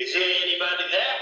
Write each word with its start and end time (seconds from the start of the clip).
Is 0.00 0.12
there 0.12 0.22
anybody 0.42 0.84
there? 0.90 1.20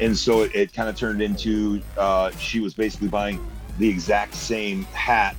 and 0.00 0.16
so 0.16 0.42
it, 0.42 0.54
it 0.54 0.72
kind 0.72 0.88
of 0.88 0.96
turned 0.96 1.22
into 1.22 1.80
uh, 1.96 2.30
she 2.32 2.60
was 2.60 2.74
basically 2.74 3.08
buying 3.08 3.44
the 3.78 3.88
exact 3.88 4.34
same 4.34 4.84
hat 4.86 5.36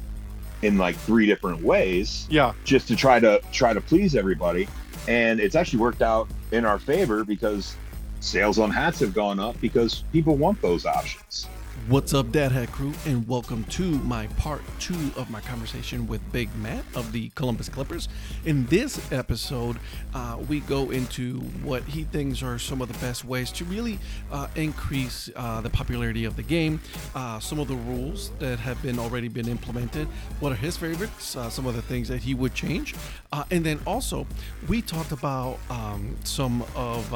in 0.62 0.78
like 0.78 0.96
three 0.96 1.26
different 1.26 1.62
ways 1.62 2.26
Yeah. 2.30 2.54
just 2.64 2.88
to 2.88 2.96
try 2.96 3.20
to 3.20 3.42
try 3.52 3.74
to 3.74 3.82
please 3.82 4.16
everybody 4.16 4.68
and 5.08 5.40
it's 5.40 5.56
actually 5.56 5.80
worked 5.80 6.02
out 6.02 6.30
in 6.52 6.64
our 6.66 6.80
favor 6.80 7.26
because 7.26 7.76
sales 8.24 8.58
on 8.58 8.72
hats 8.72 9.00
have 9.00 9.14
gone 9.14 9.38
up 9.38 9.60
because 9.60 10.04
people 10.14 10.38
want 10.38 10.62
those 10.62 10.86
options 10.86 11.48
What's 11.90 12.14
up, 12.14 12.32
Dad 12.32 12.54
Hat 12.54 12.72
Crew, 12.72 12.94
and 13.06 13.28
welcome 13.28 13.66
to 13.66 13.84
my 13.84 14.28
part 14.38 14.62
two 14.80 15.12
of 15.18 15.30
my 15.30 15.42
conversation 15.42 16.08
with 16.08 16.22
Big 16.32 16.48
Matt 16.56 16.86
of 16.96 17.12
the 17.12 17.28
Columbus 17.36 17.68
Clippers. 17.68 18.08
In 18.46 18.66
this 18.68 19.12
episode, 19.12 19.80
uh, 20.14 20.38
we 20.48 20.62
go 20.62 20.92
into 20.92 21.42
what 21.62 21.84
he 21.84 22.06
thinks 22.06 22.42
are 22.42 22.58
some 22.58 22.82
of 22.82 22.88
the 22.88 22.98
best 23.00 23.26
ways 23.26 23.52
to 23.52 23.66
really 23.66 24.00
uh, 24.32 24.48
increase 24.56 25.30
uh, 25.36 25.60
the 25.60 25.70
popularity 25.70 26.24
of 26.24 26.38
the 26.38 26.42
game, 26.42 26.80
uh, 27.16 27.38
some 27.42 27.60
of 27.60 27.68
the 27.68 27.76
rules 27.76 28.30
that 28.40 28.60
have 28.60 28.82
been 28.82 28.98
already 28.98 29.28
been 29.28 29.50
implemented, 29.50 30.08
what 30.40 30.54
are 30.54 30.56
his 30.56 30.78
favorites, 30.78 31.36
uh, 31.36 31.50
some 31.50 31.68
of 31.68 31.76
the 31.76 31.82
things 31.82 32.08
that 32.08 32.22
he 32.22 32.34
would 32.34 32.54
change, 32.54 32.96
uh, 33.34 33.44
and 33.52 33.66
then 33.66 33.78
also 33.86 34.26
we 34.70 34.82
talked 34.82 35.12
about 35.12 35.60
um, 35.70 36.16
some 36.24 36.64
of 36.78 37.12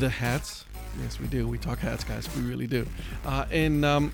the 0.00 0.08
hats 0.08 0.64
Yes, 1.02 1.18
we 1.18 1.26
do. 1.26 1.48
We 1.48 1.58
talk 1.58 1.78
hats, 1.78 2.04
guys. 2.04 2.28
We 2.36 2.42
really 2.42 2.66
do. 2.66 2.86
Uh, 3.24 3.44
and 3.50 3.84
um, 3.84 4.12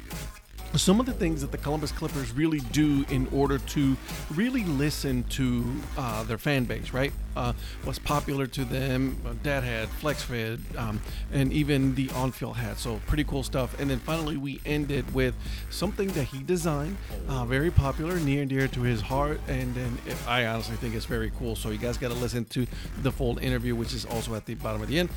some 0.76 1.00
of 1.00 1.06
the 1.06 1.12
things 1.12 1.40
that 1.40 1.50
the 1.50 1.58
Columbus 1.58 1.90
Clippers 1.90 2.32
really 2.32 2.60
do 2.60 3.04
in 3.10 3.26
order 3.32 3.58
to 3.58 3.96
really 4.34 4.64
listen 4.64 5.24
to 5.24 5.64
uh, 5.98 6.22
their 6.24 6.38
fan 6.38 6.64
base, 6.64 6.92
right? 6.92 7.12
Uh, 7.36 7.52
what's 7.84 7.98
popular 7.98 8.46
to 8.46 8.64
them, 8.64 9.20
uh, 9.26 9.32
Dad 9.42 9.64
Hat, 9.64 9.88
Flex 9.88 10.22
Fit, 10.22 10.60
um, 10.76 11.00
and 11.32 11.52
even 11.52 11.94
the 11.96 12.08
on 12.10 12.30
field 12.30 12.56
hat. 12.56 12.78
So, 12.78 13.00
pretty 13.06 13.24
cool 13.24 13.42
stuff. 13.42 13.78
And 13.80 13.90
then 13.90 13.98
finally, 13.98 14.36
we 14.36 14.60
ended 14.64 15.12
with 15.12 15.34
something 15.70 16.08
that 16.08 16.24
he 16.24 16.42
designed, 16.42 16.96
uh, 17.28 17.44
very 17.44 17.70
popular, 17.70 18.18
near 18.20 18.42
and 18.42 18.50
dear 18.50 18.68
to 18.68 18.80
his 18.82 19.00
heart. 19.00 19.40
And 19.48 19.74
then 19.74 19.98
it, 20.06 20.16
I 20.26 20.46
honestly 20.46 20.76
think 20.76 20.94
it's 20.94 21.04
very 21.04 21.32
cool. 21.38 21.56
So, 21.56 21.70
you 21.70 21.78
guys 21.78 21.98
got 21.98 22.08
to 22.08 22.18
listen 22.18 22.44
to 22.46 22.66
the 23.02 23.10
full 23.10 23.38
interview, 23.38 23.74
which 23.74 23.92
is 23.92 24.04
also 24.04 24.34
at 24.34 24.46
the 24.46 24.54
bottom 24.54 24.82
of 24.82 24.88
the 24.88 24.98
end. 25.00 25.10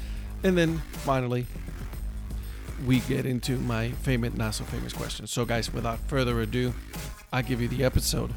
And 0.43 0.57
then 0.57 0.77
finally, 1.05 1.45
we 2.85 2.99
get 3.01 3.25
into 3.25 3.57
my 3.59 3.89
famous, 3.91 4.33
not 4.33 4.53
so 4.55 4.63
famous 4.65 4.91
question. 4.93 5.25
So, 5.27 5.45
guys, 5.45 5.73
without 5.73 5.99
further 6.07 6.41
ado, 6.41 6.73
I 7.31 7.41
give 7.41 7.61
you 7.61 7.67
the 7.67 7.83
episode. 7.83 8.31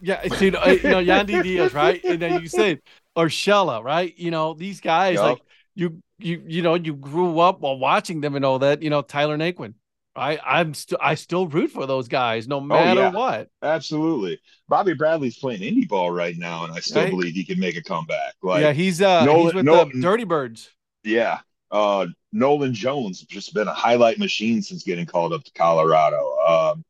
Yeah, 0.00 0.26
so, 0.28 0.44
you 0.44 0.50
know, 0.50 0.64
you 0.64 0.82
know 0.84 1.02
Yandy 1.04 1.42
Diaz, 1.42 1.74
right? 1.74 2.02
And 2.04 2.20
then 2.20 2.40
you 2.40 2.48
said 2.48 2.80
Urshela, 3.16 3.84
right? 3.84 4.16
You 4.16 4.30
know, 4.30 4.54
these 4.54 4.80
guys, 4.80 5.16
Yup. 5.16 5.24
like 5.24 5.42
you, 5.74 6.02
you, 6.18 6.42
you 6.46 6.62
know, 6.62 6.74
you 6.74 6.94
grew 6.94 7.38
up 7.38 7.60
while 7.60 7.78
watching 7.78 8.22
them 8.22 8.34
and 8.34 8.42
all 8.44 8.60
that. 8.60 8.82
You 8.82 8.88
know, 8.88 9.02
Tyler 9.02 9.36
Naquin, 9.36 9.74
I, 10.16 10.38
I'm 10.42 10.72
still, 10.72 10.96
I 11.02 11.16
still 11.16 11.46
root 11.48 11.70
for 11.70 11.84
those 11.86 12.08
guys, 12.08 12.48
no 12.48 12.62
matter 12.62 13.00
yeah. 13.00 13.10
what. 13.10 13.48
absolutely 13.62 14.40
bobby 14.68 14.94
bradley's 14.94 15.36
playing 15.38 15.60
indie 15.60 15.88
ball 15.88 16.10
right 16.12 16.36
now 16.38 16.64
and 16.64 16.72
i 16.72 16.78
still 16.78 17.02
Right. 17.02 17.10
believe 17.10 17.34
he 17.34 17.44
can 17.44 17.58
make 17.58 17.76
a 17.76 17.82
comeback 17.82 18.34
like 18.42 18.62
yeah, 18.62 18.72
he's 18.72 19.02
uh, 19.02 19.26
he's 19.26 19.52
with 19.54 19.64
Nolan- 19.64 19.90
the 19.94 20.00
Dirty 20.00 20.24
Birds. 20.24 20.70
Yeah. 21.04 21.40
Uh, 21.70 22.06
Nolan 22.32 22.74
Jones 22.74 23.22
just 23.22 23.54
been 23.54 23.68
a 23.68 23.74
highlight 23.74 24.18
machine 24.18 24.62
since 24.62 24.82
getting 24.82 25.06
called 25.06 25.32
up 25.32 25.44
to 25.44 25.52
Colorado. 25.52 26.36
Um, 26.46 26.84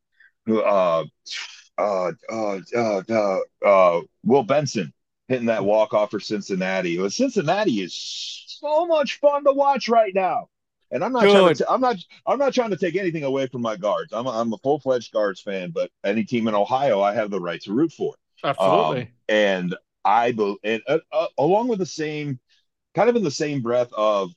uh, 0.47 1.05
uh, 1.77 2.11
uh, 2.29 2.59
uh, 2.75 3.01
uh, 3.09 3.39
uh, 3.65 4.01
Will 4.23 4.43
Benson 4.43 4.93
hitting 5.27 5.47
that 5.47 5.63
walk 5.63 5.93
off 5.93 6.11
for 6.11 6.19
Cincinnati. 6.19 6.97
Well, 6.97 7.09
Cincinnati 7.09 7.81
is 7.81 7.93
so 8.59 8.85
much 8.85 9.19
fun 9.19 9.43
to 9.45 9.53
watch 9.53 9.87
right 9.87 10.13
now. 10.13 10.49
And 10.91 11.05
I'm 11.05 11.13
not 11.13 11.23
trying 11.23 11.55
to, 11.55 11.71
I'm 11.71 11.79
not, 11.79 11.95
I'm 12.27 12.37
not 12.37 12.53
trying 12.53 12.71
to 12.71 12.77
take 12.77 12.97
anything 12.97 13.23
away 13.23 13.47
from 13.47 13.61
my 13.61 13.77
guards. 13.77 14.11
I'm 14.11 14.25
a, 14.25 14.29
I'm 14.29 14.51
a 14.51 14.57
full 14.57 14.79
fledged 14.79 15.13
guards 15.13 15.39
fan, 15.39 15.71
but 15.71 15.89
any 16.03 16.25
team 16.25 16.49
in 16.49 16.55
Ohio, 16.55 17.01
I 17.01 17.13
have 17.13 17.31
the 17.31 17.39
right 17.39 17.61
to 17.61 17.71
root 17.71 17.93
for. 17.93 18.13
Absolutely. 18.43 19.01
Um, 19.03 19.07
and 19.29 19.75
I 20.03 20.31
bel 20.33 20.57
and 20.63 20.81
uh, 20.87 20.99
uh, 21.13 21.27
along 21.37 21.69
with 21.69 21.79
the 21.79 21.85
same, 21.85 22.39
kind 22.95 23.09
of 23.09 23.15
in 23.15 23.23
the 23.23 23.31
same 23.31 23.61
breath 23.61 23.91
of 23.93 24.31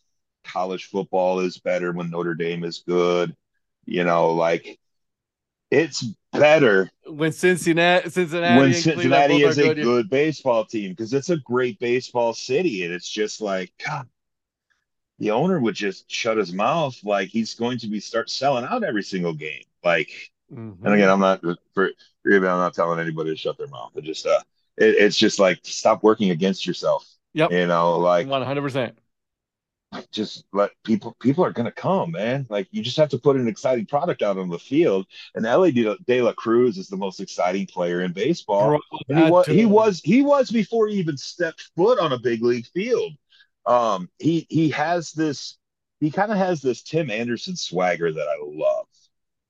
college 0.45 0.87
football 0.87 1.41
is 1.41 1.59
better 1.59 1.93
when 1.93 2.11
Notre 2.11 2.35
Dame 2.35 2.65
is 2.65 2.85
good. 2.87 3.35
You 3.87 4.05
know, 4.05 4.33
like 4.33 4.79
it's 5.71 6.05
better 6.33 6.91
when 7.07 7.33
Cincinnati, 7.33 8.11
Cincinnati, 8.11 8.55
when 8.55 8.73
Cincinnati 8.75 9.43
is 9.43 9.59
a 9.59 9.63
good, 9.63 9.81
good 9.81 10.11
baseball 10.11 10.65
team 10.65 10.93
because 10.93 11.13
it's 11.13 11.31
a 11.31 11.37
great 11.39 11.79
baseball 11.79 12.33
city, 12.33 12.85
and 12.85 12.93
it's 12.93 13.09
just 13.09 13.41
like 13.41 13.73
God. 13.85 14.09
The 15.19 15.31
owner 15.31 15.61
would 15.61 15.75
just 15.75 16.11
shut 16.11 16.37
his 16.39 16.53
mouth 16.53 16.97
like 17.05 17.29
he's 17.29 17.55
going 17.55 17.79
to 17.79 17.87
be 17.87 18.01
start 18.01 18.31
selling 18.31 18.65
out 18.65 18.83
every 18.83 19.03
single 19.03 19.33
game. 19.35 19.63
Like 19.85 20.11
Mhm. 20.53 20.79
and 20.85 20.95
again, 20.95 21.09
I'm 21.11 21.21
not 21.21 21.41
for 21.73 21.91
I'm 22.27 22.43
not 22.43 22.75
telling 22.75 23.01
anybody 23.01 23.31
to 23.31 23.37
shut 23.37 23.59
their 23.59 23.69
mouth. 23.69 23.93
It 23.97 24.05
just 24.05 24.27
uh, 24.27 24.41
it, 24.77 24.97
it's 24.97 25.17
just 25.17 25.39
like 25.39 25.61
stop 25.63 26.03
working 26.03 26.31
against 26.31 26.67
yourself. 26.67 27.09
Yep. 27.35 27.51
You 27.51 27.67
know, 27.67 27.99
like 27.99 28.27
100%. 28.29 28.93
just 30.11 30.45
let 30.53 30.71
people 30.85 31.17
people 31.21 31.45
are 31.45 31.53
gonna 31.53 31.73
come, 31.73 32.13
man. 32.13 32.47
Like 32.49 32.69
you 32.71 32.83
just 32.83 32.97
have 32.97 33.09
to 33.11 33.19
put 33.19 33.37
an 33.37 33.49
exciting 33.49 33.87
product 33.87 34.23
out 34.23 34.39
on 34.39 34.49
the 34.49 34.59
field. 34.59 35.07
And 35.35 35.45
Elly 35.45 35.73
De, 35.73 35.97
De 36.07 36.23
La 36.23 36.33
Cruz 36.33 36.79
is 36.79 36.89
the 36.89 36.97
most 36.97 37.21
exciting 37.21 37.67
player 37.67 38.03
in 38.03 38.13
baseball. 38.13 38.81
Bro, 39.09 39.17
he 39.17 39.31
was 39.31 39.47
he 39.47 39.67
was 39.67 40.01
he 40.01 40.23
was 40.23 40.51
before 40.51 40.89
he 40.89 40.97
even 40.97 41.17
stepped 41.17 41.71
foot 41.77 41.99
on 41.99 42.13
a 42.13 42.19
big 42.19 42.43
league 42.43 42.67
field. 42.67 43.13
Um, 43.67 44.09
he 44.19 44.47
he 44.49 44.71
has 44.71 45.13
this 45.13 45.59
he 46.01 46.11
kind 46.11 46.31
of 46.31 46.39
has 46.39 46.61
this 46.61 46.83
Tim 46.83 47.11
Anderson 47.11 47.57
swagger 47.57 48.13
that 48.13 48.29
I 48.29 48.37
love, 48.43 48.87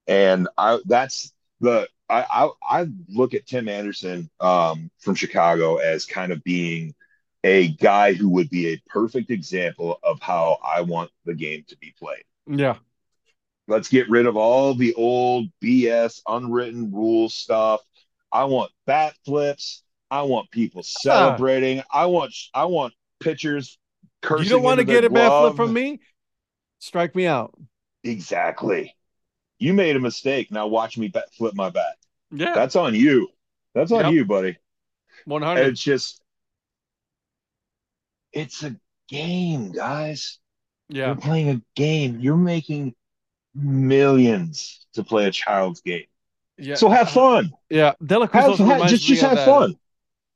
and 0.06 0.48
I 0.56 0.78
that's 0.86 1.32
the 1.60 1.88
I 2.08 2.22
I, 2.22 2.80
I 2.80 2.86
look 3.08 3.34
at 3.34 3.46
Tim 3.46 3.68
Anderson 3.68 4.30
um, 4.40 4.90
from 4.98 5.14
Chicago 5.14 5.76
as 5.76 6.04
kind 6.04 6.32
of 6.32 6.44
being 6.44 6.94
a 7.44 7.68
guy 7.68 8.14
who 8.14 8.30
would 8.30 8.48
be 8.48 8.72
a 8.72 8.82
perfect 8.88 9.30
example 9.30 10.00
of 10.02 10.18
how 10.20 10.58
I 10.64 10.80
want 10.80 11.10
the 11.26 11.34
game 11.34 11.64
to 11.68 11.76
be 11.76 11.94
played. 11.96 12.24
Yeah. 12.46 12.76
Let's 13.68 13.88
get 13.88 14.08
rid 14.08 14.26
of 14.26 14.36
all 14.36 14.74
the 14.74 14.94
old 14.94 15.48
BS, 15.62 16.22
unwritten 16.26 16.90
rules 16.90 17.34
stuff. 17.34 17.82
I 18.32 18.44
want 18.44 18.72
bat 18.86 19.14
flips. 19.24 19.82
I 20.10 20.22
want 20.22 20.50
people 20.50 20.80
ah. 20.80 20.98
celebrating. 21.02 21.82
I 21.90 22.06
want 22.06 22.34
I 22.54 22.64
want 22.64 22.94
pitchers 23.20 23.78
cursing. 24.22 24.44
You 24.44 24.50
don't 24.50 24.62
want 24.62 24.80
to 24.80 24.84
get 24.84 25.04
a 25.04 25.10
bat 25.10 25.30
flip 25.30 25.56
from 25.56 25.72
me? 25.72 26.00
Strike 26.78 27.14
me 27.14 27.26
out. 27.26 27.54
Exactly. 28.02 28.94
You 29.58 29.74
made 29.74 29.96
a 29.96 30.00
mistake. 30.00 30.50
Now 30.50 30.66
watch 30.66 30.96
me 30.96 31.08
bat, 31.08 31.32
flip 31.34 31.54
my 31.54 31.70
bat. 31.70 31.96
Yeah. 32.30 32.54
That's 32.54 32.76
on 32.76 32.94
you. 32.94 33.28
That's 33.74 33.92
on 33.92 34.04
Yep. 34.04 34.12
you, 34.12 34.24
buddy. 34.24 34.56
100. 35.26 35.66
It's 35.66 35.82
just, 35.82 36.20
it's 38.34 38.62
a 38.64 38.76
game, 39.08 39.72
guys. 39.72 40.38
yeah. 40.88 41.06
You're 41.06 41.16
playing 41.16 41.48
a 41.50 41.62
game. 41.76 42.20
You're 42.20 42.36
making 42.36 42.94
millions 43.54 44.86
to 44.94 45.04
play 45.04 45.26
a 45.26 45.30
child's 45.30 45.80
game. 45.80 46.04
Yeah. 46.58 46.74
So 46.76 46.88
have 46.88 47.10
fun. 47.10 47.52
Yeah. 47.70 47.92
Dela 48.04 48.28
Cruz 48.28 48.58
Have, 48.58 48.88
just 48.88 49.04
just 49.04 49.22
have 49.22 49.36
that- 49.36 49.46
fun. 49.46 49.76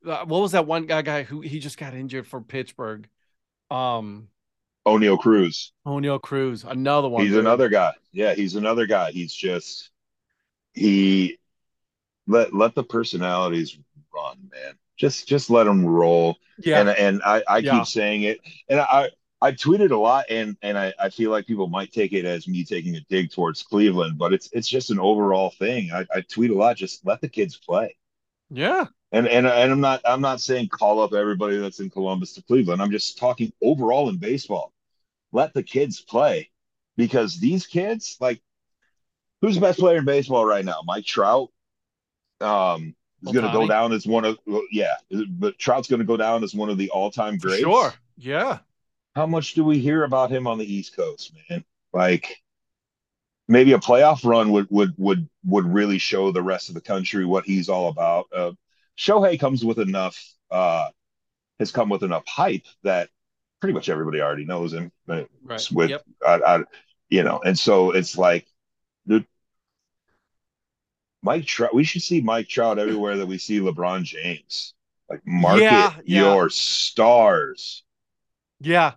uh, 0.06 0.25
what 0.25 0.41
was 0.41 0.53
that 0.53 0.66
one 0.66 0.87
guy 0.87 1.03
guy 1.03 1.22
who 1.22 1.41
he 1.41 1.58
just 1.60 1.78
got 1.78 1.94
injured 1.94 2.26
for 2.26 2.41
Pittsburgh? 2.41 3.08
Um 3.70 4.28
Oneil 4.87 5.19
Cruz. 5.19 5.72
Oneil 5.87 6.20
Cruz, 6.20 6.64
another 6.64 7.08
one. 7.08 7.22
He's 7.22 7.32
dude. 7.32 7.41
another 7.41 7.69
guy. 7.69 7.92
Yeah, 8.12 8.34
he's 8.34 8.54
another 8.54 8.87
guy. 8.87 9.11
He's 9.12 9.32
just 9.34 9.90
he 10.73 11.38
let 12.26 12.55
let 12.55 12.75
the 12.75 12.84
personalities 12.84 13.78
run, 14.14 14.49
man. 14.50 14.75
Just 14.99 15.29
just 15.29 15.50
let 15.50 15.65
them 15.65 15.85
roll. 15.87 16.39
Yeah. 16.59 16.81
And 16.81 16.89
and 16.91 17.23
I, 17.25 17.43
I 17.49 17.62
Yeah. 17.62 17.71
keep 17.71 17.87
saying 17.87 18.23
it. 18.23 18.41
And 18.69 18.81
I 18.81 19.11
I 19.41 19.53
tweeted 19.53 19.91
a 19.93 19.97
lot 19.97 20.27
and 20.31 20.56
and 20.62 20.79
I, 20.79 20.93
I 20.99 21.11
feel 21.11 21.31
like 21.31 21.47
people 21.47 21.69
might 21.69 21.93
take 21.93 22.12
it 22.12 22.25
as 22.25 22.49
me 22.49 22.65
taking 22.65 22.97
a 22.97 23.00
dig 23.09 23.31
towards 23.33 23.62
Cleveland, 23.62 24.19
but 24.19 24.33
it's 24.33 24.49
it's 24.53 24.69
just 24.69 24.91
an 24.91 24.99
overall 25.00 25.50
thing. 25.50 25.93
I, 25.93 26.06
I 26.15 26.21
tweet 26.23 26.50
a 26.50 26.55
lot, 26.55 26.77
just 26.77 27.06
let 27.06 27.21
the 27.21 27.29
kids 27.29 27.56
play. 27.56 27.97
yeah. 28.50 28.87
And 29.12 29.27
and 29.27 29.47
and 29.47 29.73
I'm 29.73 29.81
not 29.81 30.00
I'm 30.05 30.21
not 30.21 30.41
saying 30.41 30.69
call 30.69 31.00
up 31.00 31.15
everybody 31.15 31.56
that's 31.59 31.81
in 31.81 31.89
Columbus 31.91 32.35
to 32.35 32.43
Cleveland. 32.43 32.83
I'm 32.83 32.91
just 32.91 33.17
talking 33.19 33.53
overall 33.62 34.09
in 34.11 34.19
baseball. 34.19 34.73
Let 35.33 35.55
the 35.55 35.62
kids 35.65 36.00
play 36.00 36.50
because 36.97 37.39
these 37.41 37.67
kids, 37.67 38.17
like, 38.21 38.43
who's 39.41 39.55
the 39.55 39.61
best 39.61 39.79
player 39.79 39.99
in 39.99 40.05
baseball 40.05 40.45
right 40.45 40.65
now? 40.65 40.81
Mike 40.85 41.05
Trout. 41.05 41.50
Um, 42.41 42.97
is 43.26 43.32
going 43.32 43.47
to 43.47 43.53
go 43.53 43.67
down 43.67 43.93
as 43.93 44.06
one 44.06 44.25
of 44.25 44.38
well, 44.47 44.62
yeah, 44.70 44.94
but 45.29 45.59
Trout's 45.59 45.88
going 45.88 46.00
to 46.00 46.06
go 46.06 46.17
down 46.17 46.44
as 46.44 46.55
one 46.55 46.70
of 46.70 46.79
the 46.79 46.91
all-time 46.91 47.38
greats. 47.38 47.62
sure. 47.62 47.93
Yeah. 48.17 48.59
How 49.15 49.26
much 49.26 49.55
do 49.55 49.65
we 49.65 49.79
hear 49.79 50.05
about 50.05 50.31
him 50.31 50.47
on 50.47 50.59
the 50.59 50.73
East 50.73 50.94
Coast, 50.94 51.32
man? 51.50 51.65
Like, 51.93 52.43
maybe 53.49 53.73
a 53.73 53.79
playoff 53.79 54.25
run 54.25 54.53
would 54.53 54.69
would 54.70 54.94
would 54.97 55.29
would 55.44 55.67
really 55.67 55.99
show 55.99 56.31
the 56.31 56.43
rest 56.43 56.69
of 56.69 56.75
the 56.75 56.81
country 56.81 57.25
what 57.25 57.44
he's 57.44 57.69
all 57.69 57.88
about. 57.88 58.26
Uh, 58.35 58.53
Shohei 58.97 59.41
comes 59.41 59.64
with 59.64 59.79
enough 59.79 60.23
uh, 60.50 60.88
has 61.59 61.73
come 61.73 61.88
with 61.88 62.03
enough 62.03 62.26
hype 62.26 62.67
that 62.85 63.09
pretty 63.61 63.75
much 63.75 63.88
everybody 63.88 64.21
already 64.21 64.44
knows 64.44 64.73
him. 64.73 64.93
Right. 65.06 65.29
With 65.73 65.91
yep. 65.91 66.05
I, 66.26 66.35
I, 66.35 66.64
you 67.09 67.23
know, 67.23 67.41
and 67.44 67.59
so 67.59 67.91
it's 67.91 68.17
like, 68.17 68.47
dude, 69.06 69.26
Mike 71.23 71.47
Trout. 71.47 71.75
We 71.75 71.85
should 71.85 72.03
see 72.03 72.20
Mike 72.20 72.49
Trout 72.49 72.79
everywhere 72.79 73.17
that 73.17 73.26
we 73.26 73.38
see 73.38 73.61
LeBron 73.61 74.05
James. 74.05 74.75
Like 75.09 75.20
market 75.26 75.62
yeah, 75.62 75.94
yeah. 76.05 76.20
your 76.20 76.50
stars. 76.50 77.82
Yeah, 78.61 78.93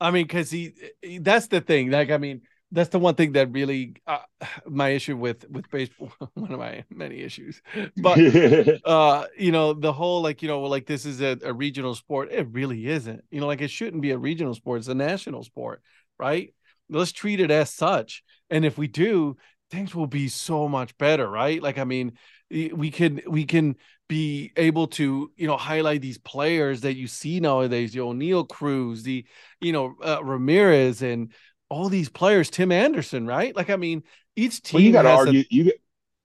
I 0.00 0.10
mean, 0.10 0.26
because 0.26 0.50
he, 0.50 0.74
that's 1.20 1.46
the 1.46 1.60
thing. 1.60 1.90
Like, 1.90 2.10
I 2.10 2.18
mean, 2.18 2.42
that's 2.74 2.90
the 2.90 2.98
one 2.98 3.14
thing 3.14 3.32
that 3.32 3.52
really 3.52 3.94
uh, 4.06 4.18
my 4.66 4.90
issue 4.90 5.16
with 5.16 5.48
with 5.48 5.70
baseball 5.70 6.12
one 6.34 6.52
of 6.52 6.58
my 6.58 6.84
many 6.90 7.20
issues 7.20 7.62
but 7.96 8.18
uh 8.84 9.24
you 9.38 9.52
know 9.52 9.72
the 9.72 9.92
whole 9.92 10.20
like 10.22 10.42
you 10.42 10.48
know 10.48 10.60
like 10.62 10.86
this 10.86 11.06
is 11.06 11.22
a, 11.22 11.38
a, 11.44 11.52
regional 11.52 11.94
sport 11.94 12.30
it 12.32 12.48
really 12.50 12.86
isn't 12.86 13.22
you 13.30 13.40
know 13.40 13.46
like 13.46 13.62
it 13.62 13.70
shouldn't 13.70 14.02
be 14.02 14.10
a 14.10 14.18
regional 14.18 14.54
sport 14.54 14.78
it's 14.78 14.88
a 14.88 14.94
national 14.94 15.42
sport 15.42 15.80
right 16.18 16.52
let's 16.90 17.12
treat 17.12 17.40
it 17.40 17.50
as 17.50 17.70
such 17.70 18.22
and 18.50 18.64
if 18.64 18.76
we 18.76 18.88
do 18.88 19.36
things 19.70 19.94
will 19.94 20.06
be 20.06 20.28
so 20.28 20.68
much 20.68 20.96
better 20.98 21.28
right 21.28 21.62
like 21.62 21.78
i 21.78 21.84
mean 21.84 22.12
we 22.50 22.90
can 22.90 23.20
we 23.26 23.44
can 23.44 23.74
be 24.08 24.52
able 24.56 24.86
to 24.86 25.32
you 25.36 25.46
know 25.46 25.56
highlight 25.56 26.02
these 26.02 26.18
players 26.18 26.82
that 26.82 26.94
you 26.94 27.08
see 27.08 27.40
nowadays 27.40 27.92
the 27.92 28.00
Oneil 28.00 28.46
Cruz 28.46 29.02
the 29.02 29.24
you 29.60 29.72
know 29.72 29.96
uh, 30.04 30.22
Ramirez 30.22 31.00
and 31.00 31.32
all 31.74 31.88
these 31.88 32.08
players, 32.08 32.50
Tim 32.50 32.70
Anderson, 32.70 33.26
right? 33.26 33.54
Like, 33.54 33.70
I 33.70 33.76
mean, 33.76 34.04
each 34.36 34.62
team. 34.62 34.78
Well, 34.78 34.82
you 34.84 34.92
got 34.92 35.02
to 35.02 35.10
argue. 35.10 35.40
A... 35.40 35.46
you 35.50 35.72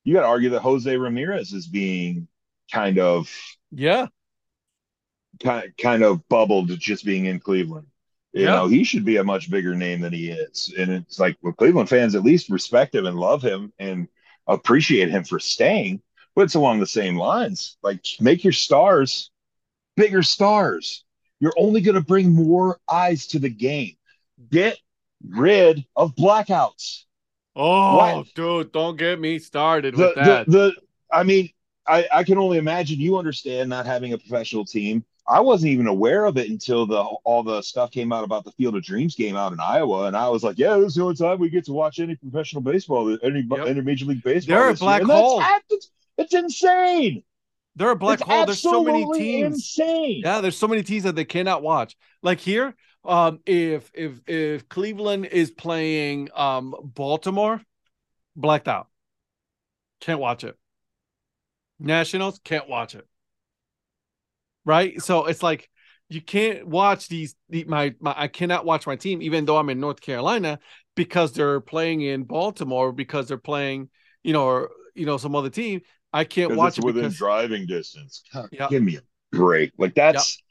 you 0.03 0.13
got 0.13 0.21
to 0.21 0.27
argue 0.27 0.49
that 0.49 0.61
Jose 0.61 0.95
Ramirez 0.95 1.53
is 1.53 1.67
being 1.67 2.27
kind 2.71 2.99
of 2.99 3.31
yeah, 3.71 4.07
kind 5.41 5.71
kind 5.77 6.03
of 6.03 6.27
bubbled 6.29 6.69
just 6.79 7.05
being 7.05 7.25
in 7.25 7.39
Cleveland. 7.39 7.87
You 8.33 8.43
yeah. 8.43 8.55
know, 8.55 8.67
he 8.67 8.83
should 8.83 9.05
be 9.05 9.17
a 9.17 9.23
much 9.23 9.49
bigger 9.49 9.75
name 9.75 10.01
than 10.01 10.13
he 10.13 10.29
is, 10.29 10.73
and 10.77 10.91
it's 10.91 11.19
like 11.19 11.37
well, 11.41 11.53
Cleveland 11.53 11.89
fans 11.89 12.13
at 12.13 12.23
least 12.23 12.49
respect 12.49 12.93
him 12.93 13.05
and 13.05 13.17
love 13.17 13.41
him 13.41 13.73
and 13.79 14.07
appreciate 14.47 15.09
him 15.09 15.23
for 15.23 15.39
staying. 15.39 16.01
But 16.35 16.43
it's 16.43 16.55
along 16.55 16.79
the 16.79 16.87
same 16.87 17.15
lines. 17.15 17.77
Like, 17.81 18.05
make 18.19 18.43
your 18.43 18.53
stars 18.53 19.31
bigger 19.99 20.23
stars. 20.23 21.03
You're 21.39 21.53
only 21.57 21.81
going 21.81 21.95
to 21.95 22.01
bring 22.01 22.31
more 22.31 22.79
eyes 22.89 23.27
to 23.27 23.39
the 23.39 23.49
game. 23.49 23.95
Get 24.49 24.77
rid 25.27 25.85
of 25.95 26.15
blackouts. 26.15 27.03
Oh, 27.55 27.97
what? 27.97 28.27
dude, 28.35 28.71
don't 28.71 28.95
get 28.95 29.19
me 29.19 29.39
started 29.39 29.95
the, 29.95 30.05
with 30.05 30.15
that. 30.15 30.45
The, 30.45 30.51
the 30.51 30.73
I 31.11 31.23
mean, 31.23 31.49
I, 31.89 32.07
I 32.13 32.23
can 32.23 32.37
only 32.37 32.59
imagine 32.59 32.99
you 32.99 33.17
understand 33.17 33.69
not 33.69 33.85
having 33.87 34.13
a 34.13 34.17
professional 34.17 34.63
team. 34.63 35.03
I 35.27 35.39
wasn't 35.41 35.71
even 35.71 35.87
aware 35.87 36.25
of 36.25 36.37
it 36.37 36.49
until 36.49 36.85
the 36.85 37.01
all 37.01 37.43
the 37.43 37.61
stuff 37.61 37.91
came 37.91 38.11
out 38.11 38.23
about 38.23 38.45
the 38.45 38.51
Field 38.51 38.75
of 38.75 38.83
Dreams 38.83 39.15
game 39.15 39.35
out 39.35 39.53
in 39.53 39.59
Iowa, 39.59 40.05
and 40.05 40.15
I 40.15 40.29
was 40.29 40.43
like, 40.43 40.57
"Yeah, 40.57 40.77
this 40.77 40.89
is 40.89 40.95
the 40.95 41.03
only 41.03 41.15
time 41.15 41.39
we 41.39 41.49
get 41.49 41.65
to 41.65 41.73
watch 41.73 41.99
any 41.99 42.15
professional 42.15 42.61
baseball, 42.61 43.17
any, 43.23 43.41
yep. 43.41 43.67
any 43.67 43.81
Major 43.81 44.05
League 44.05 44.23
Baseball." 44.23 44.57
They're 44.57 44.69
a 44.69 44.75
black 44.75 45.03
hole. 45.03 45.43
It's, 45.69 45.91
it's 46.17 46.33
insane. 46.33 47.23
They're 47.75 47.91
a 47.91 47.95
black 47.95 48.21
it's 48.21 48.29
hole. 48.29 48.45
There's 48.45 48.61
so 48.61 48.83
many 48.83 49.05
teams. 49.13 49.55
Insane. 49.55 50.21
Yeah, 50.23 50.41
there's 50.41 50.57
so 50.57 50.67
many 50.67 50.83
teams 50.83 51.03
that 51.03 51.15
they 51.15 51.25
cannot 51.25 51.61
watch. 51.61 51.95
Like 52.23 52.39
here, 52.39 52.75
um, 53.05 53.39
if 53.45 53.91
if 53.93 54.19
if 54.27 54.67
Cleveland 54.67 55.27
is 55.27 55.51
playing 55.51 56.29
um 56.35 56.75
Baltimore, 56.83 57.61
blacked 58.35 58.67
out. 58.67 58.87
Can't 60.01 60.19
watch 60.19 60.43
it. 60.43 60.57
Nationals 61.79 62.39
can't 62.43 62.69
watch 62.69 62.95
it. 62.95 63.07
Right? 64.65 65.01
So 65.01 65.25
it's 65.25 65.41
like 65.41 65.69
you 66.09 66.21
can't 66.21 66.67
watch 66.67 67.07
these 67.07 67.35
the, 67.49 67.63
my, 67.65 67.93
my 67.99 68.13
I 68.15 68.27
cannot 68.27 68.65
watch 68.65 68.87
my 68.87 68.95
team 68.95 69.21
even 69.21 69.45
though 69.45 69.57
I'm 69.57 69.69
in 69.69 69.79
North 69.79 70.01
Carolina 70.01 70.59
because 70.95 71.33
they're 71.33 71.61
playing 71.61 72.01
in 72.01 72.23
Baltimore 72.23 72.91
because 72.91 73.27
they're 73.27 73.37
playing, 73.37 73.89
you 74.23 74.33
know, 74.33 74.43
or 74.43 74.69
you 74.95 75.05
know 75.05 75.17
some 75.17 75.35
other 75.35 75.49
team. 75.49 75.81
I 76.11 76.23
can't 76.23 76.55
watch 76.55 76.77
it 76.77 76.83
within 76.83 77.03
because, 77.03 77.17
driving 77.17 77.67
distance. 77.67 78.23
Yep. 78.51 78.69
Give 78.69 78.83
me 78.83 78.97
a 78.97 79.01
break. 79.35 79.71
Like 79.77 79.95
that's 79.95 80.41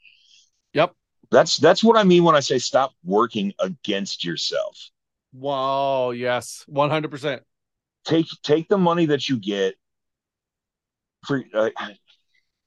yep. 0.73 0.89
yep. 0.89 0.95
That's 1.31 1.57
that's 1.57 1.83
what 1.83 1.97
I 1.97 2.03
mean 2.03 2.23
when 2.23 2.35
I 2.35 2.39
say 2.39 2.57
stop 2.57 2.91
working 3.03 3.53
against 3.59 4.25
yourself. 4.25 4.89
Wow, 5.31 6.11
yes, 6.11 6.65
100%. 6.69 7.41
Take 8.05 8.25
take 8.41 8.67
the 8.67 8.77
money 8.77 9.07
that 9.07 9.29
you 9.29 9.37
get 9.37 9.75
for 11.25 11.43
uh, 11.53 11.69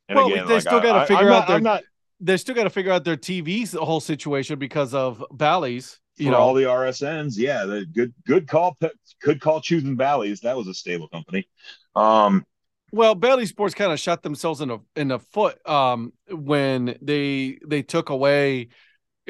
and 0.09 0.17
well, 0.17 0.27
again, 0.29 0.47
they 0.47 0.55
like 0.55 0.63
still 0.63 0.81
got 0.81 1.01
to 1.01 1.07
figure 1.07 1.31
out 1.31 1.41
not, 1.41 1.49
their, 1.49 1.61
not, 1.61 1.83
they 2.21 2.37
still 2.37 2.55
got 2.55 2.65
to 2.65 2.71
figure 2.71 2.93
out 2.93 3.05
their 3.05 3.17
TV's 3.17 3.73
whole 3.73 4.01
situation 4.01 4.59
because 4.59 4.95
of 4.95 5.25
Bally's. 5.31 5.99
You 6.17 6.31
know 6.31 6.37
all 6.37 6.55
the 6.55 6.65
RSNs, 6.65 7.35
yeah, 7.37 7.65
the 7.65 7.87
good 7.87 8.13
good 8.27 8.47
call 8.47 8.77
good 9.23 9.41
call 9.41 9.61
choosing 9.61 9.97
Bally's. 9.97 10.41
That 10.41 10.57
was 10.57 10.69
a 10.69 10.75
stable 10.75 11.09
company. 11.09 11.49
Um, 11.97 12.45
well, 12.93 13.15
Bally 13.15 13.47
Sports 13.47 13.75
kind 13.75 13.91
of 13.93 13.99
shot 13.99 14.23
themselves 14.23 14.61
in 14.61 14.71
a 14.71 14.79
in 14.95 15.09
the 15.09 15.19
foot 15.19 15.67
um, 15.69 16.13
when 16.31 16.99
they 17.01 17.59
they 17.67 17.83
took 17.83 18.11
away 18.11 18.69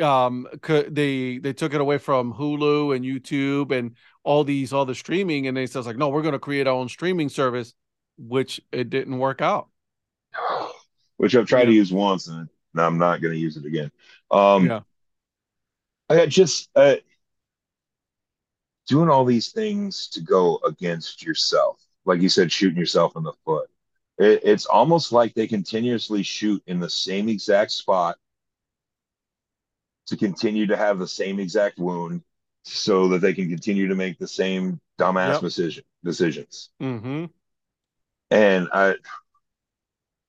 um 0.01 0.49
they 0.63 1.39
they 1.39 1.53
took 1.53 1.75
it 1.75 1.81
away 1.81 1.99
from 1.99 2.33
Hulu 2.33 2.97
and 2.97 3.05
YouTube 3.05 3.71
and 3.73 3.95
all 4.25 4.43
these 4.43 4.73
all 4.73 4.87
the 4.87 4.95
streaming 4.95 5.47
and 5.47 5.57
they 5.57 5.67
says 5.67 5.87
like 5.87 5.99
no 5.99 6.09
we're 6.09 6.23
going 6.23 6.33
to 6.33 6.39
create 6.39 6.67
our 6.67 6.75
own 6.75 6.89
streaming 6.89 7.29
service 7.29 7.75
which 8.27 8.61
it 8.71 8.91
didn't 8.91 9.19
work 9.19 9.41
out 9.43 9.69
which 11.17 11.35
I've 11.35 11.47
tried 11.47 11.61
yeah. 11.61 11.67
to 11.67 11.73
use 11.73 11.93
once 11.93 12.29
and 12.29 12.49
now 12.75 12.87
I'm 12.87 12.99
not 12.99 13.21
going 13.21 13.35
to 13.35 13.41
use 13.41 13.57
it 13.57 13.67
again 13.67 13.91
um 14.31 14.67
yeah 14.67 14.81
I 16.09 16.27
just 16.27 16.69
uh, 16.77 16.97
doing 18.87 19.09
all 19.09 19.25
these 19.25 19.51
things 19.51 20.09
to 20.09 20.21
go 20.21 20.61
against 20.65 21.23
yourself 21.23 21.83
like 22.05 22.21
you 22.21 22.29
said, 22.29 22.51
shooting 22.51 22.79
yourself 22.79 23.17
in 23.17 23.23
the 23.23 23.33
foot. 23.45 23.69
It, 24.19 24.41
it's 24.45 24.67
almost 24.67 25.13
like 25.13 25.35
they 25.35 25.47
continuously 25.47 26.23
shoot 26.23 26.63
in 26.67 26.81
the 26.81 26.91
same 26.91 27.29
exact 27.29 27.71
spot 27.71 28.17
to 30.07 30.17
continue 30.17 30.67
to 30.67 30.77
have 30.77 30.99
the 30.99 31.09
same 31.09 31.39
exact 31.39 31.79
wound 31.79 32.23
so 32.65 33.09
that 33.09 33.21
they 33.21 33.35
can 33.35 33.49
continue 33.49 33.89
to 33.89 33.95
make 33.95 34.19
the 34.19 34.29
same 34.29 34.81
dumbass 34.99 35.35
yep. 35.35 35.41
decision 35.41 35.85
decisions. 36.05 36.71
Mm-hmm. 36.81 37.27
And 38.33 38.69
I 38.73 38.95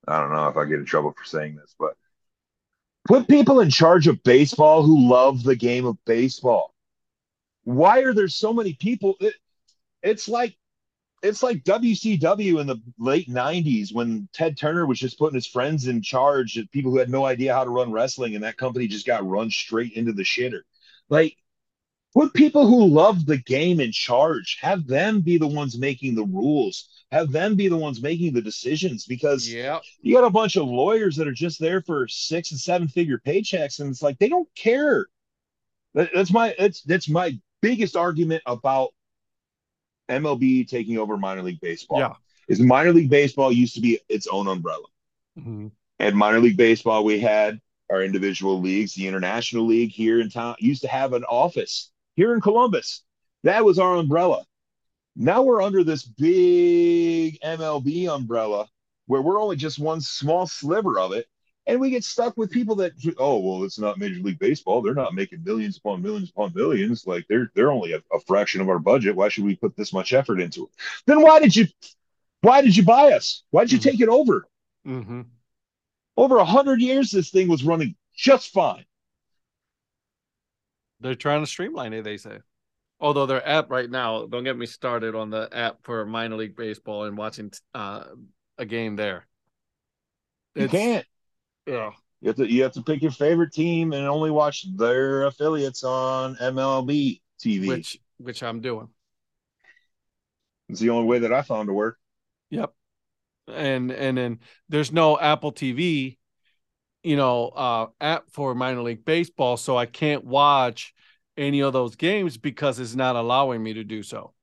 I 0.05 0.19
don't 0.19 0.33
know 0.33 0.49
if 0.49 0.57
I 0.57 0.65
get 0.65 0.79
in 0.79 0.85
trouble 0.85 1.13
for 1.17 1.23
saying 1.23 1.55
this, 1.55 1.73
but 1.79 1.93
put 3.07 3.29
people 3.29 3.61
in 3.61 3.69
charge 3.69 4.07
of 4.07 4.21
baseball 4.23 4.83
who 4.83 5.09
love 5.09 5.43
the 5.43 5.55
game 5.55 5.85
of 5.85 5.97
baseball. 6.03 6.73
Why 7.63 8.01
are 8.01 8.13
there 8.13 8.27
so 8.27 8.51
many 8.51 8.73
people? 8.73 9.15
It, 9.21 9.35
it's 10.01 10.27
like 10.27 10.57
it's 11.21 11.41
like 11.41 11.63
WCW 11.63 12.59
in 12.59 12.67
the 12.67 12.81
late 12.99 13.29
90s 13.29 13.93
when 13.93 14.27
Ted 14.33 14.57
Turner 14.57 14.85
was 14.85 14.99
just 14.99 15.17
putting 15.17 15.35
his 15.35 15.47
friends 15.47 15.87
in 15.87 16.01
charge 16.01 16.57
of 16.57 16.69
people 16.71 16.91
who 16.91 16.97
had 16.97 17.09
no 17.09 17.23
idea 17.25 17.53
how 17.53 17.63
to 17.63 17.69
run 17.69 17.93
wrestling 17.93 18.35
and 18.35 18.43
that 18.43 18.57
company 18.57 18.85
just 18.85 19.07
got 19.07 19.25
run 19.25 19.49
straight 19.49 19.93
into 19.93 20.11
the 20.11 20.23
shitter. 20.23 20.63
Like 21.07 21.37
put 22.13 22.33
people 22.33 22.67
who 22.67 22.85
love 22.85 23.25
the 23.25 23.37
game 23.37 23.79
in 23.79 23.91
charge, 23.91 24.59
have 24.61 24.85
them 24.87 25.21
be 25.21 25.37
the 25.37 25.47
ones 25.47 25.77
making 25.77 26.15
the 26.15 26.25
rules, 26.25 26.89
have 27.11 27.31
them 27.31 27.55
be 27.55 27.67
the 27.67 27.77
ones 27.77 28.01
making 28.01 28.33
the 28.33 28.41
decisions 28.41 29.05
because 29.05 29.51
yeah. 29.51 29.79
you 30.01 30.15
got 30.15 30.25
a 30.25 30.29
bunch 30.29 30.55
of 30.55 30.67
lawyers 30.67 31.15
that 31.15 31.27
are 31.27 31.33
just 31.33 31.59
there 31.59 31.81
for 31.81 32.07
six 32.07 32.51
and 32.51 32.59
seven 32.59 32.87
figure 32.87 33.19
paychecks 33.25 33.79
and 33.79 33.89
it's 33.89 34.01
like 34.01 34.17
they 34.19 34.29
don't 34.29 34.49
care. 34.55 35.07
That's 35.93 36.31
my 36.31 36.55
that's 36.57 36.81
that's 36.81 37.07
my 37.07 37.39
biggest 37.61 37.95
argument 37.95 38.41
about 38.45 38.89
MLB 40.09 40.67
taking 40.67 40.97
over 40.97 41.17
minor 41.17 41.43
league 41.43 41.61
baseball. 41.61 41.99
Yeah. 41.99 42.13
Is 42.47 42.59
minor 42.59 42.91
league 42.91 43.09
baseball 43.09 43.51
used 43.51 43.75
to 43.75 43.81
be 43.81 43.99
its 44.09 44.27
own 44.27 44.47
umbrella. 44.47 44.85
Mm-hmm. 45.39 45.67
And 45.99 46.15
minor 46.15 46.39
league 46.39 46.57
baseball, 46.57 47.05
we 47.05 47.19
had 47.19 47.61
our 47.89 48.03
individual 48.03 48.59
leagues. 48.59 48.95
The 48.95 49.07
international 49.07 49.65
league 49.65 49.91
here 49.91 50.19
in 50.19 50.29
town 50.29 50.55
used 50.59 50.81
to 50.81 50.89
have 50.89 51.13
an 51.13 51.23
office 51.23 51.91
here 52.15 52.33
in 52.33 52.41
Columbus. 52.41 53.03
That 53.43 53.65
was 53.65 53.79
our 53.79 53.95
umbrella. 53.95 54.45
Now 55.15 55.43
we're 55.43 55.61
under 55.61 55.83
this 55.83 56.03
big 56.03 57.39
MLB 57.41 58.07
umbrella 58.07 58.67
where 59.05 59.21
we're 59.21 59.41
only 59.41 59.55
just 59.55 59.79
one 59.79 60.01
small 60.01 60.47
sliver 60.47 60.99
of 60.99 61.11
it 61.11 61.27
and 61.65 61.79
we 61.79 61.89
get 61.89 62.03
stuck 62.03 62.35
with 62.37 62.51
people 62.51 62.75
that 62.75 62.93
oh 63.17 63.39
well 63.39 63.63
it's 63.63 63.79
not 63.79 63.97
major 63.97 64.21
league 64.21 64.39
baseball 64.39 64.81
they're 64.81 64.93
not 64.93 65.13
making 65.13 65.43
millions 65.43 65.77
upon 65.77 66.01
millions 66.01 66.29
upon 66.29 66.51
millions. 66.55 67.05
like 67.07 67.25
they're 67.29 67.51
they're 67.55 67.71
only 67.71 67.93
a, 67.93 68.01
a, 68.13 68.19
fraction 68.21 68.61
of 68.61 68.69
our 68.69 68.79
budget 68.79 69.15
why 69.15 69.29
should 69.29 69.43
we 69.43 69.55
put 69.55 69.75
this 69.75 69.93
much 69.93 70.13
effort 70.13 70.39
into 70.39 70.63
it 70.63 70.69
then 71.05 71.21
why 71.21 71.39
did 71.39 71.55
you 71.55 71.65
why 72.41 72.61
did 72.61 72.75
you 72.75 72.83
buy 72.83 73.11
us 73.13 73.43
why 73.51 73.63
did 73.63 73.71
you 73.71 73.79
mm-hmm. 73.79 73.89
take 73.89 74.01
it 74.01 74.09
over 74.09 74.45
mm-hmm. 74.85 75.21
over 76.17 76.37
a 76.37 76.45
hundred 76.45 76.81
years 76.81 77.11
this 77.11 77.29
thing 77.29 77.47
was 77.47 77.63
running 77.63 77.95
just 78.15 78.51
fine 78.51 78.85
they're 81.03 81.15
trying 81.15 81.41
to 81.41 81.47
streamline 81.47 81.93
it 81.93 82.03
they 82.03 82.17
say 82.17 82.39
Although 83.03 83.25
their 83.25 83.45
app 83.45 83.69
right 83.69 83.89
now, 83.89 84.25
don't 84.27 84.45
get 84.45 84.57
me 84.57 84.65
started 84.65 85.13
on 85.13 85.29
the 85.29 85.49
app 85.51 85.79
for 85.83 86.05
minor 86.05 86.37
league 86.37 86.55
baseball 86.55 87.03
and 87.03 87.17
watching 87.17 87.51
uh, 87.75 88.05
a 88.57 88.65
game 88.65 88.95
there. 88.95 89.27
You 90.55 90.69
can't. 90.69 91.05
Yeah. 91.67 91.91
You 92.21 92.29
have 92.29 92.37
to 92.37 92.49
you 92.49 92.63
have 92.63 92.71
to 92.73 92.81
pick 92.81 93.01
your 93.01 93.11
favorite 93.11 93.51
team 93.51 93.91
and 93.91 94.07
only 94.07 94.31
watch 94.31 94.65
their 94.77 95.23
affiliates 95.23 95.83
on 95.83 96.37
MLB 96.37 97.19
TV. 97.43 97.67
Which 97.67 97.99
which 98.19 98.41
I'm 98.41 98.61
doing. 98.61 98.87
It's 100.69 100.79
the 100.79 100.91
only 100.91 101.05
way 101.05 101.19
that 101.19 101.33
I 101.33 101.41
found 101.41 101.67
to 101.67 101.73
work. 101.73 101.97
Yep. 102.51 102.73
And 103.49 103.91
and 103.91 104.17
then 104.17 104.39
there's 104.69 104.93
no 104.93 105.19
Apple 105.19 105.51
TV, 105.51 106.17
you 107.03 107.15
know, 107.15 107.49
uh 107.49 107.87
app 108.01 108.25
for 108.31 108.55
minor 108.55 108.81
league 108.81 109.05
baseball, 109.05 109.57
so 109.57 109.77
I 109.77 109.85
can't 109.85 110.23
watch 110.23 110.93
any 111.37 111.61
of 111.61 111.73
those 111.73 111.95
games 111.95 112.37
because 112.37 112.79
it's 112.79 112.95
not 112.95 113.15
allowing 113.15 113.63
me 113.63 113.73
to 113.73 113.83
do 113.83 114.03
so. 114.03 114.33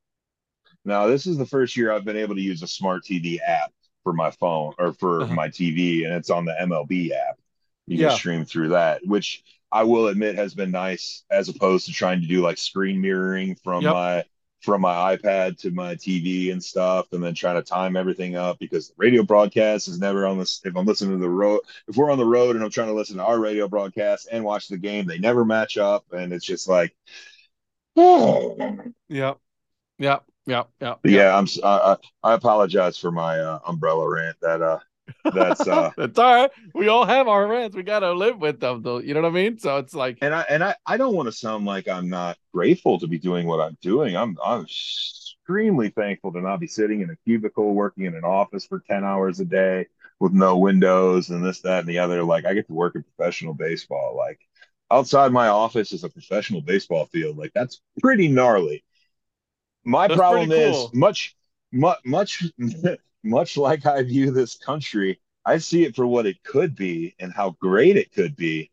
Now, 0.85 1.07
this 1.07 1.26
is 1.26 1.37
the 1.37 1.47
first 1.47 1.76
year 1.76 1.93
I've 1.93 2.05
been 2.05 2.17
able 2.17 2.35
to 2.35 2.40
use 2.40 2.62
a 2.62 2.67
smart 2.67 3.05
TV 3.05 3.38
app 3.47 3.73
for 4.02 4.12
my 4.12 4.31
phone 4.31 4.73
or 4.79 4.93
for 4.95 5.23
uh-huh. 5.23 5.35
my 5.35 5.49
TV, 5.49 6.05
and 6.05 6.14
it's 6.14 6.31
on 6.31 6.45
the 6.45 6.57
MLB 6.61 7.11
app. 7.12 7.38
You 7.87 7.99
yeah. 7.99 8.09
can 8.09 8.17
stream 8.17 8.45
through 8.45 8.69
that, 8.69 9.05
which 9.05 9.43
I 9.73 9.85
will 9.85 10.09
admit 10.09 10.37
has 10.37 10.55
been 10.55 10.71
nice 10.71 11.25
as 11.31 11.49
opposed 11.49 11.87
to 11.87 11.93
trying 11.93 12.21
to 12.21 12.26
do 12.26 12.40
like 12.40 12.59
screen 12.59 13.00
mirroring 13.00 13.57
from 13.62 13.83
yep. 13.83 13.93
my 13.93 14.25
from 14.61 14.83
my 14.83 15.17
iPad 15.17 15.59
to 15.61 15.71
my 15.71 15.95
TV 15.95 16.52
and 16.52 16.62
stuff, 16.62 17.07
and 17.12 17.23
then 17.23 17.35
trying 17.35 17.57
to 17.57 17.62
time 17.62 17.97
everything 17.97 18.37
up 18.37 18.59
because 18.59 18.88
the 18.88 18.95
radio 18.99 19.23
broadcast 19.23 19.88
is 19.88 19.99
never 19.99 20.26
on 20.26 20.38
this. 20.38 20.61
If 20.64 20.76
I'm 20.76 20.87
listening 20.87 21.12
to 21.12 21.23
the 21.23 21.31
road, 21.31 21.61
if 21.88 21.97
we're 21.97 22.11
on 22.11 22.19
the 22.19 22.26
road 22.26 22.57
and 22.57 22.64
I'm 22.64 22.71
trying 22.71 22.88
to 22.88 22.95
listen 22.95 23.17
to 23.17 23.25
our 23.25 23.38
radio 23.38 23.69
broadcast 23.69 24.29
and 24.31 24.45
watch 24.45 24.69
the 24.69 24.79
game, 24.79 25.07
they 25.07 25.19
never 25.19 25.45
match 25.45 25.79
up, 25.79 26.05
and 26.12 26.33
it's 26.33 26.45
just 26.45 26.69
like, 26.69 26.95
oh. 27.97 28.57
Yep. 29.09 29.38
Yep. 29.99 30.25
Yep. 30.47 30.69
Yep. 30.81 31.00
Yeah. 31.05 31.37
I'm. 31.37 31.47
I, 31.64 31.97
I 32.23 32.35
apologize 32.35 32.97
for 32.97 33.11
my 33.11 33.38
uh, 33.40 33.59
umbrella 33.67 34.09
rant. 34.09 34.37
That 34.40 34.62
uh, 34.62 34.79
that's 35.33 35.67
uh 35.67 35.90
that's 35.97 36.19
all 36.19 36.35
right. 36.35 36.50
We 36.75 36.88
all 36.88 37.05
have 37.05 37.29
our 37.29 37.47
rants. 37.47 37.76
We 37.76 37.83
gotta 37.83 38.12
live 38.12 38.38
with 38.38 38.61
them 38.61 38.83
though. 38.83 38.99
You 38.99 39.14
know 39.14 39.23
what 39.23 39.29
I 39.29 39.33
mean? 39.33 39.59
So 39.59 39.76
it's 39.79 39.95
like 39.95 40.19
and 40.21 40.35
I 40.35 40.43
and 40.49 40.64
I, 40.64 40.75
I 40.87 40.97
don't 40.97 41.14
want 41.14 41.26
to 41.26 41.33
sound 41.33 41.64
like 41.64 41.88
I'm 41.88 42.09
not 42.09 42.38
grateful 42.52 42.99
to 43.00 43.07
be 43.07 43.19
doing 43.19 43.47
what 43.47 43.61
I'm 43.61 43.76
doing. 43.81 44.17
I'm 44.17 44.37
I'm 44.45 44.62
extremely 44.62 45.90
thankful 45.90 46.33
to 46.33 46.40
not 46.40 46.61
be 46.61 46.67
sitting 46.67 47.00
in 47.00 47.11
a 47.11 47.17
cubicle 47.25 47.75
working 47.75 48.05
in 48.05 48.14
an 48.14 48.25
office 48.25 48.67
for 48.67 48.81
10 48.81 49.05
hours 49.05 49.40
a 49.40 49.45
day 49.45 49.87
with 50.21 50.33
no 50.33 50.59
windows 50.59 51.31
and 51.31 51.45
this, 51.45 51.61
that, 51.62 51.81
and 51.81 51.88
the 51.88 51.99
other. 51.99 52.23
Like 52.23 52.45
I 52.45 52.55
get 52.55 52.69
to 52.69 52.75
work 52.75 52.95
in 52.95 53.02
professional 53.02 53.55
baseball. 53.55 54.14
Like 54.17 54.38
outside 54.90 55.33
my 55.33 55.49
office 55.49 55.93
is 55.93 56.05
a 56.05 56.09
professional 56.09 56.61
baseball 56.61 57.07
field. 57.07 57.37
Like 57.37 57.52
that's 57.55 57.81
pretty 58.00 58.29
gnarly. 58.29 58.85
My 59.85 60.09
that's 60.09 60.19
problem 60.19 60.50
cool. 60.50 60.87
is 60.87 60.95
much 60.95 61.37
much 61.73 61.99
much 62.05 62.45
much 63.23 63.57
like 63.57 63.87
I 63.87 64.03
view 64.03 64.31
this 64.31 64.57
country, 64.57 65.21
I 65.45 65.59
see 65.59 65.85
it 65.85 65.97
for 65.97 66.07
what 66.07 66.27
it 66.27 66.43
could 66.43 66.75
be 66.75 67.15
and 67.19 67.33
how 67.33 67.57
great 67.61 67.97
it 67.97 68.12
could 68.12 68.37
be. 68.37 68.71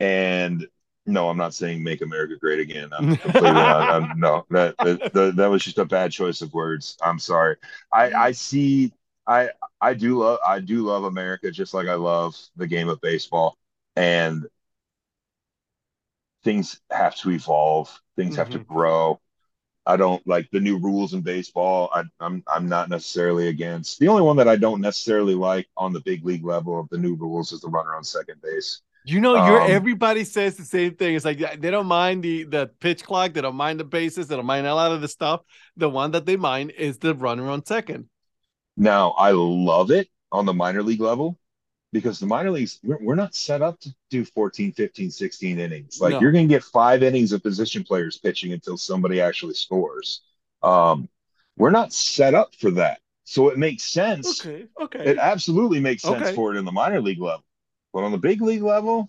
And 0.00 0.66
no, 1.06 1.28
I'm 1.28 1.36
not 1.36 1.54
saying 1.54 1.82
make 1.82 2.02
America 2.02 2.36
great 2.40 2.60
again. 2.60 2.90
I'm 2.92 3.16
completely 3.16 3.50
I'm, 3.50 4.18
no, 4.18 4.46
that, 4.50 4.76
that 4.78 5.34
that 5.36 5.50
was 5.50 5.62
just 5.62 5.78
a 5.78 5.84
bad 5.84 6.12
choice 6.12 6.40
of 6.40 6.52
words. 6.54 6.96
I'm 7.02 7.18
sorry. 7.18 7.56
I 7.92 8.12
I 8.12 8.32
see 8.32 8.92
I 9.26 9.50
I 9.80 9.94
do 9.94 10.18
love 10.18 10.38
I 10.46 10.60
do 10.60 10.82
love 10.82 11.04
America 11.04 11.50
just 11.50 11.74
like 11.74 11.88
I 11.88 11.94
love 11.94 12.36
the 12.56 12.66
game 12.66 12.88
of 12.88 13.00
baseball 13.00 13.58
and 13.96 14.46
things 16.42 16.80
have 16.90 17.16
to 17.16 17.30
evolve. 17.30 18.00
Things 18.16 18.32
mm-hmm. 18.32 18.38
have 18.38 18.50
to 18.50 18.58
mm-hmm. 18.58 18.72
grow. 18.72 19.20
I 19.86 19.96
don't 19.96 20.26
like 20.26 20.50
the 20.50 20.60
new 20.60 20.78
rules 20.78 21.12
in 21.12 21.20
baseball. 21.20 21.90
I, 21.92 22.04
I'm 22.20 22.42
I'm 22.46 22.68
not 22.68 22.88
necessarily 22.88 23.48
against. 23.48 23.98
The 23.98 24.08
only 24.08 24.22
one 24.22 24.36
that 24.36 24.48
I 24.48 24.56
don't 24.56 24.80
necessarily 24.80 25.34
like 25.34 25.68
on 25.76 25.92
the 25.92 26.00
big 26.00 26.24
league 26.24 26.44
level 26.44 26.80
of 26.80 26.88
the 26.88 26.98
new 26.98 27.14
rules 27.14 27.52
is 27.52 27.60
the 27.60 27.68
runner 27.68 27.94
on 27.94 28.02
second 28.04 28.40
base. 28.42 28.80
You 29.06 29.20
know, 29.20 29.34
you're 29.46 29.60
um, 29.60 29.70
everybody 29.70 30.24
says 30.24 30.56
the 30.56 30.64
same 30.64 30.94
thing. 30.94 31.14
It's 31.14 31.26
like 31.26 31.38
they 31.38 31.70
don't 31.70 31.86
mind 31.86 32.22
the 32.22 32.44
the 32.44 32.70
pitch 32.80 33.04
clock, 33.04 33.34
they 33.34 33.42
don't 33.42 33.56
mind 33.56 33.78
the 33.78 33.84
bases, 33.84 34.28
they 34.28 34.36
don't 34.36 34.46
mind 34.46 34.66
a 34.66 34.74
lot 34.74 34.92
of 34.92 35.02
the 35.02 35.08
stuff. 35.08 35.42
The 35.76 35.90
one 35.90 36.12
that 36.12 36.24
they 36.24 36.36
mind 36.36 36.70
is 36.70 36.96
the 36.98 37.14
runner 37.14 37.50
on 37.50 37.66
second. 37.66 38.08
Now, 38.76 39.10
I 39.10 39.32
love 39.32 39.90
it 39.90 40.08
on 40.32 40.46
the 40.46 40.54
minor 40.54 40.82
league 40.82 41.02
level 41.02 41.38
because 41.94 42.18
the 42.18 42.26
minor 42.26 42.50
leagues 42.50 42.80
we're, 42.82 42.98
we're 43.00 43.14
not 43.14 43.36
set 43.36 43.62
up 43.62 43.78
to 43.78 43.94
do 44.10 44.24
14 44.24 44.72
15 44.72 45.10
16 45.10 45.58
innings. 45.60 46.00
Like 46.00 46.14
no. 46.14 46.20
you're 46.20 46.32
going 46.32 46.48
to 46.48 46.52
get 46.54 46.64
five 46.64 47.02
innings 47.04 47.32
of 47.32 47.42
position 47.42 47.84
players 47.84 48.18
pitching 48.18 48.52
until 48.52 48.76
somebody 48.76 49.20
actually 49.20 49.54
scores. 49.54 50.22
Um, 50.62 51.08
we're 51.56 51.70
not 51.70 51.92
set 51.92 52.34
up 52.34 52.54
for 52.56 52.72
that. 52.72 52.98
So 53.22 53.48
it 53.48 53.58
makes 53.58 53.84
sense. 53.84 54.44
Okay 54.44 54.66
okay. 54.80 55.04
It 55.04 55.18
absolutely 55.18 55.78
makes 55.80 56.02
sense 56.02 56.20
okay. 56.20 56.34
for 56.34 56.52
it 56.52 56.58
in 56.58 56.64
the 56.64 56.72
minor 56.72 57.00
league 57.00 57.20
level. 57.20 57.44
But 57.92 58.02
on 58.02 58.10
the 58.10 58.18
big 58.18 58.42
league 58.42 58.62
level 58.62 59.08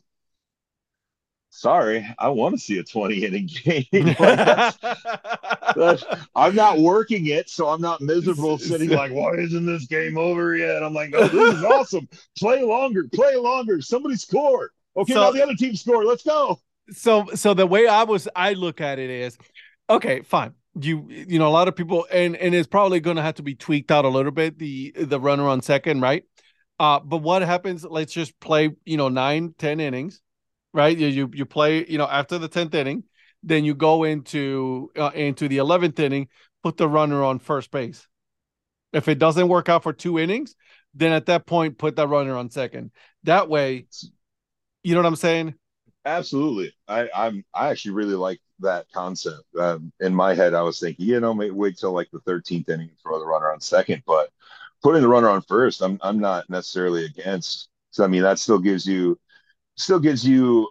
sorry, 1.56 2.06
I 2.20 2.30
want 2.30 2.56
to 2.56 2.60
see 2.60 2.78
a 2.80 2.84
20 2.84 3.24
inning 3.24 3.50
game. 3.64 3.86
like 3.94 4.18
that's, 4.18 4.78
that's, 5.76 6.04
I'm 6.36 6.54
not 6.54 6.80
working 6.80 7.28
it, 7.28 7.50
so 7.50 7.70
I'm 7.70 7.82
not 7.82 8.02
miserable 8.02 8.58
sitting 8.58 8.90
like, 8.90 9.12
why 9.12 9.36
isn't 9.36 9.66
this 9.66 9.86
game 9.86 10.18
over 10.18 10.56
yet? 10.56 10.84
I'm 10.84 10.94
like, 10.94 11.12
no, 11.12 11.28
this 11.28 11.58
is 11.58 11.64
awesome. 11.64 12.08
Play 12.38 12.62
longer, 12.64 13.08
play 13.14 13.36
longer. 13.36 13.82
Somebody 13.82 14.16
score. 14.16 14.72
Okay, 14.98 15.14
so, 15.14 15.22
now 15.22 15.32
the 15.32 15.44
other 15.44 15.56
team 15.56 15.76
score. 15.76 16.06
Let's 16.06 16.24
go. 16.24 16.60
So, 16.92 17.28
so 17.34 17.54
the 17.54 17.66
way 17.66 17.88
I 17.88 18.04
was, 18.04 18.28
I 18.36 18.54
look 18.54 18.82
at 18.82 19.00
it 19.00 19.10
is, 19.10 19.38
okay, 19.90 20.22
fine. 20.22 20.54
You, 20.80 21.08
you 21.10 21.40
know, 21.40 21.48
a 21.48 21.50
lot 21.50 21.70
of 21.70 21.76
people, 21.76 22.06
and 22.12 22.36
and 22.36 22.54
it's 22.54 22.68
probably 22.68 23.00
going 23.00 23.16
to 23.16 23.22
have 23.22 23.36
to 23.36 23.44
be 23.44 23.56
tweaked 23.56 23.92
out 23.92 24.04
a 24.04 24.10
little 24.10 24.34
bit. 24.34 24.60
The 24.60 24.92
the 24.94 25.22
runner 25.22 25.48
on 25.48 25.62
second, 25.62 26.02
right? 26.02 26.26
Uh, 26.78 27.00
but 27.00 27.20
what 27.20 27.44
happens? 27.44 27.86
Let's 27.86 28.12
just 28.12 28.38
play, 28.42 28.76
you 28.84 28.98
know, 28.98 29.08
nine, 29.08 29.56
ten 29.58 29.80
innings 29.80 30.22
right? 30.76 30.96
You 30.96 31.08
you, 31.08 31.32
you 31.34 31.46
play, 31.46 31.86
you 31.88 31.98
know, 31.98 32.08
after 32.08 32.38
the 32.38 32.50
tenth 32.50 32.76
inning, 32.76 33.06
then 33.42 33.64
you 33.64 33.74
go 33.74 34.04
into 34.04 34.92
uh, 34.98 35.12
into 35.16 35.48
the 35.48 35.58
eleventh 35.58 36.00
inning, 36.00 36.28
put 36.62 36.78
the 36.78 36.88
runner 36.88 37.24
on 37.24 37.40
first 37.40 37.72
base. 37.72 38.08
If 38.94 39.08
it 39.08 39.18
doesn't 39.18 39.48
work 39.48 39.70
out 39.70 39.84
for 39.84 39.94
two 39.94 40.20
innings, 40.20 40.56
then 40.94 41.14
at 41.14 41.28
that 41.28 41.46
point 41.46 41.78
put 41.78 41.96
that 41.96 42.08
runner 42.08 42.36
on 42.36 42.50
second. 42.50 42.92
That 43.24 43.50
way, 43.50 43.88
you 44.84 44.94
know 44.94 45.00
what 45.00 45.08
I'm 45.08 45.16
saying? 45.16 45.56
Absolutely. 46.06 46.74
I 46.88 47.10
I'm 47.16 47.44
I 47.54 47.70
actually 47.70 47.92
really 47.92 48.16
like 48.16 48.42
that 48.60 48.86
concept. 48.94 49.44
Um, 49.58 49.92
in 50.02 50.14
my 50.14 50.34
head, 50.36 50.54
I 50.54 50.62
was 50.62 50.80
thinking, 50.80 51.06
you 51.06 51.20
know, 51.20 51.34
maybe 51.34 51.52
wait 51.52 51.78
till 51.78 51.94
like 51.94 52.10
the 52.12 52.20
13th 52.20 52.70
inning 52.70 52.90
and 52.90 53.00
throw 53.02 53.20
the 53.20 53.26
runner 53.26 53.52
on 53.52 53.62
second, 53.62 54.04
but 54.06 54.30
putting 54.84 55.02
the 55.02 55.08
runner 55.08 55.30
on 55.30 55.42
first, 55.42 55.82
I'm 55.82 56.00
I'm 56.02 56.20
not 56.20 56.50
necessarily 56.50 57.06
against. 57.06 57.70
So 57.92 58.04
I 58.04 58.08
mean, 58.08 58.24
that 58.24 58.40
still 58.40 58.60
gives 58.60 58.86
you 58.86 59.18
still 59.76 60.00
gives 60.00 60.26
you 60.26 60.70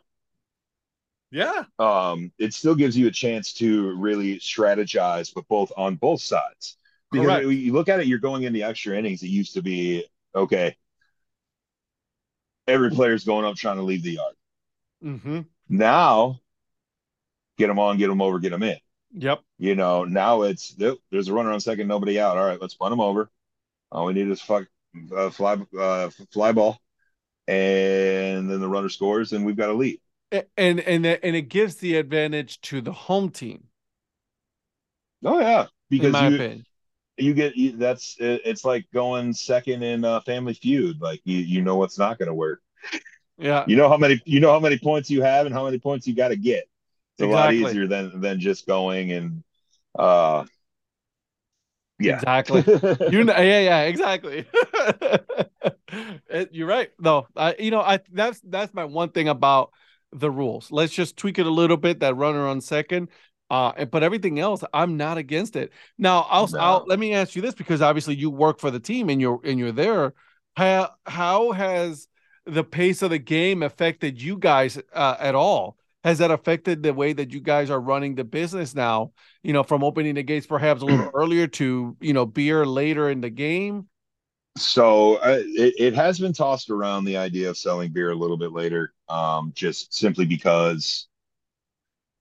yeah. 1.30 1.64
um 1.78 2.32
it 2.38 2.54
still 2.54 2.74
gives 2.74 2.96
you 2.96 3.06
a 3.06 3.10
chance 3.10 3.52
to 3.54 3.94
really 3.96 4.38
strategize 4.38 5.32
but 5.34 5.46
both 5.48 5.72
on 5.76 5.96
both 5.96 6.20
sides. 6.20 6.76
Because 7.10 7.26
Correct. 7.26 7.46
you 7.46 7.72
look 7.72 7.88
at 7.88 8.00
it 8.00 8.06
you're 8.06 8.18
going 8.18 8.44
in 8.44 8.52
the 8.52 8.62
extra 8.62 8.96
innings 8.96 9.22
it 9.22 9.28
used 9.28 9.54
to 9.54 9.62
be 9.62 10.04
okay 10.34 10.76
every 12.66 12.90
player's 12.90 13.24
going 13.24 13.44
up 13.44 13.56
trying 13.56 13.76
to 13.76 13.82
leave 13.82 14.02
the 14.02 14.12
yard. 14.12 14.34
Mm-hmm. 15.04 15.40
now 15.68 16.40
get 17.58 17.66
them 17.66 17.78
on 17.78 17.98
get 17.98 18.08
them 18.08 18.22
over 18.22 18.38
get 18.38 18.50
them 18.50 18.62
in. 18.62 18.78
Yep. 19.12 19.42
You 19.58 19.74
know 19.74 20.04
now 20.04 20.42
it's 20.42 20.74
there's 21.10 21.28
a 21.28 21.34
runner 21.34 21.52
on 21.52 21.60
second 21.60 21.88
nobody 21.88 22.18
out. 22.18 22.36
All 22.36 22.46
right 22.46 22.60
let's 22.60 22.74
punt 22.74 22.90
them 22.92 23.00
over. 23.00 23.30
All 23.92 24.06
we 24.06 24.14
need 24.14 24.28
is 24.28 24.40
fuck 24.40 24.66
uh, 25.14 25.30
fly 25.30 25.58
uh, 25.78 26.10
fly 26.32 26.52
ball 26.52 26.80
and 27.46 28.50
then 28.50 28.60
the 28.60 28.68
runner 28.68 28.88
scores 28.88 29.32
and 29.32 29.44
we've 29.44 29.56
got 29.56 29.70
a 29.70 29.74
lead. 29.74 30.00
And 30.32 30.80
and 30.80 31.06
and 31.06 31.36
it 31.36 31.48
gives 31.48 31.76
the 31.76 31.96
advantage 31.96 32.60
to 32.62 32.80
the 32.80 32.92
home 32.92 33.30
team. 33.30 33.64
Oh 35.24 35.38
yeah. 35.38 35.66
Because 35.90 36.14
you, 36.14 36.34
opinion. 36.34 36.64
you 37.16 37.34
get 37.34 37.56
you, 37.56 37.76
that's 37.76 38.16
it's 38.18 38.64
like 38.64 38.86
going 38.92 39.32
second 39.32 39.82
in 39.82 40.04
uh, 40.04 40.20
family 40.22 40.54
feud. 40.54 41.00
Like 41.00 41.20
you 41.24 41.38
you 41.38 41.62
know 41.62 41.76
what's 41.76 41.98
not 41.98 42.18
going 42.18 42.28
to 42.28 42.34
work. 42.34 42.60
Yeah. 43.38 43.64
You 43.66 43.76
know 43.76 43.88
how 43.88 43.96
many 43.96 44.20
you 44.24 44.40
know 44.40 44.50
how 44.50 44.60
many 44.60 44.78
points 44.78 45.10
you 45.10 45.22
have 45.22 45.46
and 45.46 45.54
how 45.54 45.64
many 45.64 45.78
points 45.78 46.06
you 46.06 46.14
got 46.14 46.28
to 46.28 46.36
get. 46.36 46.64
It's 47.16 47.26
exactly. 47.26 47.60
a 47.60 47.62
lot 47.62 47.70
easier 47.70 47.86
than 47.86 48.20
than 48.20 48.40
just 48.40 48.66
going 48.66 49.12
and 49.12 49.44
uh 49.96 50.44
yeah. 51.98 52.16
Exactly. 52.16 52.62
You 53.10 53.24
know 53.24 53.36
yeah 53.36 53.60
yeah 53.60 53.80
exactly. 53.82 54.46
It, 56.28 56.48
you're 56.52 56.66
right 56.66 56.90
no 56.98 57.28
i 57.36 57.54
you 57.58 57.70
know 57.70 57.80
i 57.80 58.00
that's 58.12 58.40
that's 58.40 58.74
my 58.74 58.84
one 58.84 59.10
thing 59.10 59.28
about 59.28 59.70
the 60.12 60.30
rules. 60.30 60.70
Let's 60.72 60.92
just 60.92 61.16
tweak 61.16 61.38
it 61.38 61.46
a 61.46 61.50
little 61.50 61.76
bit 61.76 62.00
that 62.00 62.16
runner 62.16 62.46
on 62.48 62.60
second 62.60 63.08
uh 63.50 63.84
but 63.84 64.02
everything 64.02 64.38
else 64.40 64.64
i'm 64.72 64.96
not 64.96 65.18
against 65.18 65.54
it. 65.54 65.72
Now 65.98 66.26
i'll, 66.30 66.48
no. 66.48 66.58
I'll 66.58 66.84
let 66.86 66.98
me 66.98 67.14
ask 67.14 67.36
you 67.36 67.42
this 67.42 67.54
because 67.54 67.80
obviously 67.82 68.16
you 68.16 68.30
work 68.30 68.58
for 68.58 68.70
the 68.70 68.80
team 68.80 69.08
and 69.08 69.20
you're 69.20 69.40
and 69.44 69.58
you're 69.58 69.72
there. 69.72 70.14
How 70.56 70.90
how 71.06 71.52
has 71.52 72.08
the 72.46 72.64
pace 72.64 73.02
of 73.02 73.10
the 73.10 73.18
game 73.18 73.62
affected 73.62 74.20
you 74.20 74.36
guys 74.36 74.78
uh, 74.92 75.16
at 75.18 75.34
all 75.34 75.76
has 76.04 76.18
that 76.18 76.30
affected 76.30 76.82
the 76.82 76.92
way 76.92 77.14
that 77.14 77.32
you 77.32 77.40
guys 77.40 77.70
are 77.70 77.80
running 77.80 78.14
the 78.14 78.24
business 78.24 78.74
now? 78.74 79.12
You 79.42 79.54
know, 79.54 79.62
from 79.62 79.82
opening 79.82 80.14
the 80.14 80.22
gates 80.22 80.46
perhaps 80.46 80.82
a 80.82 80.84
little 80.84 81.10
earlier 81.14 81.46
to 81.48 81.96
you 82.00 82.12
know 82.12 82.26
beer 82.26 82.64
later 82.66 83.10
in 83.10 83.22
the 83.22 83.30
game. 83.30 83.88
So 84.56 85.16
uh, 85.16 85.40
it, 85.40 85.74
it 85.78 85.94
has 85.94 86.20
been 86.20 86.32
tossed 86.32 86.70
around 86.70 87.06
the 87.06 87.16
idea 87.16 87.50
of 87.50 87.56
selling 87.56 87.90
beer 87.90 88.12
a 88.12 88.14
little 88.14 88.36
bit 88.36 88.52
later, 88.52 88.92
um, 89.08 89.50
just 89.56 89.92
simply 89.92 90.26
because 90.26 91.08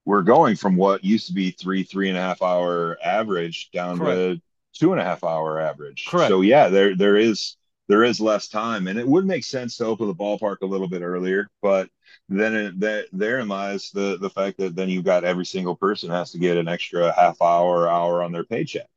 we're 0.05 0.23
going 0.23 0.55
from 0.55 0.75
what 0.75 1.03
used 1.03 1.27
to 1.27 1.33
be 1.33 1.51
three 1.51 1.83
three 1.83 2.09
and 2.09 2.17
a 2.17 2.21
half 2.21 2.41
hour 2.41 2.97
average 3.03 3.69
down 3.71 3.99
Correct. 3.99 4.15
to 4.15 4.41
two 4.79 4.93
and 4.93 5.01
a 5.01 5.03
half 5.03 5.23
hour 5.23 5.59
average. 5.59 6.07
Correct. 6.07 6.29
So 6.29 6.41
yeah, 6.41 6.69
there 6.69 6.95
there 6.95 7.17
is 7.17 7.57
there 7.89 8.03
is 8.03 8.21
less 8.21 8.47
time, 8.47 8.87
and 8.87 8.97
it 8.97 9.07
would 9.07 9.25
make 9.25 9.43
sense 9.43 9.77
to 9.77 9.85
open 9.85 10.07
the 10.07 10.15
ballpark 10.15 10.57
a 10.61 10.65
little 10.65 10.87
bit 10.87 11.01
earlier. 11.01 11.49
But 11.61 11.89
then 12.39 12.55
it, 12.55 12.79
that 12.79 13.05
therein 13.11 13.47
lies 13.47 13.91
the 13.91 14.17
the 14.19 14.29
fact 14.29 14.57
that 14.57 14.75
then 14.75 14.89
you've 14.89 15.03
got 15.03 15.23
every 15.23 15.45
single 15.45 15.75
person 15.75 16.09
has 16.09 16.31
to 16.31 16.39
get 16.39 16.57
an 16.57 16.67
extra 16.67 17.11
half 17.13 17.41
hour 17.41 17.87
hour 17.87 18.23
on 18.23 18.31
their 18.31 18.43
paycheck. 18.45 18.87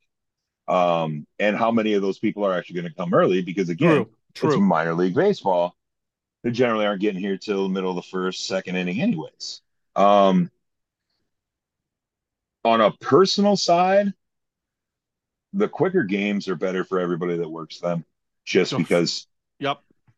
Um, 0.67 1.25
and 1.39 1.55
how 1.55 1.71
many 1.71 1.93
of 1.93 2.01
those 2.01 2.19
people 2.19 2.45
are 2.45 2.57
actually 2.57 2.81
going 2.81 2.91
to 2.91 2.97
come 2.97 3.13
early? 3.13 3.41
Because 3.41 3.69
again, 3.69 3.89
True. 3.89 4.09
True. 4.33 4.49
it's 4.49 4.59
minor 4.59 4.93
league 4.93 5.15
baseball. 5.15 5.75
They 6.43 6.51
generally 6.51 6.85
aren't 6.85 7.01
getting 7.01 7.19
here 7.21 7.37
till 7.37 7.63
the 7.63 7.69
middle 7.73 7.89
of 7.89 7.95
the 7.95 8.01
first, 8.01 8.47
second 8.47 8.75
inning, 8.75 9.01
anyways. 9.01 9.61
Um, 9.95 10.51
on 12.63 12.81
a 12.81 12.91
personal 12.91 13.55
side, 13.55 14.13
the 15.53 15.67
quicker 15.67 16.03
games 16.03 16.47
are 16.47 16.55
better 16.55 16.83
for 16.83 16.99
everybody 16.99 17.37
that 17.37 17.49
works 17.49 17.79
them 17.79 18.05
just 18.45 18.77
because. 18.77 19.27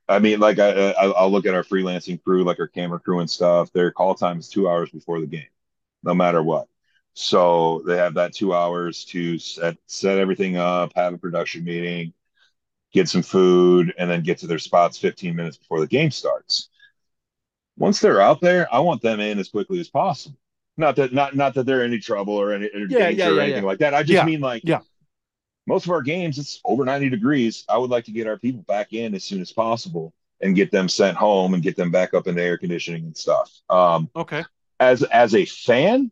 I 0.10 0.18
mean, 0.18 0.40
like 0.40 0.58
I, 0.58 0.92
I, 0.92 1.24
will 1.24 1.32
look 1.32 1.46
at 1.46 1.54
our 1.54 1.64
freelancing 1.64 2.22
crew, 2.22 2.44
like 2.44 2.60
our 2.60 2.68
camera 2.68 3.00
crew 3.00 3.20
and 3.20 3.30
stuff. 3.30 3.72
Their 3.72 3.92
call 3.92 4.16
time 4.16 4.40
is 4.40 4.50
two 4.50 4.68
hours 4.68 4.90
before 4.90 5.20
the 5.20 5.28
game, 5.28 5.48
no 6.04 6.16
matter 6.16 6.42
what. 6.42 6.68
So 7.14 7.84
they 7.86 7.96
have 7.98 8.16
that 8.16 8.34
two 8.34 8.54
hours 8.54 9.06
to 9.06 9.38
set 9.38 9.78
set 9.86 10.18
everything 10.18 10.58
up, 10.58 10.94
have 10.96 11.14
a 11.14 11.18
production 11.18 11.64
meeting, 11.64 12.14
get 12.92 13.08
some 13.08 13.22
food, 13.22 13.94
and 14.00 14.10
then 14.10 14.24
get 14.24 14.40
to 14.40 14.48
their 14.48 14.58
spots 14.58 14.98
15 14.98 15.36
minutes 15.36 15.58
before 15.58 15.80
the 15.80 15.88
game 15.88 16.10
starts. 16.10 16.70
Once 17.78 18.00
they're 18.00 18.22
out 18.22 18.42
there, 18.42 18.68
I 18.74 18.80
want 18.80 19.04
them 19.04 19.20
in 19.20 19.38
as 19.38 19.50
quickly 19.50 19.80
as 19.80 19.90
possible. 19.90 20.38
Not 20.76 20.96
that 20.96 21.14
not 21.14 21.36
not 21.36 21.54
that 21.54 21.66
they're 21.68 21.84
in 21.84 21.92
any 21.92 22.00
trouble 22.00 22.34
or 22.34 22.52
any 22.52 22.66
or 22.68 22.88
yeah, 22.90 23.10
yeah, 23.10 23.28
or 23.28 23.36
yeah, 23.36 23.44
anything 23.44 23.66
like 23.66 23.80
that. 23.80 23.94
I 23.94 24.02
just 24.02 24.26
mean 24.26 24.40
like 24.40 24.64
yeah 24.66 24.80
most 25.70 25.86
of 25.86 25.92
our 25.92 26.02
games 26.02 26.40
it's 26.40 26.60
over 26.66 26.84
90 26.84 27.10
degrees 27.10 27.64
i 27.70 27.78
would 27.78 27.92
like 27.92 28.06
to 28.06 28.12
get 28.12 28.28
our 28.28 28.38
people 28.38 28.64
back 28.64 28.92
in 28.92 29.14
as 29.14 29.24
soon 29.24 29.40
as 29.40 29.52
possible 29.52 30.12
and 30.42 30.56
get 30.56 30.72
them 30.72 30.90
sent 30.90 31.16
home 31.16 31.54
and 31.54 31.62
get 31.62 31.76
them 31.76 31.92
back 31.92 32.14
up 32.16 32.28
in 32.28 32.36
the 32.36 32.42
air 32.42 32.58
conditioning 32.58 33.04
and 33.06 33.16
stuff 33.16 33.52
um, 33.70 34.10
okay 34.16 34.44
as 34.80 35.04
as 35.04 35.36
a 35.36 35.46
fan 35.46 36.12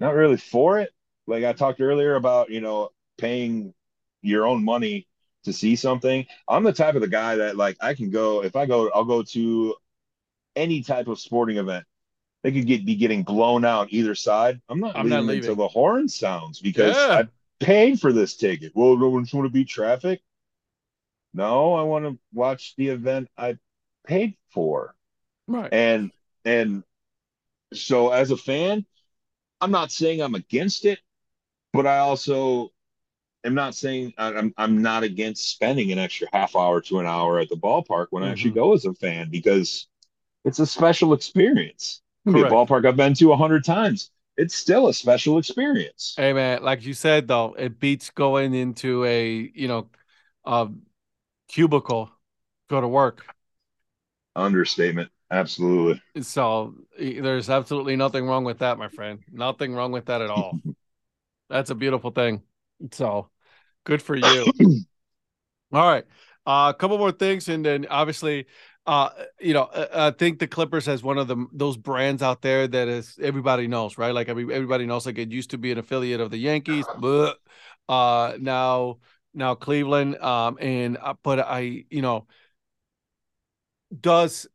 not 0.00 0.14
really 0.14 0.38
for 0.38 0.78
it 0.80 0.90
like 1.26 1.44
i 1.44 1.52
talked 1.52 1.80
earlier 1.80 2.14
about 2.14 2.50
you 2.50 2.60
know 2.62 2.88
paying 3.18 3.74
your 4.22 4.46
own 4.46 4.64
money 4.64 5.06
to 5.44 5.52
see 5.52 5.76
something 5.76 6.26
i'm 6.48 6.64
the 6.64 6.72
type 6.72 6.94
of 6.94 7.02
the 7.02 7.08
guy 7.08 7.36
that 7.36 7.56
like 7.56 7.76
i 7.80 7.92
can 7.92 8.10
go 8.10 8.42
if 8.42 8.56
i 8.56 8.64
go 8.64 8.88
i'll 8.94 9.04
go 9.04 9.22
to 9.22 9.74
any 10.56 10.82
type 10.82 11.06
of 11.06 11.20
sporting 11.20 11.58
event 11.58 11.84
they 12.42 12.52
could 12.52 12.66
get 12.66 12.86
be 12.86 12.94
getting 12.94 13.24
blown 13.24 13.64
out 13.64 13.88
either 13.90 14.14
side. 14.14 14.60
I'm 14.68 14.78
not 14.78 14.96
I'm 14.96 15.06
leaving, 15.06 15.10
not 15.10 15.24
leaving. 15.24 15.50
until 15.50 15.56
the 15.56 15.66
horn 15.66 16.08
sounds 16.08 16.60
because 16.60 16.94
yeah. 16.96 17.22
I 17.22 17.28
paid 17.60 18.00
for 18.00 18.12
this 18.12 18.36
ticket. 18.36 18.72
Well, 18.74 18.96
no 18.96 19.08
one's 19.08 19.32
want 19.32 19.46
to 19.46 19.52
beat 19.52 19.68
traffic. 19.68 20.22
No, 21.34 21.74
I 21.74 21.82
want 21.82 22.04
to 22.06 22.18
watch 22.32 22.74
the 22.76 22.88
event 22.88 23.28
I 23.36 23.58
paid 24.06 24.36
for. 24.50 24.94
Right. 25.46 25.72
And 25.72 26.10
and 26.44 26.82
so 27.74 28.10
as 28.10 28.30
a 28.30 28.36
fan, 28.36 28.86
I'm 29.60 29.70
not 29.70 29.92
saying 29.92 30.22
I'm 30.22 30.34
against 30.34 30.84
it, 30.84 30.98
but 31.72 31.86
I 31.86 31.98
also 31.98 32.72
am 33.44 33.54
not 33.54 33.74
saying 33.74 34.14
I'm 34.16 34.54
I'm 34.56 34.82
not 34.82 35.02
against 35.02 35.50
spending 35.50 35.92
an 35.92 35.98
extra 35.98 36.28
half 36.32 36.56
hour 36.56 36.80
to 36.82 37.00
an 37.00 37.06
hour 37.06 37.38
at 37.38 37.48
the 37.48 37.56
ballpark 37.56 38.06
when 38.10 38.22
mm-hmm. 38.22 38.28
I 38.28 38.32
actually 38.32 38.50
mm-hmm. 38.50 38.60
go 38.60 38.74
as 38.74 38.84
a 38.86 38.94
fan 38.94 39.28
because 39.30 39.86
it's 40.44 40.58
a 40.58 40.66
special 40.66 41.12
experience. 41.12 42.00
Be 42.24 42.40
a 42.40 42.44
ballpark 42.46 42.86
I've 42.86 42.96
been 42.96 43.14
to 43.14 43.32
a 43.32 43.36
hundred 43.36 43.64
times 43.64 44.10
it's 44.36 44.54
still 44.54 44.88
a 44.88 44.94
special 44.94 45.38
experience. 45.38 46.14
Hey 46.16 46.32
man, 46.32 46.62
like 46.62 46.84
you 46.84 46.94
said 46.94 47.28
though, 47.28 47.54
it 47.58 47.80
beats 47.80 48.10
going 48.10 48.54
into 48.54 49.04
a 49.04 49.50
you 49.54 49.68
know, 49.68 49.88
a 50.44 50.68
cubicle, 51.48 52.10
go 52.68 52.80
to 52.80 52.88
work. 52.88 53.24
Understatement. 54.34 55.10
Absolutely. 55.30 56.00
So 56.22 56.74
there's 56.98 57.50
absolutely 57.50 57.96
nothing 57.96 58.26
wrong 58.26 58.44
with 58.44 58.58
that, 58.58 58.78
my 58.78 58.88
friend. 58.88 59.20
Nothing 59.32 59.74
wrong 59.74 59.90
with 59.90 60.06
that 60.06 60.22
at 60.22 60.30
all. 60.30 60.60
That's 61.48 61.70
a 61.70 61.74
beautiful 61.74 62.10
thing. 62.10 62.42
So 62.92 63.30
good 63.84 64.02
for 64.02 64.14
you. 64.14 64.52
all 65.72 65.88
right. 65.88 66.04
Uh, 66.46 66.72
a 66.74 66.78
couple 66.78 66.96
more 66.96 67.10
things, 67.10 67.48
and 67.48 67.64
then 67.64 67.86
obviously 67.90 68.46
uh, 68.86 69.10
you 69.40 69.52
know, 69.52 69.68
I 69.92 70.12
think 70.12 70.38
the 70.38 70.46
Clippers 70.46 70.86
has 70.86 71.02
one 71.02 71.18
of 71.18 71.26
the 71.26 71.46
those 71.52 71.76
brands 71.76 72.22
out 72.22 72.42
there 72.42 72.68
that 72.68 72.86
is 72.86 73.18
everybody 73.20 73.66
knows, 73.66 73.98
right? 73.98 74.14
Like 74.14 74.28
every, 74.28 74.44
everybody 74.44 74.86
knows, 74.86 75.06
like 75.06 75.18
it 75.18 75.32
used 75.32 75.50
to 75.50 75.58
be 75.58 75.72
an 75.72 75.78
affiliate 75.78 76.20
of 76.20 76.30
the 76.30 76.38
Yankees, 76.38 76.86
but 77.00 77.38
uh, 77.88 78.34
now 78.38 78.98
now 79.34 79.54
Cleveland, 79.56 80.16
um, 80.18 80.56
and 80.60 80.98
uh, 81.00 81.14
but 81.22 81.40
I, 81.40 81.84
you 81.90 82.00
know, 82.00 82.26
does 84.00 84.46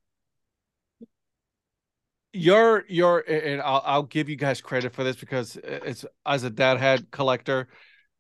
your 2.32 2.86
your 2.88 3.20
and 3.28 3.62
I'll 3.62 3.84
I'll 3.86 4.04
give 4.04 4.30
you 4.30 4.38
guys 4.38 4.62
credit 4.62 4.94
for 4.94 5.04
this 5.04 5.18
because 5.18 5.58
it's 5.58 6.06
as 6.26 6.44
a 6.44 6.50
dad 6.50 6.78
head 6.78 7.12
collector, 7.12 7.68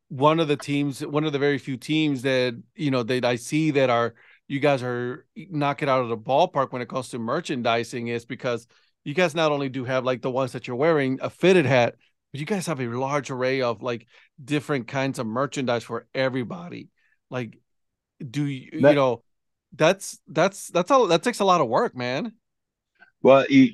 one 0.09 0.41
of 0.41 0.49
the 0.49 0.57
teams, 0.57 1.05
one 1.05 1.23
of 1.23 1.31
the 1.31 1.39
very 1.39 1.57
few 1.57 1.77
teams 1.77 2.21
that 2.23 2.61
you 2.75 2.91
know 2.91 3.03
that 3.03 3.23
I 3.23 3.37
see 3.37 3.71
that 3.71 3.89
are 3.89 4.13
you 4.51 4.59
guys 4.59 4.83
are 4.83 5.25
knocking 5.49 5.87
out 5.87 6.01
of 6.01 6.09
the 6.09 6.17
ballpark 6.17 6.73
when 6.73 6.81
it 6.81 6.89
comes 6.89 7.07
to 7.07 7.17
merchandising 7.17 8.09
is 8.09 8.25
because 8.25 8.67
you 9.05 9.13
guys 9.13 9.33
not 9.33 9.49
only 9.49 9.69
do 9.69 9.85
have 9.85 10.03
like 10.03 10.21
the 10.21 10.29
ones 10.29 10.51
that 10.51 10.67
you're 10.67 10.75
wearing 10.75 11.19
a 11.21 11.29
fitted 11.29 11.65
hat 11.65 11.95
but 12.33 12.39
you 12.41 12.45
guys 12.45 12.67
have 12.67 12.81
a 12.81 12.87
large 12.87 13.31
array 13.31 13.61
of 13.61 13.81
like 13.81 14.07
different 14.43 14.89
kinds 14.89 15.19
of 15.19 15.27
merchandise 15.27 15.85
for 15.85 16.05
everybody. 16.13 16.89
Like 17.29 17.59
do 18.29 18.45
you 18.45 18.81
that, 18.81 18.89
you 18.89 18.95
know 18.95 19.23
that's 19.73 20.19
that's 20.27 20.67
that's 20.67 20.91
all 20.91 21.07
that 21.07 21.23
takes 21.23 21.39
a 21.39 21.45
lot 21.45 21.61
of 21.61 21.69
work 21.69 21.95
man. 21.95 22.33
Well 23.21 23.45
you, 23.49 23.71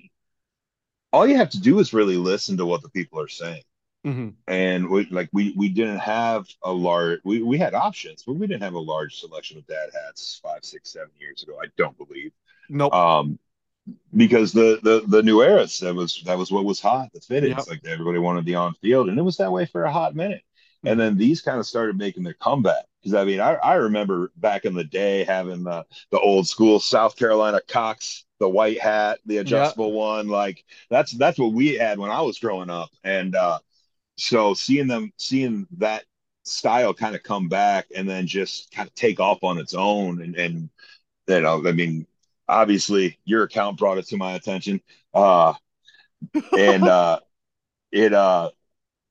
all 1.11 1.25
you 1.25 1.37
have 1.37 1.49
to 1.51 1.59
do 1.59 1.79
is 1.79 1.91
really 1.91 2.17
listen 2.17 2.55
to 2.57 2.67
what 2.67 2.83
the 2.83 2.89
people 2.89 3.19
are 3.19 3.27
saying 3.27 3.63
Mm-hmm. 4.07 4.29
And 4.47 4.89
we 4.89 5.05
like 5.11 5.29
we 5.33 5.53
we 5.57 5.67
didn't 5.67 5.99
have 5.99 6.47
a 6.63 6.71
large 6.71 7.19
we, 7.25 7.41
we 7.41 7.57
had 7.57 7.73
options, 7.73 8.23
but 8.25 8.33
we 8.33 8.47
didn't 8.47 8.63
have 8.63 8.73
a 8.73 8.79
large 8.79 9.19
selection 9.19 9.57
of 9.57 9.67
dad 9.67 9.89
hats 9.93 10.39
five, 10.41 10.63
six, 10.63 10.93
seven 10.93 11.11
years 11.19 11.43
ago. 11.43 11.59
I 11.61 11.67
don't 11.77 11.97
believe. 11.97 12.31
Nope. 12.69 12.93
Um, 12.93 13.39
because 14.15 14.53
the 14.53 14.79
the 14.81 15.03
the 15.07 15.23
new 15.23 15.41
eras 15.41 15.79
that 15.79 15.93
was 15.93 16.21
that 16.25 16.37
was 16.37 16.51
what 16.51 16.63
was 16.63 16.79
hot, 16.79 17.11
the 17.13 17.19
fitted. 17.19 17.49
Yep. 17.49 17.67
Like 17.67 17.85
everybody 17.85 18.19
wanted 18.19 18.45
the 18.45 18.55
on 18.55 18.75
field, 18.75 19.09
and 19.09 19.19
it 19.19 19.23
was 19.23 19.37
that 19.37 19.51
way 19.51 19.65
for 19.65 19.83
a 19.83 19.91
hot 19.91 20.15
minute. 20.15 20.43
Mm-hmm. 20.77 20.87
And 20.87 20.99
then 20.99 21.17
these 21.17 21.41
kind 21.41 21.59
of 21.59 21.65
started 21.65 21.97
making 21.97 22.23
their 22.23 22.33
comeback. 22.33 22.85
Because 23.01 23.13
I 23.13 23.25
mean, 23.25 23.41
I, 23.41 23.55
I 23.55 23.73
remember 23.75 24.31
back 24.37 24.63
in 24.63 24.73
the 24.73 24.83
day 24.83 25.25
having 25.25 25.63
the 25.63 25.85
the 26.11 26.19
old 26.19 26.47
school 26.47 26.79
South 26.79 27.17
Carolina 27.17 27.59
Cox, 27.67 28.25
the 28.39 28.49
white 28.49 28.79
hat, 28.79 29.19
the 29.25 29.37
adjustable 29.37 29.87
yep. 29.87 29.95
one. 29.95 30.27
Like 30.29 30.63
that's 30.89 31.11
that's 31.11 31.39
what 31.39 31.53
we 31.53 31.75
had 31.75 31.99
when 31.99 32.11
I 32.11 32.21
was 32.21 32.39
growing 32.39 32.69
up. 32.69 32.89
And 33.03 33.35
uh 33.35 33.59
so 34.17 34.53
seeing 34.53 34.87
them 34.87 35.11
seeing 35.17 35.67
that 35.77 36.03
style 36.43 36.93
kind 36.93 37.15
of 37.15 37.23
come 37.23 37.47
back 37.47 37.87
and 37.95 38.07
then 38.07 38.25
just 38.25 38.71
kind 38.71 38.87
of 38.87 38.95
take 38.95 39.19
off 39.19 39.43
on 39.43 39.57
its 39.57 39.73
own 39.73 40.21
and 40.21 40.35
and 40.35 40.69
you 41.27 41.41
know 41.41 41.65
i 41.67 41.71
mean 41.71 42.05
obviously 42.47 43.19
your 43.25 43.43
account 43.43 43.77
brought 43.77 43.97
it 43.97 44.07
to 44.07 44.17
my 44.17 44.33
attention 44.33 44.81
uh 45.13 45.53
and 46.57 46.83
uh 46.87 47.19
it 47.91 48.13
uh 48.13 48.49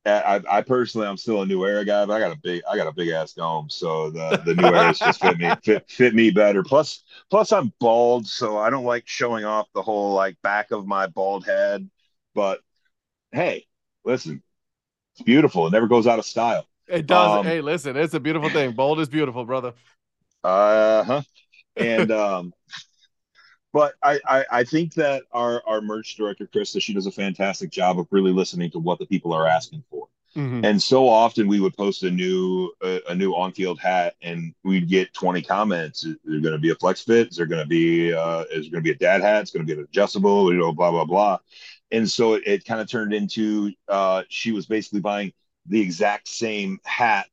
I, 0.06 0.40
I 0.48 0.62
personally 0.62 1.06
I'm 1.06 1.16
still 1.16 1.42
a 1.42 1.46
new 1.46 1.64
era 1.64 1.84
guy, 1.84 2.06
but 2.06 2.14
I 2.14 2.20
got 2.20 2.32
a 2.32 2.38
big 2.40 2.62
I 2.70 2.76
got 2.76 2.86
a 2.86 2.92
big 2.92 3.08
ass 3.08 3.32
dome, 3.32 3.68
so 3.68 4.10
the 4.10 4.40
the 4.44 4.54
new 4.54 4.68
eras 4.68 4.98
just 4.98 5.20
fit 5.20 5.36
me 5.36 5.50
fit 5.64 5.90
fit 5.90 6.14
me 6.14 6.30
better. 6.30 6.62
Plus 6.62 7.02
plus 7.28 7.52
I'm 7.52 7.72
bald, 7.80 8.26
so 8.26 8.56
I 8.56 8.70
don't 8.70 8.84
like 8.84 9.06
showing 9.06 9.44
off 9.44 9.66
the 9.74 9.82
whole 9.82 10.14
like 10.14 10.40
back 10.42 10.70
of 10.70 10.86
my 10.86 11.08
bald 11.08 11.44
head. 11.44 11.90
But 12.34 12.60
hey, 13.32 13.66
listen, 14.04 14.42
it's 15.16 15.24
beautiful. 15.24 15.66
It 15.66 15.70
never 15.70 15.88
goes 15.88 16.06
out 16.06 16.18
of 16.18 16.26
style. 16.26 16.66
It 16.86 17.06
does. 17.06 17.40
Um, 17.40 17.46
hey, 17.46 17.60
listen, 17.60 17.96
it's 17.96 18.14
a 18.14 18.20
beautiful 18.20 18.50
thing. 18.50 18.72
Bold 18.72 19.00
is 19.00 19.08
beautiful, 19.08 19.44
brother. 19.44 19.72
Uh 20.44 21.02
huh. 21.02 21.22
And 21.76 22.12
um, 22.12 22.52
but 23.72 23.94
I, 24.02 24.20
I 24.26 24.44
I 24.50 24.64
think 24.64 24.94
that 24.94 25.22
our 25.32 25.62
our 25.66 25.80
merch 25.80 26.16
director 26.16 26.46
Krista 26.46 26.80
she 26.80 26.94
does 26.94 27.06
a 27.06 27.10
fantastic 27.10 27.70
job 27.70 27.98
of 27.98 28.06
really 28.10 28.32
listening 28.32 28.70
to 28.72 28.78
what 28.78 28.98
the 28.98 29.06
people 29.06 29.32
are 29.32 29.46
asking 29.46 29.82
for. 29.90 30.08
Mm-hmm. 30.36 30.66
And 30.66 30.82
so 30.82 31.08
often 31.08 31.48
we 31.48 31.60
would 31.60 31.74
post 31.74 32.02
a 32.02 32.10
new 32.10 32.70
a, 32.82 33.00
a 33.08 33.14
new 33.14 33.32
on 33.32 33.52
field 33.52 33.80
hat, 33.80 34.14
and 34.20 34.54
we'd 34.64 34.88
get 34.88 35.14
20 35.14 35.40
comments. 35.42 36.04
Is 36.04 36.16
there 36.24 36.40
going 36.40 36.52
to 36.52 36.58
be 36.58 36.70
a 36.70 36.74
flex 36.74 37.02
fit? 37.02 37.30
Is 37.30 37.36
there 37.36 37.46
going 37.46 37.62
to 37.62 37.68
be 37.68 38.12
uh, 38.12 38.44
is 38.50 38.68
going 38.68 38.82
to 38.82 38.88
be 38.88 38.90
a 38.90 38.96
dad 38.96 39.22
hat? 39.22 39.42
It's 39.42 39.50
going 39.50 39.66
to 39.66 39.74
be 39.74 39.80
an 39.80 39.86
adjustable, 39.88 40.52
you 40.52 40.58
know, 40.58 40.72
blah 40.72 40.90
blah 40.90 41.06
blah. 41.06 41.38
And 41.90 42.10
so 42.10 42.34
it, 42.34 42.42
it 42.46 42.64
kind 42.64 42.80
of 42.80 42.90
turned 42.90 43.14
into 43.14 43.72
uh, 43.88 44.22
she 44.28 44.52
was 44.52 44.66
basically 44.66 45.00
buying 45.00 45.32
the 45.66 45.80
exact 45.80 46.28
same 46.28 46.78
hat 46.84 47.26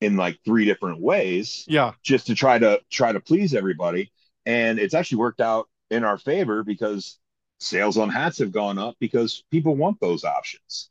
in 0.00 0.16
like 0.16 0.38
three 0.44 0.64
different 0.64 1.00
ways. 1.00 1.64
Yeah. 1.66 1.92
Just 2.02 2.26
to 2.26 2.34
try 2.34 2.58
to 2.58 2.80
try 2.90 3.12
to 3.12 3.20
please 3.20 3.54
everybody. 3.54 4.12
And 4.46 4.78
it's 4.78 4.94
actually 4.94 5.18
worked 5.18 5.40
out 5.40 5.68
in 5.90 6.04
our 6.04 6.18
favor 6.18 6.64
because 6.64 7.18
sales 7.60 7.96
on 7.96 8.10
hats 8.10 8.38
have 8.38 8.52
gone 8.52 8.78
up 8.78 8.96
because 8.98 9.44
people 9.50 9.76
want 9.76 10.00
those 10.00 10.24
options. 10.24 10.90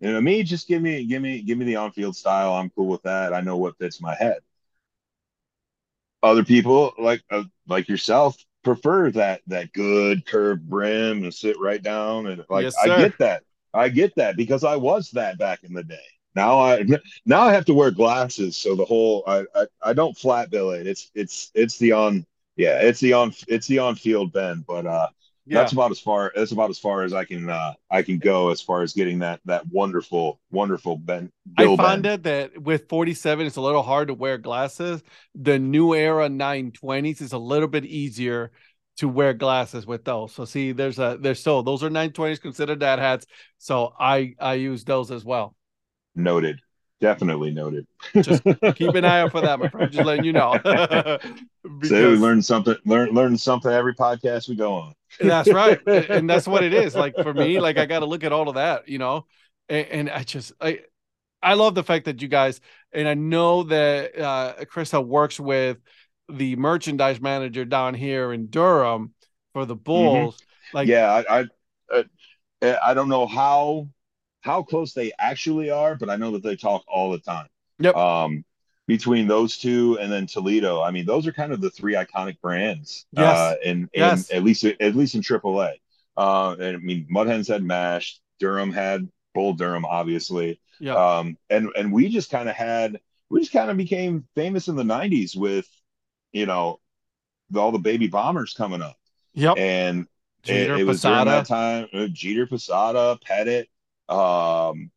You 0.00 0.12
know, 0.12 0.20
me, 0.20 0.42
just 0.42 0.68
give 0.68 0.80
me, 0.80 1.04
give 1.04 1.20
me, 1.20 1.42
give 1.42 1.58
me 1.58 1.64
the 1.64 1.76
on-field 1.76 2.16
style. 2.16 2.54
I'm 2.54 2.70
cool 2.70 2.86
with 2.86 3.02
that. 3.02 3.34
I 3.34 3.40
know 3.40 3.56
what 3.56 3.76
fits 3.78 4.00
my 4.00 4.14
head. 4.14 4.38
Other 6.22 6.44
people, 6.44 6.94
like 6.98 7.22
uh, 7.30 7.44
like 7.68 7.88
yourself, 7.88 8.36
prefer 8.64 9.10
that 9.12 9.40
that 9.46 9.72
good 9.72 10.26
curved 10.26 10.68
brim 10.68 11.22
and 11.22 11.32
sit 11.32 11.58
right 11.60 11.82
down 11.82 12.26
and 12.26 12.44
like 12.48 12.64
yes, 12.64 12.76
I 12.82 12.86
get 12.86 13.18
that. 13.18 13.42
I 13.74 13.88
get 13.88 14.14
that 14.16 14.36
because 14.36 14.64
I 14.64 14.76
was 14.76 15.10
that 15.12 15.38
back 15.38 15.62
in 15.62 15.72
the 15.72 15.84
day. 15.84 15.96
Now 16.34 16.58
I 16.58 16.84
now 17.26 17.42
I 17.42 17.52
have 17.52 17.64
to 17.66 17.74
wear 17.74 17.90
glasses, 17.90 18.56
so 18.56 18.74
the 18.74 18.84
whole 18.84 19.24
I 19.26 19.44
I, 19.54 19.66
I 19.82 19.92
don't 19.92 20.16
flat 20.16 20.50
bill 20.50 20.70
it. 20.72 20.86
It's 20.86 21.10
it's 21.14 21.50
it's 21.54 21.78
the 21.78 21.92
on 21.92 22.26
yeah 22.56 22.80
it's 22.80 23.00
the 23.00 23.12
on 23.12 23.32
it's 23.46 23.66
the 23.66 23.78
on 23.78 23.94
field 23.94 24.32
bend, 24.32 24.64
but 24.66 24.86
uh 24.86 25.08
yeah. 25.48 25.58
that's 25.58 25.72
about 25.72 25.90
as 25.90 25.98
far 25.98 26.32
that's 26.36 26.52
about 26.52 26.70
as 26.70 26.78
far 26.78 27.02
as 27.02 27.12
I 27.12 27.24
can 27.24 27.48
uh, 27.48 27.72
I 27.90 28.02
can 28.02 28.18
go 28.18 28.50
as 28.50 28.60
far 28.60 28.82
as 28.82 28.92
getting 28.92 29.20
that 29.20 29.40
that 29.46 29.66
wonderful 29.68 30.40
wonderful 30.50 30.96
bend. 30.96 31.30
I 31.56 31.74
find 31.76 32.04
it 32.04 32.22
that 32.24 32.58
with 32.58 32.88
47 32.88 33.46
it's 33.46 33.56
a 33.56 33.60
little 33.60 33.82
hard 33.82 34.08
to 34.08 34.14
wear 34.14 34.36
glasses. 34.38 35.02
The 35.34 35.58
new 35.58 35.94
era 35.94 36.28
920s 36.28 37.22
is 37.22 37.32
a 37.32 37.38
little 37.38 37.68
bit 37.68 37.86
easier 37.86 38.52
to 38.98 39.08
wear 39.08 39.32
glasses 39.32 39.86
with 39.86 40.04
those. 40.04 40.34
So 40.34 40.44
see, 40.44 40.72
there's 40.72 40.98
a 40.98 41.16
there's 41.20 41.42
so 41.42 41.62
those 41.62 41.82
are 41.82 41.88
920s 41.88 42.40
considered 42.40 42.80
dad 42.80 42.98
hats. 42.98 43.26
So 43.56 43.94
I 43.98 44.34
I 44.38 44.54
use 44.54 44.84
those 44.84 45.10
as 45.10 45.24
well. 45.24 45.54
Noted. 46.14 46.60
Definitely 47.00 47.52
noted. 47.52 47.86
Just 48.12 48.42
keep 48.74 48.94
an 48.94 49.04
eye 49.04 49.20
out 49.20 49.30
for 49.30 49.40
that, 49.40 49.60
my 49.60 49.68
friend. 49.68 49.90
Just 49.90 50.04
letting 50.04 50.24
you 50.24 50.32
know. 50.32 50.52
because... 50.62 51.88
So 51.88 52.10
we 52.10 52.16
learn 52.16 52.42
something. 52.42 52.74
Learn 52.84 53.10
learn 53.10 53.38
something 53.38 53.70
every 53.70 53.94
podcast 53.94 54.48
we 54.48 54.56
go 54.56 54.74
on. 54.74 54.94
that's 55.20 55.52
right, 55.52 55.80
and 55.86 56.28
that's 56.28 56.48
what 56.48 56.64
it 56.64 56.74
is. 56.74 56.96
Like 56.96 57.14
for 57.22 57.32
me, 57.32 57.60
like 57.60 57.78
I 57.78 57.86
got 57.86 58.00
to 58.00 58.06
look 58.06 58.24
at 58.24 58.32
all 58.32 58.48
of 58.48 58.56
that, 58.56 58.88
you 58.88 58.98
know. 58.98 59.26
And, 59.68 59.86
and, 59.86 60.10
I 60.10 60.24
just 60.24 60.52
I 60.60 60.80
I 61.40 61.54
love 61.54 61.76
the 61.76 61.84
fact 61.84 62.06
that 62.06 62.20
you 62.20 62.26
guys, 62.26 62.60
and 62.92 63.06
I 63.06 63.14
know 63.14 63.62
that 63.64 64.18
uh, 64.18 64.54
Krista 64.64 65.04
works 65.04 65.38
with 65.38 65.78
the 66.28 66.56
merchandise 66.56 67.20
manager 67.20 67.64
down 67.64 67.94
here 67.94 68.32
in 68.32 68.48
Durham 68.48 69.14
for 69.52 69.66
the 69.66 69.76
mm-hmm. 69.76 69.82
Bulls. 69.84 70.34
Mm-hmm. 70.34 70.76
Like, 70.76 70.88
yeah, 70.88 71.22
I, 71.28 71.44
I 71.92 72.78
I 72.82 72.94
don't 72.94 73.08
know 73.08 73.26
how 73.26 73.88
how 74.48 74.62
close 74.62 74.94
they 74.94 75.12
actually 75.18 75.70
are, 75.70 75.94
but 75.94 76.08
I 76.08 76.16
know 76.16 76.30
that 76.30 76.42
they 76.42 76.56
talk 76.56 76.82
all 76.88 77.10
the 77.10 77.18
time. 77.18 77.48
Yep. 77.80 77.94
Um, 77.94 78.44
between 78.86 79.28
those 79.28 79.58
two 79.58 79.98
and 80.00 80.10
then 80.10 80.26
Toledo, 80.26 80.80
I 80.80 80.90
mean, 80.90 81.04
those 81.04 81.26
are 81.26 81.32
kind 81.32 81.52
of 81.52 81.60
the 81.60 81.68
three 81.68 81.92
iconic 81.92 82.40
brands. 82.40 83.04
Yes. 83.12 83.36
Uh, 83.36 83.54
in, 83.62 83.70
in 83.70 83.88
yes. 83.92 84.32
at 84.32 84.42
least 84.42 84.64
at 84.64 84.96
least 84.96 85.14
in 85.14 85.20
AAA. 85.20 85.74
Uh, 86.16 86.56
and 86.58 86.76
I 86.76 86.80
mean, 86.80 87.06
Mud 87.10 87.26
Hens 87.26 87.48
had 87.48 87.62
Mash, 87.62 88.18
Durham 88.40 88.72
had 88.72 89.06
Bull 89.34 89.52
Durham, 89.52 89.84
obviously. 89.84 90.58
Yeah. 90.80 90.94
Um, 90.94 91.36
and 91.50 91.68
and 91.76 91.92
we 91.92 92.08
just 92.08 92.30
kind 92.30 92.48
of 92.48 92.56
had 92.56 92.98
we 93.28 93.40
just 93.40 93.52
kind 93.52 93.70
of 93.70 93.76
became 93.76 94.26
famous 94.34 94.68
in 94.68 94.76
the 94.76 94.82
'90s 94.82 95.36
with, 95.36 95.68
you 96.32 96.46
know, 96.46 96.80
the, 97.50 97.60
all 97.60 97.72
the 97.72 97.78
baby 97.78 98.06
bombers 98.06 98.54
coming 98.54 98.80
up. 98.80 98.96
Yep. 99.34 99.58
And 99.58 100.06
Jeter, 100.42 100.76
it, 100.76 100.80
it 100.80 100.84
was 100.84 101.02
during 101.02 101.26
that 101.26 101.44
time. 101.44 101.88
Uh, 101.92 102.06
Jeter, 102.10 102.46
Posada, 102.46 103.18
Pettitte, 103.22 103.66
um, 104.08 104.90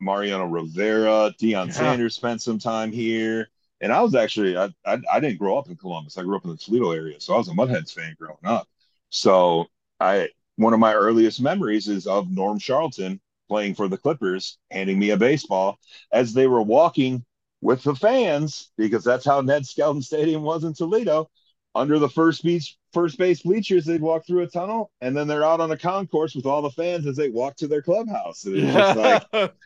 Mariano 0.00 0.46
Rivera, 0.46 1.34
Deion 1.40 1.66
yeah. 1.66 1.72
Sanders 1.72 2.14
spent 2.14 2.42
some 2.42 2.58
time 2.58 2.92
here. 2.92 3.48
And 3.80 3.92
I 3.92 4.02
was 4.02 4.14
actually, 4.14 4.56
I, 4.56 4.70
I, 4.86 4.98
I, 5.12 5.20
didn't 5.20 5.38
grow 5.38 5.58
up 5.58 5.68
in 5.68 5.76
Columbus. 5.76 6.16
I 6.16 6.22
grew 6.22 6.36
up 6.36 6.44
in 6.44 6.50
the 6.50 6.56
Toledo 6.56 6.92
area. 6.92 7.20
So 7.20 7.34
I 7.34 7.38
was 7.38 7.48
a 7.48 7.52
Mudhens 7.52 7.92
fan 7.92 8.16
growing 8.18 8.38
up. 8.44 8.68
So 9.10 9.66
I, 10.00 10.30
one 10.56 10.72
of 10.72 10.80
my 10.80 10.94
earliest 10.94 11.40
memories 11.40 11.88
is 11.88 12.06
of 12.06 12.30
Norm 12.30 12.58
Charlton 12.58 13.20
playing 13.48 13.74
for 13.74 13.88
the 13.88 13.98
Clippers, 13.98 14.58
handing 14.70 14.98
me 14.98 15.10
a 15.10 15.16
baseball 15.16 15.78
as 16.10 16.32
they 16.32 16.46
were 16.46 16.62
walking 16.62 17.24
with 17.60 17.82
the 17.82 17.94
fans, 17.94 18.70
because 18.76 19.04
that's 19.04 19.24
how 19.24 19.40
Ned 19.40 19.62
Skeldon 19.62 20.02
Stadium 20.02 20.42
was 20.42 20.64
in 20.64 20.72
Toledo 20.74 21.30
under 21.76 21.98
the 21.98 22.08
first 22.08 22.42
beach 22.42 22.76
first 22.92 23.18
base 23.18 23.42
bleachers 23.42 23.84
they'd 23.84 24.00
walk 24.00 24.26
through 24.26 24.42
a 24.42 24.46
tunnel 24.46 24.90
and 25.00 25.16
then 25.16 25.26
they're 25.26 25.44
out 25.44 25.60
on 25.60 25.70
a 25.70 25.76
concourse 25.76 26.34
with 26.34 26.46
all 26.46 26.62
the 26.62 26.70
fans 26.70 27.06
as 27.06 27.16
they 27.16 27.28
walk 27.28 27.56
to 27.56 27.68
their 27.68 27.82
clubhouse. 27.82 28.44
And 28.44 28.56
it's 28.56 28.72
just 28.72 28.96
like 29.32 29.52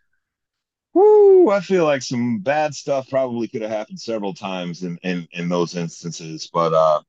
whoo 0.93 1.51
i 1.51 1.61
feel 1.61 1.85
like 1.85 2.03
some 2.03 2.41
bad 2.41 2.75
stuff 2.75 3.09
probably 3.09 3.47
could 3.47 3.63
have 3.63 3.71
happened 3.71 4.01
several 4.01 4.35
times 4.35 4.83
in 4.83 4.99
in, 5.05 5.29
in 5.33 5.49
those 5.49 5.77
instances 5.77 6.51
but 6.53 6.73
uh 6.73 7.01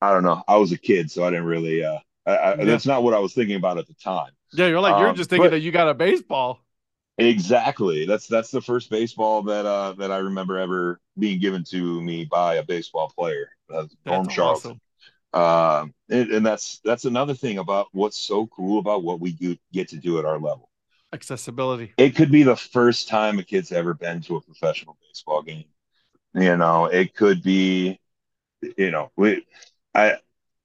i 0.00 0.12
don't 0.12 0.24
know. 0.24 0.42
I 0.48 0.56
was 0.56 0.72
a 0.72 0.78
kid 0.78 1.10
so 1.10 1.24
i 1.24 1.30
didn't 1.30 1.46
really 1.46 1.84
uh 1.84 1.98
I, 2.26 2.32
I, 2.32 2.54
yeah. 2.56 2.64
that's 2.64 2.86
not 2.86 3.02
what 3.02 3.14
i 3.14 3.18
was 3.18 3.32
thinking 3.32 3.56
about 3.56 3.78
at 3.78 3.86
the 3.86 3.94
time. 3.94 4.32
Yeah 4.52 4.66
you're 4.66 4.80
like 4.80 4.94
um, 4.94 5.02
you're 5.02 5.14
just 5.14 5.30
thinking 5.30 5.46
but, 5.46 5.50
that 5.52 5.60
you 5.60 5.70
got 5.70 5.88
a 5.88 5.94
baseball 5.94 6.60
Exactly. 7.20 8.06
That's 8.06 8.26
that's 8.26 8.50
the 8.50 8.62
first 8.62 8.90
baseball 8.90 9.42
that 9.42 9.66
uh 9.66 9.92
that 9.98 10.10
I 10.10 10.18
remember 10.18 10.58
ever 10.58 11.00
being 11.18 11.38
given 11.38 11.64
to 11.64 12.00
me 12.00 12.24
by 12.24 12.56
a 12.56 12.62
baseball 12.62 13.12
player. 13.16 13.50
That's 13.68 13.94
Norm 14.06 14.28
Charlton. 14.28 14.80
Uh, 15.32 15.86
and, 16.08 16.30
and, 16.32 16.46
that's 16.46 16.80
that's 16.84 17.04
another 17.04 17.34
thing 17.34 17.58
about 17.58 17.86
what's 17.92 18.18
so 18.18 18.48
cool 18.48 18.80
about 18.80 19.04
what 19.04 19.20
we 19.20 19.30
do, 19.30 19.56
get 19.72 19.88
to 19.88 19.96
do 19.96 20.18
at 20.18 20.24
our 20.24 20.40
level. 20.40 20.68
Accessibility. 21.12 21.92
It 21.98 22.16
could 22.16 22.32
be 22.32 22.42
the 22.42 22.56
first 22.56 23.08
time 23.08 23.38
a 23.38 23.44
kid's 23.44 23.70
ever 23.70 23.94
been 23.94 24.22
to 24.22 24.36
a 24.36 24.40
professional 24.40 24.96
baseball 25.06 25.42
game. 25.42 25.66
You 26.34 26.56
know, 26.56 26.86
it 26.86 27.14
could 27.14 27.44
be, 27.44 28.00
you 28.76 28.90
know, 28.90 29.12
we, 29.16 29.46
I, 29.94 30.16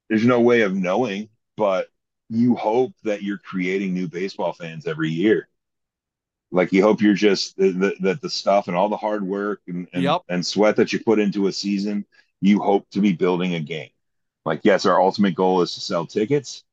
there's 0.10 0.26
no 0.26 0.42
way 0.42 0.62
of 0.62 0.74
knowing, 0.76 1.30
but 1.58 1.90
you 2.30 2.56
hope 2.56 2.94
that 3.04 3.22
you're 3.22 3.38
creating 3.38 3.94
new 3.94 4.08
baseball 4.08 4.54
fans 4.54 4.88
every 4.88 5.10
year 5.10 5.48
like 6.56 6.72
you 6.72 6.82
hope 6.82 7.02
you're 7.02 7.14
just 7.14 7.58
that 7.58 7.96
the, 8.00 8.18
the, 8.22 8.30
stuff 8.30 8.70
and 8.70 8.78
all 8.78 8.88
the 8.88 8.96
hard 8.96 9.24
work 9.28 9.62
and 9.68 9.88
and, 9.94 10.04
yep. 10.04 10.22
and 10.30 10.46
sweat 10.46 10.78
that 10.78 10.94
you 10.94 11.00
put 11.00 11.20
into 11.20 11.48
a 11.48 11.52
season 11.52 12.06
you 12.42 12.60
hope 12.60 12.90
to 12.92 13.02
be 13.02 13.12
building 13.14 13.56
a 13.56 13.60
game. 13.60 13.90
Like 14.46 14.62
yes 14.64 14.86
our 14.86 15.02
ultimate 15.02 15.36
goal 15.36 15.62
is 15.62 15.74
to 15.76 15.82
sell 15.82 16.06
tickets. 16.06 16.64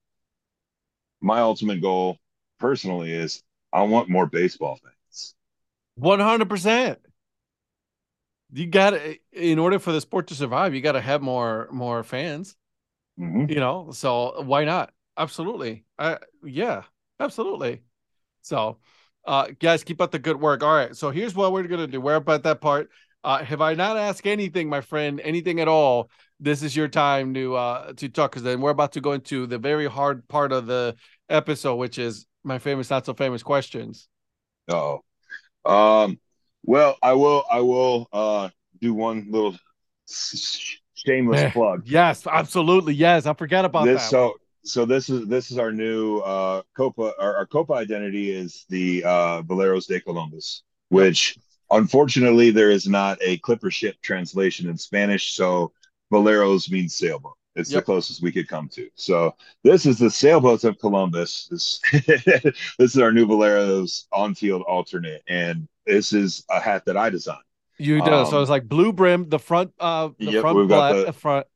My 1.21 1.41
ultimate 1.41 1.81
goal 1.81 2.19
personally 2.59 3.13
is 3.13 3.43
i 3.73 3.83
want 3.83 4.09
more 4.09 4.27
baseball 4.27 4.79
fans. 4.83 5.35
100% 6.01 6.97
you 8.53 8.67
got 8.67 8.91
to 8.91 9.17
in 9.33 9.59
order 9.59 9.81
for 9.81 9.91
the 9.91 10.01
sport 10.01 10.29
to 10.29 10.35
survive 10.35 10.75
you 10.75 10.81
got 10.81 10.93
to 10.93 11.01
have 11.01 11.23
more 11.23 11.69
more 11.73 12.05
fans 12.05 12.57
mm-hmm. 13.19 13.51
you 13.51 13.57
know? 13.57 13.91
So 13.93 14.43
why 14.43 14.65
not? 14.65 14.93
Absolutely. 15.19 15.85
Uh, 15.99 16.19
yeah 16.45 16.85
absolutely. 17.19 17.83
So 18.43 18.79
uh, 19.25 19.49
guys, 19.59 19.85
keep 19.85 20.01
up 20.01 20.11
the 20.11 20.19
good 20.19 20.41
work. 20.41 20.63
All 20.63 20.75
right. 20.75 20.97
So 20.97 21.11
here's 21.11 21.35
what 21.35 21.53
we're 21.53 21.65
gonna 21.65 21.87
do. 21.87 22.01
We're 22.01 22.17
up 22.17 22.43
that 22.43 22.61
part. 22.61 22.91
Uh, 23.25 23.45
have 23.45 23.61
I 23.61 23.75
not 23.75 23.97
asked 23.97 24.27
anything, 24.27 24.69
my 24.69 24.81
friend, 24.81 25.21
anything 25.23 25.61
at 25.61 25.69
all? 25.69 26.11
This 26.41 26.63
is 26.63 26.75
your 26.75 26.89
time 26.89 27.35
to 27.35 27.55
uh 27.55 27.93
to 27.95 28.09
talk 28.09 28.33
because 28.33 28.43
then 28.43 28.61
we're 28.61 28.71
about 28.71 28.93
to 28.93 29.01
go 29.01 29.13
into 29.13 29.47
the 29.47 29.59
very 29.59 29.87
hard 29.87 30.27
part 30.27 30.51
of 30.51 30.67
the 30.67 30.97
episode, 31.29 31.77
which 31.77 31.99
is 31.99 32.27
my 32.43 32.59
famous, 32.59 32.91
not 32.91 33.07
so 33.07 33.15
famous 33.15 33.43
questions. 33.43 34.09
Oh, 34.69 35.01
um, 35.65 36.19
well, 36.65 36.97
I 37.01 37.13
will, 37.13 37.45
I 37.51 37.61
will 37.61 38.09
uh 38.13 38.49
do 38.81 38.93
one 38.93 39.29
little 39.31 39.57
shameless 40.95 41.53
plug. 41.53 41.83
Yes, 41.87 42.27
absolutely. 42.27 42.95
Yes, 42.95 43.27
I 43.27 43.35
forgot 43.35 43.65
about 43.65 43.85
this. 43.85 44.03
That. 44.03 44.11
So 44.11 44.35
so 44.65 44.85
this 44.85 45.09
is 45.09 45.27
this 45.27 45.51
is 45.51 45.59
our 45.59 45.73
new 45.73 46.19
uh 46.19 46.63
copa 46.77 47.13
our, 47.19 47.37
our 47.37 47.47
copa 47.47 47.75
identity 47.75 48.31
is 48.31 48.65
the 48.69 49.03
uh 49.05 49.43
de 49.43 50.01
columbus 50.01 50.63
which 50.89 51.39
unfortunately 51.73 52.51
there 52.51 52.71
is 52.71 52.87
not 52.87 53.19
a 53.23 53.39
clipper 53.39 53.71
ship 53.71 53.97
translation 54.03 54.69
in 54.69 54.77
spanish. 54.77 55.33
So 55.33 55.73
veleros 56.13 56.71
means 56.71 56.95
sailboat. 56.95 57.35
It's 57.57 57.71
yep. 57.71 57.81
the 57.81 57.85
closest 57.87 58.23
we 58.23 58.33
could 58.33 58.49
come 58.49 58.69
to. 58.71 58.89
So 58.95 59.35
this 59.65 59.85
is 59.85 59.99
the 59.99 60.11
sailboats 60.11 60.65
of 60.65 60.79
columbus. 60.79 61.49
This 61.51 61.81
this 62.07 62.95
is 62.95 62.99
our 62.99 63.13
new 63.13 63.27
veleros 63.27 64.05
on-field 64.13 64.63
alternate. 64.63 65.23
And 65.29 65.67
this 65.87 66.13
is 66.13 66.45
a 66.51 66.61
hat 66.61 66.85
that 66.87 66.97
i 66.97 67.11
designed. 67.11 67.41
You 67.79 68.03
do. 68.03 68.11
Um, 68.13 68.27
so 68.27 68.41
it's 68.41 68.51
like 68.51 68.69
blue 68.69 68.93
brim 68.93 69.29
the 69.29 69.39
front 69.39 69.73
uh 69.81 70.11
the 70.19 70.33
yep, 70.33 70.43
front 70.43 70.69
black, 70.69 71.07
the, 71.07 71.13
front 71.13 71.47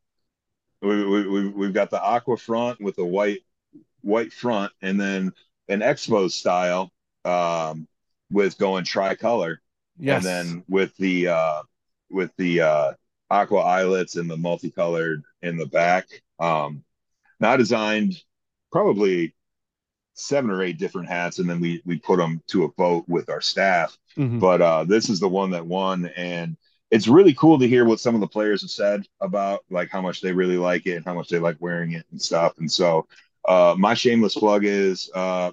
we, 0.87 1.29
we, 1.29 1.49
we've 1.49 1.72
got 1.72 1.90
the 1.90 2.03
aqua 2.03 2.37
front 2.37 2.81
with 2.81 2.99
a 2.99 3.05
white 3.05 3.40
white 4.03 4.33
front 4.33 4.72
and 4.83 5.01
then 5.01 5.33
an 5.68 5.81
expo 5.81 6.31
style 6.31 6.92
um, 7.25 7.88
with 8.31 8.57
going 8.59 8.85
tricolor, 8.85 9.61
Yes. 9.99 10.25
and 10.25 10.25
then 10.25 10.64
with 10.68 10.96
the 10.96 11.29
uh, 11.29 11.62
with 12.11 12.31
the 12.37 12.61
uh, 12.61 12.92
aqua 13.31 13.59
eyelets 13.61 14.16
and 14.16 14.31
the 14.31 14.37
multicolored 14.37 15.22
in 15.42 15.57
the 15.57 15.66
back. 15.66 16.07
Um, 16.38 16.85
now 17.40 17.57
designed 17.57 18.14
probably 18.70 19.35
seven 20.14 20.51
or 20.51 20.62
eight 20.62 20.79
different 20.79 21.09
hats, 21.09 21.38
and 21.38 21.49
then 21.49 21.61
we 21.61 21.83
we 21.85 21.99
put 21.99 22.18
them 22.18 22.42
to 22.49 22.64
a 22.64 22.68
vote 22.77 23.05
with 23.09 23.29
our 23.31 23.40
staff. 23.40 23.96
Mhm. 24.16 24.40
But 24.40 24.62
uh, 24.62 24.85
this 24.85 25.09
is 25.11 25.20
the 25.20 25.29
one 25.29 25.51
that 25.51 25.66
won, 25.66 26.07
and 26.16 26.57
it's 26.90 27.09
really 27.09 27.35
cool 27.35 27.59
to 27.59 27.68
hear 27.68 27.85
what 27.85 28.01
some 28.01 28.14
of 28.14 28.20
the 28.20 28.27
players 28.29 28.62
have 28.62 28.70
said 28.70 29.07
about 29.20 29.64
like 29.70 29.90
how 29.90 30.01
much 30.01 30.20
they 30.20 30.33
really 30.33 30.57
like 30.57 30.87
it 30.87 30.96
and 30.96 31.05
how 31.05 31.14
much 31.14 31.29
they 31.29 31.38
like 31.38 31.57
wearing 31.61 31.92
it 31.92 32.07
and 32.11 32.20
stuff. 32.20 32.55
And 32.59 32.70
so, 32.70 33.07
uh, 33.49 33.75
my 33.79 33.94
shameless 33.94 34.35
plug 34.35 34.64
is 34.64 35.11
uh, 35.14 35.53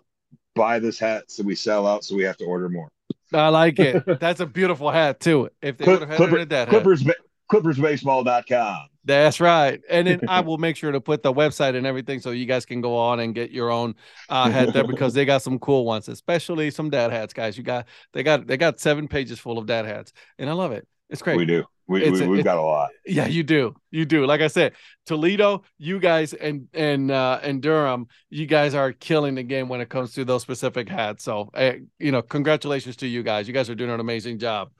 buy 0.55 0.79
this 0.79 0.99
hat 0.99 1.23
so 1.27 1.43
we 1.43 1.55
sell 1.55 1.87
out, 1.87 2.03
so 2.03 2.15
we 2.15 2.23
have 2.23 2.37
to 2.37 2.45
order 2.45 2.69
more. 2.69 2.89
I 3.33 3.49
like 3.49 3.79
it. 3.79 4.03
That's 4.19 4.39
a 4.39 4.45
beautiful 4.45 4.91
hat 4.91 5.19
too. 5.19 5.49
If 5.61 5.77
they 5.77 5.85
Clip- 5.85 5.99
would 5.99 6.09
have 6.09 6.19
had 6.19 6.29
Clipper- 6.29 6.45
that 6.45 6.67
hat. 6.67 6.69
Clippers, 6.69 7.03
ClippersBaseball.com. 7.51 8.87
That's 9.05 9.39
right. 9.39 9.81
And 9.89 10.07
then 10.07 10.21
I 10.27 10.39
will 10.41 10.57
make 10.57 10.77
sure 10.77 10.91
to 10.91 11.01
put 11.01 11.23
the 11.23 11.33
website 11.33 11.75
and 11.75 11.85
everything 11.85 12.19
so 12.19 12.31
you 12.31 12.45
guys 12.45 12.65
can 12.65 12.81
go 12.81 12.95
on 12.95 13.19
and 13.19 13.35
get 13.35 13.51
your 13.51 13.69
own 13.69 13.95
uh, 14.29 14.49
hat 14.49 14.73
there 14.73 14.87
because 14.87 15.13
they 15.13 15.25
got 15.25 15.41
some 15.41 15.59
cool 15.59 15.85
ones, 15.85 16.07
especially 16.07 16.71
some 16.71 16.89
dad 16.89 17.11
hats, 17.11 17.33
guys. 17.33 17.57
You 17.57 17.63
got 17.63 17.87
they 18.13 18.23
got 18.23 18.47
they 18.47 18.57
got 18.57 18.79
seven 18.79 19.07
pages 19.07 19.39
full 19.39 19.57
of 19.57 19.65
dad 19.65 19.85
hats, 19.85 20.13
and 20.37 20.49
I 20.49 20.53
love 20.53 20.71
it. 20.71 20.87
It's 21.13 21.21
great. 21.21 21.37
We 21.37 21.45
do. 21.45 21.63
We, 21.87 22.03
It's 22.03 22.19
we, 22.19 22.27
we've 22.27 22.43
got 22.43 22.57
a 22.57 22.61
lot. 22.61 22.89
Yeah, 23.05 23.27
you 23.27 23.43
do. 23.43 23.75
You 23.91 24.03
do. 24.03 24.25
Like 24.25 24.41
I 24.41 24.47
said, 24.47 24.73
Toledo, 25.05 25.63
you 25.77 25.99
guys 25.99 26.33
and 26.33 26.67
and 26.73 27.11
uh 27.11 27.39
and 27.43 27.61
Durham, 27.61 28.07
you 28.29 28.47
guys 28.47 28.73
are 28.73 28.93
killing 28.93 29.35
the 29.35 29.43
game 29.43 29.69
when 29.69 29.79
it 29.79 29.89
comes 29.89 30.13
to 30.13 30.25
those 30.25 30.41
specific 30.41 30.89
hats. 30.89 31.23
So, 31.23 31.51
eh, 31.53 31.79
you 31.99 32.11
know, 32.11 32.23
congratulations 32.23 32.95
to 32.97 33.07
you 33.07 33.21
guys. 33.21 33.47
You 33.47 33.53
guys 33.53 33.69
are 33.69 33.75
doing 33.75 33.91
an 33.91 33.99
amazing 33.99 34.39
job. 34.39 34.71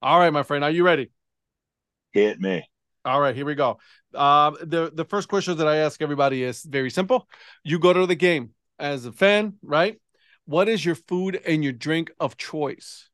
All 0.00 0.18
right, 0.18 0.32
my 0.32 0.42
friend, 0.42 0.64
are 0.64 0.70
you 0.70 0.84
ready? 0.84 1.10
Hit 2.12 2.40
me. 2.40 2.66
All 3.04 3.20
right, 3.20 3.36
here 3.36 3.44
we 3.44 3.54
go. 3.54 3.78
Um, 4.14 4.56
the 4.62 4.90
the 4.94 5.04
first 5.04 5.28
question 5.28 5.58
that 5.58 5.68
I 5.68 5.76
ask 5.78 6.00
everybody 6.00 6.42
is 6.42 6.62
very 6.62 6.90
simple. 6.90 7.28
You 7.62 7.78
go 7.78 7.92
to 7.92 8.06
the 8.06 8.14
game 8.14 8.50
as 8.78 9.04
a 9.04 9.12
fan, 9.12 9.54
right? 9.60 10.00
What 10.46 10.68
is 10.68 10.82
your 10.84 10.94
food 10.94 11.40
and 11.46 11.62
your 11.62 11.72
drink 11.74 12.10
of 12.18 12.38
choice? 12.38 13.10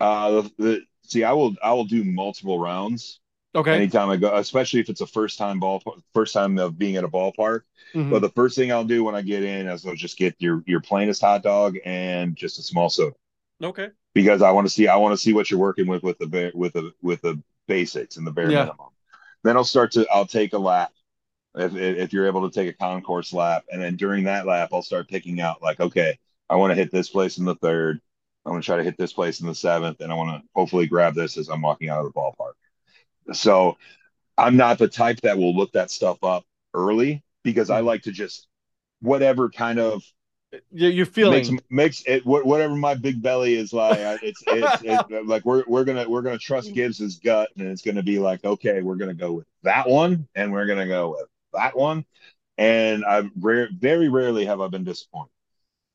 Uh, 0.00 0.42
the, 0.42 0.52
the, 0.58 0.80
see, 1.02 1.24
I 1.24 1.32
will 1.32 1.54
I 1.62 1.72
will 1.72 1.84
do 1.84 2.04
multiple 2.04 2.58
rounds 2.58 3.20
Okay. 3.54 3.72
anytime 3.72 4.10
I 4.10 4.16
go, 4.16 4.34
especially 4.36 4.80
if 4.80 4.88
it's 4.90 5.00
a 5.00 5.06
first 5.06 5.38
time 5.38 5.60
ball, 5.60 5.82
first 6.14 6.34
time 6.34 6.58
of 6.58 6.78
being 6.78 6.96
at 6.96 7.04
a 7.04 7.08
ballpark. 7.08 7.62
Mhm. 7.94 8.10
But 8.10 8.20
the 8.20 8.30
first 8.30 8.56
thing 8.56 8.70
I'll 8.72 8.84
do 8.84 9.04
when 9.04 9.14
I 9.16 9.22
get 9.22 9.42
in 9.42 9.68
is 9.68 9.86
I'll 9.86 9.94
just 9.96 10.18
get 10.18 10.36
your 10.38 10.62
your 10.66 10.80
plainest 10.80 11.22
hot 11.22 11.42
dog 11.42 11.76
and 11.84 12.36
just 12.36 12.58
a 12.58 12.62
small 12.62 12.90
soda 12.90 13.16
Okay. 13.62 13.90
because 14.14 14.42
I 14.42 14.50
want 14.50 14.66
to 14.66 14.72
see 14.72 14.88
I 14.88 14.96
want 14.96 15.12
to 15.12 15.18
see 15.22 15.32
what 15.32 15.50
you're 15.50 15.60
working 15.60 15.86
with 15.86 16.02
with 16.02 16.18
the 16.18 16.52
with 16.54 16.72
the 16.72 16.92
with 17.02 17.22
the 17.22 17.42
basics 17.66 18.16
and 18.16 18.26
the 18.26 18.30
bare 18.30 18.52
Yeah. 18.52 18.52
minimum. 18.52 18.88
Then 19.42 19.56
I'll 19.56 19.64
start 19.64 19.92
to 19.92 20.06
I'll 20.12 20.26
take 20.26 20.52
a 20.52 20.58
lap 20.58 20.92
if 21.56 21.74
if 21.76 22.12
you're 22.12 22.26
able 22.26 22.48
to 22.48 22.54
take 22.54 22.72
a 22.74 22.78
concourse 22.78 23.32
lap, 23.32 23.64
and 23.72 23.82
then 23.82 23.96
during 23.96 24.24
that 24.24 24.46
lap 24.46 24.70
I'll 24.72 24.82
start 24.82 25.08
picking 25.08 25.40
out 25.40 25.62
like 25.62 25.80
okay 25.80 26.18
I 26.50 26.56
want 26.56 26.72
to 26.72 26.76
hit 26.76 26.92
this 26.92 27.08
place 27.10 27.38
in 27.38 27.44
the 27.46 27.56
third, 27.56 28.00
I 28.46 28.50
want 28.50 28.62
to 28.62 28.66
try 28.66 28.76
to 28.76 28.84
hit 28.84 28.96
this 28.96 29.12
place 29.12 29.40
in 29.40 29.46
the 29.48 29.54
seventh, 29.54 30.00
and 30.00 30.12
I 30.12 30.14
want 30.14 30.40
to 30.40 30.48
hopefully 30.54 30.86
grab 30.86 31.14
this 31.14 31.36
as 31.36 31.48
I'm 31.48 31.62
walking 31.62 31.88
out 31.88 32.04
of 32.04 32.12
the 32.12 32.18
ballpark. 32.18 32.52
So 33.34 33.76
I'm 34.38 34.56
not 34.56 34.78
the 34.78 34.88
type 34.88 35.20
that 35.22 35.36
will 35.36 35.54
look 35.54 35.72
that 35.72 35.90
stuff 35.90 36.22
up 36.22 36.44
early 36.72 37.24
because 37.42 37.70
I 37.70 37.80
Mhm. 37.80 37.86
like 37.86 38.02
to 38.02 38.12
just 38.12 38.46
whatever 39.00 39.50
kind 39.50 39.78
of 39.78 40.04
You- 40.70 40.88
You're 40.88 41.06
feeling 41.06 41.54
makes 41.54 41.64
makes 41.70 42.02
it 42.06 42.24
whatever 42.24 42.74
my 42.76 42.94
big 42.94 43.20
belly 43.20 43.56
is 43.56 43.72
like. 43.72 43.98
It's 44.22 44.42
it's, 44.46 44.80
it's 44.84 45.28
like 45.28 45.44
we're 45.44 45.64
we're 45.66 45.84
gonna 45.84 46.08
we're 46.08 46.22
gonna 46.22 46.38
trust 46.38 46.72
Gibbs's 46.72 47.18
gut, 47.18 47.50
and 47.58 47.66
it's 47.68 47.82
gonna 47.82 48.02
be 48.02 48.18
like 48.20 48.44
okay, 48.44 48.80
we're 48.80 48.94
gonna 48.94 49.12
go 49.12 49.32
with 49.32 49.46
that 49.64 49.88
one, 49.88 50.28
and 50.36 50.52
we're 50.52 50.66
gonna 50.66 50.86
go 50.86 51.10
with 51.10 51.28
that 51.52 51.76
one, 51.76 52.06
and 52.58 53.04
I 53.04 53.28
rare 53.40 53.68
very 53.76 54.08
rarely 54.08 54.46
have 54.46 54.60
I 54.60 54.68
been 54.68 54.84
disappointed. 54.84 55.32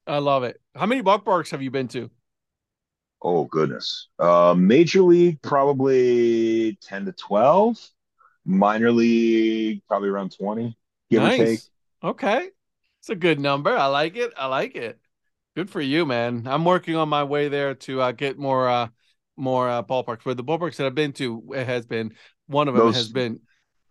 I 0.05 0.17
love 0.17 0.43
it. 0.43 0.59
How 0.75 0.85
many 0.85 1.01
ballparks 1.01 1.49
have 1.51 1.61
you 1.61 1.71
been 1.71 1.87
to? 1.89 2.11
Oh 3.21 3.45
goodness, 3.45 4.07
uh, 4.19 4.55
major 4.57 5.01
league 5.03 5.41
probably 5.43 6.77
ten 6.81 7.05
to 7.05 7.11
twelve, 7.11 7.77
minor 8.45 8.91
league 8.91 9.83
probably 9.87 10.09
around 10.09 10.35
twenty, 10.35 10.77
give 11.09 11.23
or 11.23 11.29
take. 11.31 11.61
nice. 11.61 11.69
Okay. 12.03 12.49
It's 12.99 13.09
a 13.09 13.15
good 13.15 13.39
number. 13.39 13.75
I 13.75 13.87
like 13.87 14.15
it. 14.15 14.31
I 14.37 14.45
like 14.47 14.75
it. 14.75 14.99
Good 15.55 15.69
for 15.69 15.81
you, 15.81 16.05
man. 16.05 16.47
I'm 16.47 16.65
working 16.65 16.95
on 16.95 17.09
my 17.09 17.23
way 17.23 17.49
there 17.49 17.75
to 17.75 18.01
uh, 18.01 18.11
get 18.11 18.37
more 18.39 18.69
uh 18.69 18.89
more 19.37 19.69
uh, 19.69 19.83
ballparks. 19.83 20.21
But 20.25 20.37
the 20.37 20.43
ballparks 20.43 20.77
that 20.77 20.87
I've 20.87 20.95
been 20.95 21.13
to 21.13 21.53
it 21.55 21.65
has 21.67 21.85
been 21.85 22.15
one 22.47 22.67
of 22.67 22.75
them 22.75 22.87
Those- 22.87 22.95
has 22.95 23.09
been 23.09 23.41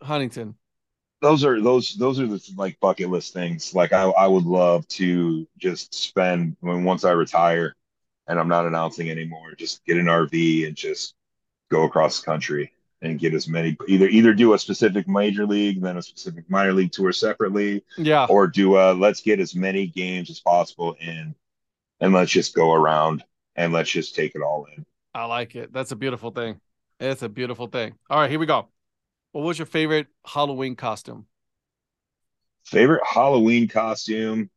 Huntington. 0.03 0.57
those 1.23 1.45
are 1.45 1.61
those 1.61 1.95
those 1.97 2.19
are 2.19 2.27
the 2.27 2.43
like 2.57 2.79
bucket 2.81 3.11
list 3.11 3.33
things. 3.35 3.75
Like 3.75 3.93
I 3.93 4.05
I 4.05 4.27
would 4.27 4.45
love 4.45 4.87
to 4.89 5.47
just 5.59 5.95
spend 5.95 6.57
when 6.61 6.85
once 6.85 7.05
I 7.05 7.13
retire 7.13 7.75
and 8.31 8.39
I'm 8.39 8.47
not 8.49 8.65
announcing 8.65 9.11
anymore, 9.11 9.55
just 9.59 9.85
get 9.85 9.97
an 9.97 10.07
RV 10.07 10.65
and 10.69 10.77
just 10.77 11.15
go 11.69 11.83
across 11.83 12.21
the 12.21 12.27
country 12.27 12.73
and 13.03 13.19
get 13.19 13.35
as 13.35 13.49
many 13.49 13.77
either 13.89 14.07
either 14.07 14.33
do 14.33 14.55
a 14.55 14.59
specific 14.59 15.09
major 15.09 15.45
league, 15.47 15.81
then 15.83 15.97
a 15.97 16.03
specific 16.03 16.49
minor 16.49 16.73
league 16.73 16.93
tour 16.93 17.13
separately, 17.13 17.83
Yeah. 17.99 18.27
or 18.31 18.47
do 18.47 18.77
a 18.77 18.93
let's 18.93 19.21
get 19.21 19.41
as 19.41 19.57
many 19.57 19.89
games 19.89 20.31
as 20.31 20.39
possible 20.39 20.95
in 21.01 21.35
and 21.99 22.13
let's 22.15 22.31
just 22.31 22.55
go 22.55 22.73
around 22.73 23.25
and 23.57 23.73
let's 23.73 23.91
just 23.91 24.15
take 24.15 24.37
it 24.37 24.43
all 24.43 24.67
in. 24.77 24.87
I 25.13 25.25
like 25.25 25.57
it. 25.57 25.73
That's 25.73 25.91
a 25.91 25.97
beautiful 25.97 26.31
thing. 26.31 26.61
It's 27.01 27.23
a 27.23 27.29
beautiful 27.29 27.67
thing. 27.67 27.95
All 28.09 28.21
right, 28.21 28.31
here 28.31 28.39
we 28.39 28.47
go. 28.47 28.69
What 29.33 29.43
was 29.43 29.59
your 29.59 29.67
favorite 29.67 30.07
Halloween 30.25 30.77
costume? 30.77 31.27
Favorite 32.65 33.03
Halloween 33.05 33.67
costume? 33.67 34.51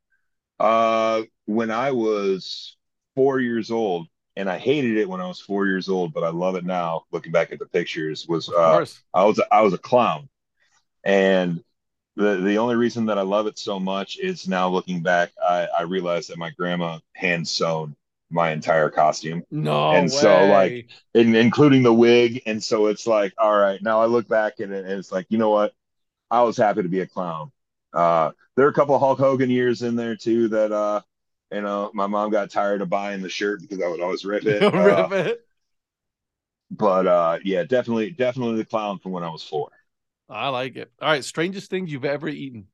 Uh, 0.60 1.24
when 1.46 1.72
I 1.72 1.92
was 1.92 2.76
four 3.16 3.40
years 3.40 3.72
old, 3.72 4.08
and 4.36 4.50
I 4.50 4.58
hated 4.58 4.98
it 4.98 5.10
when 5.10 5.22
I 5.22 5.28
was 5.28 5.40
four 5.40 5.66
years 5.68 5.90
old, 5.90 6.14
but 6.14 6.24
I 6.24 6.30
love 6.30 6.56
it 6.56 6.66
now. 6.66 7.04
Looking 7.12 7.32
back 7.32 7.52
at 7.52 7.60
the 7.60 7.66
pictures, 7.68 8.28
was 8.28 8.50
uh. 8.50 8.80
I 9.14 9.26
was 9.26 9.40
I 9.52 9.62
was 9.62 9.74
a 9.74 9.78
clown, 9.78 10.30
and 11.04 11.64
the 12.16 12.38
the 12.38 12.58
only 12.58 12.76
reason 12.76 13.08
that 13.08 13.18
I 13.18 13.24
love 13.24 13.48
it 13.48 13.58
so 13.60 13.80
much 13.80 14.18
is 14.20 14.48
now 14.48 14.70
looking 14.70 15.02
back, 15.02 15.32
I 15.42 15.68
I 15.80 15.82
realized 15.84 16.30
that 16.30 16.38
my 16.38 16.52
grandma 16.52 17.00
hand 17.16 17.48
sewn 17.48 17.96
my 18.32 18.52
entire 18.52 18.90
costume, 18.90 19.44
No 19.52 19.92
and 19.92 20.06
way. 20.06 20.10
so, 20.10 20.46
like, 20.48 20.88
in, 21.14 21.36
including 21.36 21.84
the 21.84 21.94
wig, 21.94 22.42
and 22.48 22.64
so 22.64 22.88
it's 22.88 23.06
like, 23.08 23.34
all 23.38 23.56
right, 23.58 23.82
now 23.84 24.02
I 24.02 24.08
look 24.08 24.28
back 24.28 24.54
at 24.60 24.72
it, 24.72 24.86
and 24.86 24.94
it's 25.00 25.12
like, 25.12 25.28
you 25.30 25.38
know 25.38 25.52
what, 25.52 25.74
I 26.32 26.44
was 26.44 26.58
happy 26.58 26.84
to 26.84 26.90
be 26.90 27.02
a 27.02 27.08
clown. 27.08 27.52
Uh, 27.94 28.32
there 28.56 28.66
are 28.66 28.70
a 28.70 28.74
couple 28.74 28.98
Hulk 29.00 29.20
Hogan 29.20 29.50
years 29.50 29.84
in 29.84 29.96
there 29.96 30.16
too 30.16 30.48
that 30.50 30.72
uh, 30.72 31.02
you 31.54 31.62
know, 31.62 31.92
my 31.94 32.08
mom 32.08 32.32
got 32.32 32.52
tired 32.52 32.82
of 32.82 32.90
buying 32.90 33.22
the 33.22 33.30
shirt 33.30 33.62
because 33.62 33.82
I 33.82 33.88
would 33.90 34.02
always 34.02 34.26
rip 34.26 34.48
it. 34.48 34.68
Uh, 34.74 35.08
Rip 35.08 35.12
it. 35.12 35.46
but 36.72 37.08
uh, 37.08 37.40
yeah, 37.44 37.64
definitely, 37.64 38.12
definitely 38.12 38.58
the 38.58 38.66
clown 38.66 39.00
from 39.00 39.12
when 39.12 39.24
I 39.24 39.30
was 39.30 39.44
four. 39.44 39.70
I 40.30 40.50
like 40.50 40.76
it. 40.76 40.92
All 41.02 41.10
right, 41.10 41.24
strangest 41.24 41.70
thing 41.70 41.88
you've 41.88 42.06
ever 42.06 42.28
eaten. 42.28 42.68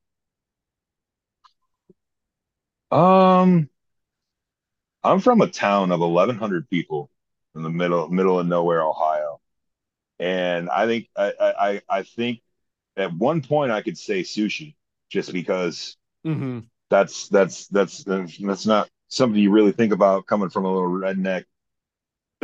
Um, 2.90 3.68
I'm 5.02 5.20
from 5.20 5.40
a 5.40 5.50
town 5.50 5.92
of 5.92 6.00
1,100 6.00 6.68
people 6.70 7.10
in 7.54 7.62
the 7.62 7.70
middle 7.70 8.08
middle 8.08 8.38
of 8.38 8.46
nowhere, 8.46 8.82
Ohio, 8.82 9.40
and 10.18 10.70
I 10.70 10.86
think 10.86 11.08
I 11.16 11.32
I 11.90 11.98
I 11.98 12.04
think 12.04 12.42
at 12.96 13.14
one 13.14 13.42
point 13.42 13.72
I 13.72 13.82
could 13.82 13.98
say 13.98 14.22
sushi 14.22 14.76
just 15.10 15.32
because 15.32 15.96
hmm 16.24 16.70
that's 16.90 17.28
that's 17.28 17.68
that's 17.68 18.04
that's 18.04 18.66
not 18.66 18.88
something 19.08 19.40
you 19.40 19.50
really 19.50 19.72
think 19.72 19.92
about 19.92 20.26
coming 20.26 20.50
from 20.50 20.64
a 20.64 20.72
little 20.72 20.90
redneck 20.90 21.44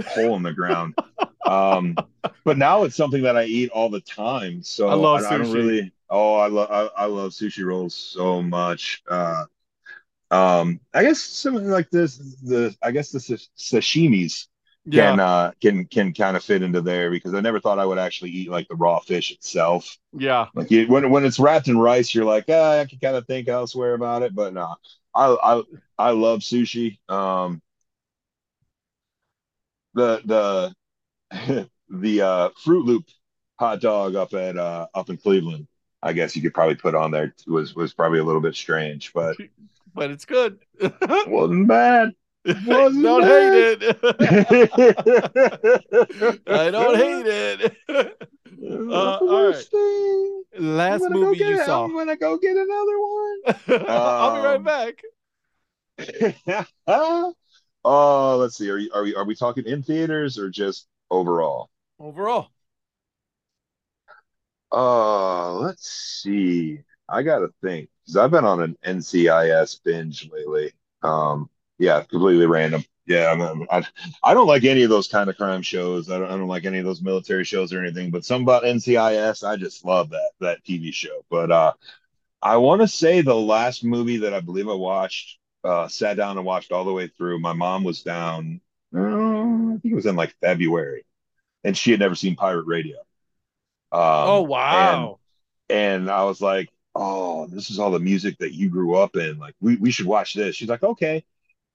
hole 0.06 0.36
in 0.36 0.42
the 0.42 0.52
ground. 0.52 0.94
Um, 1.46 1.96
but 2.44 2.58
now 2.58 2.82
it's 2.82 2.96
something 2.96 3.22
that 3.22 3.36
I 3.36 3.44
eat 3.44 3.70
all 3.70 3.88
the 3.88 4.00
time. 4.00 4.64
So 4.64 4.88
I 4.88 4.94
love 4.94 5.24
I, 5.24 5.38
don't 5.38 5.46
sushi. 5.46 5.54
really. 5.54 5.92
Oh, 6.10 6.34
I 6.34 6.48
love 6.48 6.68
I, 6.72 7.02
I 7.02 7.06
love 7.06 7.30
sushi 7.30 7.64
rolls 7.64 7.94
so 7.94 8.42
much. 8.42 9.04
Uh, 9.08 9.44
um, 10.32 10.80
I 10.92 11.04
guess 11.04 11.20
something 11.20 11.68
like 11.68 11.88
this. 11.90 12.16
The 12.16 12.76
I 12.82 12.90
guess 12.90 13.12
the 13.12 13.20
sa- 13.20 13.36
sashimis 13.56 14.48
Yeah. 14.88 15.10
can 15.10 15.20
uh 15.20 15.52
can 15.60 15.84
can 15.86 16.12
kind 16.14 16.36
of 16.36 16.44
fit 16.44 16.62
into 16.62 16.80
there 16.80 17.10
because 17.10 17.34
I 17.34 17.40
never 17.40 17.60
thought 17.60 17.78
I 17.78 17.84
would 17.86 17.98
actually 17.98 18.30
eat 18.30 18.50
like 18.50 18.68
the 18.68 18.76
raw 18.76 19.00
fish 19.00 19.32
itself. 19.32 19.98
Yeah. 20.12 20.46
Like 20.54 20.70
you, 20.70 20.86
when 20.86 21.10
when 21.10 21.24
it's 21.24 21.38
wrapped 21.38 21.68
in 21.68 21.78
rice, 21.78 22.14
you're 22.14 22.24
like, 22.24 22.44
ah, 22.48 22.80
I 22.80 22.84
can 22.86 22.98
kind 22.98 23.16
of 23.16 23.26
think 23.26 23.48
elsewhere 23.48 23.94
about 23.94 24.22
it, 24.22 24.34
but 24.34 24.54
no, 24.54 24.76
I 25.14 25.36
I 25.42 25.62
I 25.98 26.10
love 26.10 26.40
sushi. 26.40 26.98
Um, 27.08 27.60
the 29.94 30.74
the 31.30 31.68
the 31.90 32.22
uh, 32.22 32.50
Fruit 32.62 32.84
Loop 32.86 33.06
hot 33.58 33.80
dog 33.80 34.14
up 34.14 34.34
at 34.34 34.56
uh, 34.56 34.86
up 34.94 35.10
in 35.10 35.16
Cleveland, 35.16 35.68
I 36.02 36.12
guess 36.12 36.36
you 36.36 36.42
could 36.42 36.54
probably 36.54 36.76
put 36.76 36.94
on 36.94 37.10
there 37.10 37.34
was 37.46 37.74
was 37.74 37.94
probably 37.94 38.18
a 38.20 38.24
little 38.24 38.40
bit 38.42 38.54
strange, 38.54 39.12
but 39.12 39.36
But 39.94 40.10
it's 40.10 40.26
good. 40.26 40.58
wasn't 41.26 41.68
bad. 41.68 42.12
Don't 43.02 43.24
hate 43.24 43.54
it. 43.54 43.82
I 46.46 46.70
don't 46.70 46.96
hate 46.96 47.26
it. 47.26 47.76
Uh, 48.88 49.18
all 49.26 49.50
right. 49.50 49.66
Last 50.58 50.92
I'm 50.92 50.98
gonna 51.12 51.18
movie 51.18 51.18
go 51.18 51.34
get 51.34 51.48
you 51.50 51.54
it. 51.54 51.58
saw. 51.58 51.84
I'm 51.84 51.92
gonna 51.92 52.16
go 52.16 52.38
get 52.38 52.56
another 52.56 52.98
one. 53.00 53.42
I'll 54.18 54.30
be 54.30 54.38
right 54.38 54.56
Um, 54.56 54.64
back. 54.64 55.02
oh, 57.84 58.36
let's 58.38 58.56
see. 58.56 58.70
Are 58.70 58.78
you, 58.78 58.90
are 58.94 59.02
we 59.02 59.14
are 59.14 59.24
we 59.24 59.34
talking 59.34 59.64
in 59.66 59.82
theaters 59.82 60.38
or 60.38 60.48
just 60.50 60.86
overall? 61.10 61.70
Overall. 61.98 62.48
Uh, 64.72 65.52
let's 65.54 65.88
see. 65.88 66.80
I 67.08 67.22
gotta 67.22 67.48
think 67.62 67.88
because 68.04 68.16
I've 68.16 68.30
been 68.30 68.44
on 68.44 68.62
an 68.62 68.76
NCIS 68.84 69.80
binge 69.84 70.30
lately. 70.32 70.72
Um, 71.02 71.48
yeah, 71.78 72.02
completely 72.02 72.46
random. 72.46 72.84
Yeah, 73.06 73.30
I'm, 73.30 73.40
I'm- 73.42 73.66
I, 73.70 73.82
I 74.22 74.34
don't 74.34 74.46
like 74.48 74.64
any 74.64 74.82
of 74.82 74.90
those 74.90 75.08
kind 75.08 75.30
of 75.30 75.36
crime 75.36 75.62
shows. 75.62 76.10
I 76.10 76.18
don't, 76.18 76.26
I 76.28 76.36
don't 76.36 76.48
like 76.48 76.64
any 76.64 76.78
of 76.78 76.84
those 76.84 77.02
military 77.02 77.44
shows 77.44 77.72
or 77.72 77.80
anything. 77.82 78.10
But 78.10 78.24
some 78.24 78.42
about 78.42 78.64
NCIS, 78.64 79.44
I 79.44 79.56
just 79.56 79.84
love 79.84 80.10
that 80.10 80.30
that 80.40 80.64
TV 80.64 80.92
show. 80.92 81.24
But 81.30 81.50
uh, 81.52 81.72
I 82.42 82.58
want 82.58 82.82
to 82.82 82.88
say 82.88 83.20
the 83.22 83.34
last 83.36 83.84
movie 83.84 84.18
that 84.18 84.34
I 84.34 84.40
believe 84.40 84.68
I 84.68 84.74
watched, 84.74 85.38
uh, 85.64 85.88
sat 85.88 86.16
down 86.16 86.38
and 86.38 86.46
watched 86.46 86.72
all 86.72 86.84
the 86.84 86.92
way 86.92 87.08
through. 87.08 87.40
My 87.40 87.52
mom 87.54 87.84
was 87.84 88.02
down. 88.02 88.60
uh, 88.96 89.00
I 89.00 89.78
think 89.82 89.92
it 89.92 89.96
was 89.96 90.06
in 90.06 90.16
like 90.16 90.34
February, 90.40 91.04
and 91.64 91.76
she 91.76 91.92
had 91.92 92.00
never 92.00 92.14
seen 92.16 92.36
Pirate 92.36 92.66
Radio. 92.66 92.96
Um, 93.92 94.00
oh 94.26 94.46
and 94.68 95.10
wow. 95.10 95.20
and 95.68 96.10
I 96.10 96.24
was 96.24 96.40
like, 96.40 96.70
"Oh, 96.94 97.46
this 97.48 97.70
is 97.70 97.78
all 97.78 97.90
the 97.90 97.98
music 98.00 98.38
that 98.38 98.54
you 98.54 98.68
grew 98.68 98.96
up 98.96 99.16
in. 99.16 99.38
Like, 99.38 99.54
we 99.60 99.76
we 99.76 99.90
should 99.90 100.06
watch 100.06 100.34
this." 100.34 100.56
She's 100.56 100.68
like, 100.68 100.82
"Okay." 100.82 101.24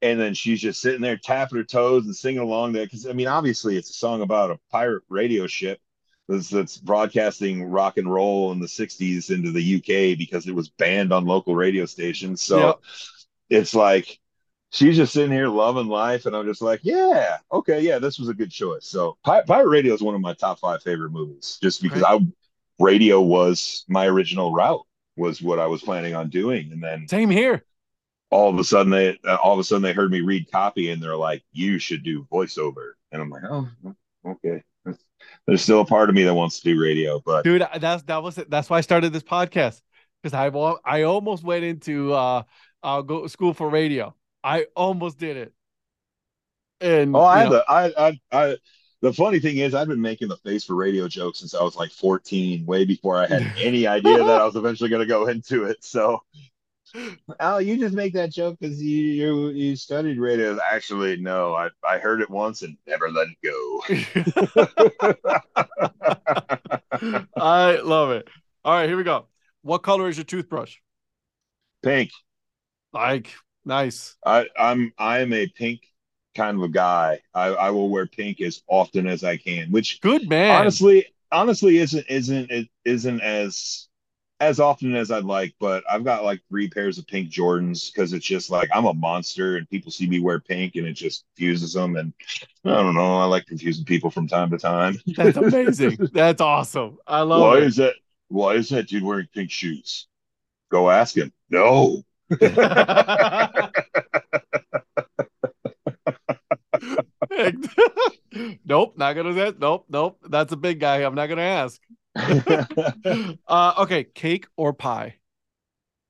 And 0.01 0.19
then 0.19 0.33
she's 0.33 0.59
just 0.61 0.81
sitting 0.81 1.01
there 1.01 1.17
tapping 1.17 1.57
her 1.59 1.63
toes 1.63 2.05
and 2.05 2.15
singing 2.15 2.41
along 2.41 2.73
there 2.73 2.85
because 2.85 3.05
I 3.07 3.13
mean, 3.13 3.27
obviously, 3.27 3.77
it's 3.77 3.89
a 3.91 3.93
song 3.93 4.21
about 4.21 4.51
a 4.51 4.59
pirate 4.71 5.03
radio 5.09 5.45
ship 5.47 5.79
that's, 6.27 6.49
that's 6.49 6.77
broadcasting 6.77 7.63
rock 7.63 7.97
and 7.97 8.11
roll 8.11 8.51
in 8.51 8.59
the 8.59 8.67
'60s 8.67 9.29
into 9.29 9.51
the 9.51 9.75
UK 9.77 10.17
because 10.17 10.47
it 10.47 10.55
was 10.55 10.69
banned 10.69 11.13
on 11.13 11.25
local 11.25 11.55
radio 11.55 11.85
stations. 11.85 12.41
So 12.41 12.59
Yep. 12.59 12.79
it's 13.49 13.75
like 13.75 14.19
she's 14.71 14.95
just 14.97 15.13
sitting 15.13 15.31
here 15.31 15.47
loving 15.49 15.87
life, 15.87 16.25
and 16.25 16.35
I'm 16.35 16.45
just 16.45 16.61
like, 16.61 16.79
"Yeah, 16.83 17.37
okay, 17.51 17.81
yeah, 17.81 17.99
this 17.99 18.17
was 18.19 18.29
a 18.29 18.33
good 18.33 18.51
choice." 18.51 18.85
So 18.87 19.17
Pi- 19.23 19.43
Pirate 19.43 19.69
Radio 19.69 19.93
is 19.93 20.01
one 20.01 20.15
of 20.15 20.21
my 20.21 20.33
top 20.33 20.59
five 20.59 20.81
favorite 20.81 21.11
movies, 21.11 21.59
just 21.61 21.81
because 21.81 22.01
Great. 22.01 22.21
I 22.21 22.27
radio 22.79 23.21
was 23.21 23.85
my 23.87 24.07
original 24.07 24.51
route 24.53 24.81
was 25.17 25.41
what 25.41 25.59
I 25.59 25.67
was 25.67 25.81
planning 25.83 26.15
on 26.15 26.29
doing, 26.29 26.71
and 26.71 26.81
then 26.81 27.07
Same 27.07 27.29
here. 27.29 27.63
All 28.31 28.49
of 28.49 28.57
a 28.57 28.63
sudden 28.63 28.91
they 28.91 29.19
uh, 29.27 29.35
all 29.35 29.53
of 29.53 29.59
a 29.59 29.63
sudden 29.63 29.83
they 29.83 29.93
heard 29.93 30.11
me 30.11 30.21
read 30.21 30.51
copy 30.51 30.89
and 30.89 31.01
they're 31.01 31.15
like, 31.15 31.43
"You 31.51 31.77
should 31.77 32.03
do 32.03 32.25
voiceover," 32.31 32.93
and 33.11 33.21
I'm 33.21 33.29
like, 33.29 33.43
"Oh, 33.49 33.69
okay." 34.25 34.63
There's 35.45 35.61
still 35.61 35.81
a 35.81 35.85
part 35.85 36.09
of 36.09 36.15
me 36.15 36.23
that 36.23 36.33
wants 36.33 36.59
to 36.59 36.73
do 36.73 36.81
radio, 36.81 37.21
but 37.25 37.43
Dude, 37.43 37.65
that's 37.79 38.03
that 38.03 38.23
was 38.23 38.37
it. 38.37 38.49
That's 38.49 38.69
why 38.69 38.77
I 38.77 38.81
started 38.81 39.13
this 39.13 39.23
podcast. 39.23 39.81
Because 40.21 40.33
I 40.33 40.47
I 40.85 41.03
almost 41.03 41.43
went 41.43 41.63
into 41.63 42.13
uh 42.13 42.43
uh 42.83 43.01
go 43.01 43.27
school 43.27 43.53
for 43.53 43.69
radio. 43.69 44.15
I 44.43 44.67
almost 44.75 45.17
did 45.17 45.37
it. 45.37 45.53
And 46.79 47.15
oh, 47.15 47.21
I 47.21 47.35
you 47.35 47.39
had 47.41 47.49
know, 47.49 47.55
the 47.57 47.65
I 47.71 48.07
I 48.07 48.19
I. 48.31 48.57
The 49.01 49.13
funny 49.13 49.39
thing 49.39 49.57
is, 49.57 49.73
I've 49.73 49.87
been 49.87 49.99
making 49.99 50.27
the 50.27 50.37
face 50.37 50.63
for 50.63 50.75
radio 50.75 51.07
jokes 51.07 51.39
since 51.39 51.55
I 51.55 51.63
was 51.63 51.75
like 51.75 51.89
14, 51.91 52.67
way 52.67 52.85
before 52.85 53.17
I 53.17 53.25
had 53.25 53.51
any 53.57 53.87
idea 53.87 54.19
that 54.19 54.41
I 54.41 54.45
was 54.45 54.55
eventually 54.55 54.91
going 54.91 55.01
to 55.01 55.07
go 55.07 55.25
into 55.27 55.63
it. 55.63 55.83
So, 55.83 56.21
oh, 57.39 57.57
you 57.59 57.77
just 57.77 57.95
make 57.95 58.13
that 58.13 58.31
joke 58.31 58.57
because 58.59 58.81
you, 58.81 58.97
you 58.97 59.49
you 59.49 59.75
studied 59.75 60.19
radio. 60.19 60.57
Actually, 60.71 61.17
no, 61.17 61.53
I 61.53 61.69
I 61.87 61.97
heard 61.97 62.21
it 62.21 62.29
once 62.29 62.61
and 62.61 62.77
never 62.87 63.09
let 63.09 63.27
it 63.27 63.37
go. 63.43 63.81
I 67.37 67.77
love 67.77 68.11
it. 68.11 68.27
All 68.63 68.73
right, 68.73 68.87
here 68.87 68.97
we 68.97 69.03
go. 69.03 69.27
What 69.63 69.79
color 69.79 70.09
is 70.09 70.17
your 70.17 70.23
toothbrush? 70.23 70.77
Pink. 71.83 72.11
Like, 72.93 73.33
nice. 73.65 74.15
I, 74.25 74.47
I'm 74.57 74.93
I'm 74.97 75.33
a 75.33 75.47
pink 75.47 75.81
kind 76.35 76.57
of 76.57 76.63
a 76.63 76.69
guy. 76.69 77.19
I, 77.33 77.47
I 77.47 77.69
will 77.71 77.89
wear 77.89 78.05
pink 78.05 78.41
as 78.41 78.61
often 78.67 79.07
as 79.07 79.23
I 79.23 79.37
can, 79.37 79.71
which 79.71 80.01
Good 80.01 80.29
man. 80.29 80.61
honestly 80.61 81.05
honestly 81.31 81.77
isn't 81.77 82.05
isn't 82.09 82.51
it 82.51 82.67
isn't 82.85 83.21
as 83.21 83.87
as 84.41 84.59
often 84.59 84.95
as 84.95 85.11
I'd 85.11 85.23
like, 85.23 85.53
but 85.59 85.83
I've 85.89 86.03
got 86.03 86.23
like 86.23 86.41
three 86.49 86.67
pairs 86.67 86.97
of 86.97 87.05
pink 87.05 87.29
Jordans 87.29 87.93
because 87.93 88.11
it's 88.11 88.25
just 88.25 88.49
like 88.49 88.69
I'm 88.73 88.85
a 88.85 88.93
monster 88.93 89.57
and 89.57 89.69
people 89.69 89.91
see 89.91 90.07
me 90.07 90.19
wear 90.19 90.39
pink 90.39 90.75
and 90.75 90.87
it 90.87 90.93
just 90.93 91.25
confuses 91.35 91.73
them 91.73 91.95
and 91.95 92.11
I 92.65 92.69
don't 92.71 92.95
know. 92.95 93.17
I 93.17 93.25
like 93.25 93.45
confusing 93.45 93.85
people 93.85 94.09
from 94.09 94.27
time 94.27 94.49
to 94.49 94.57
time. 94.57 94.97
That's 95.15 95.37
amazing. 95.37 95.99
That's 96.11 96.41
awesome. 96.41 96.97
I 97.05 97.21
love 97.21 97.41
Why 97.41 97.57
it. 97.57 97.63
is 97.63 97.75
that? 97.75 97.93
Why 98.29 98.55
is 98.55 98.69
that 98.69 98.87
dude 98.87 99.03
wearing 99.03 99.27
pink 99.31 99.51
shoes? 99.51 100.07
Go 100.71 100.89
ask 100.89 101.15
him. 101.15 101.31
No. 101.51 102.01
nope, 108.65 108.97
not 108.97 109.13
gonna 109.13 109.33
that. 109.33 109.59
Nope, 109.59 109.85
nope. 109.87 110.17
That's 110.27 110.51
a 110.51 110.57
big 110.57 110.79
guy. 110.79 110.97
I'm 111.03 111.13
not 111.13 111.27
gonna 111.27 111.41
ask. 111.43 111.79
uh, 113.47 113.73
okay, 113.79 114.03
cake 114.03 114.47
or 114.57 114.73
pie? 114.73 115.15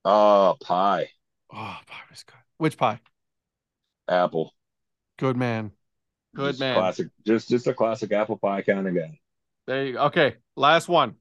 oh, 0.05 0.57
pie, 0.61 1.09
Oh, 1.51 1.77
pie 1.85 2.01
was 2.09 2.23
good. 2.23 2.35
Which 2.57 2.77
pie? 2.77 2.99
apple. 4.07 4.53
Good 5.17 5.37
man. 5.37 5.71
Good 6.35 6.57
Just 6.57 6.59
man. 6.59 6.75
Classic, 6.75 7.07
just 7.25 7.47
just 7.49 7.67
a 7.67 7.73
classic 7.73 8.11
apple 8.11 8.37
pie 8.37 8.61
kind 8.63 8.87
of 8.87 8.93
guy. 8.95 9.19
There 9.67 9.85
you 9.85 9.93
go. 9.93 10.03
Okay, 10.05 10.37
last 10.55 10.87
one. 10.87 11.15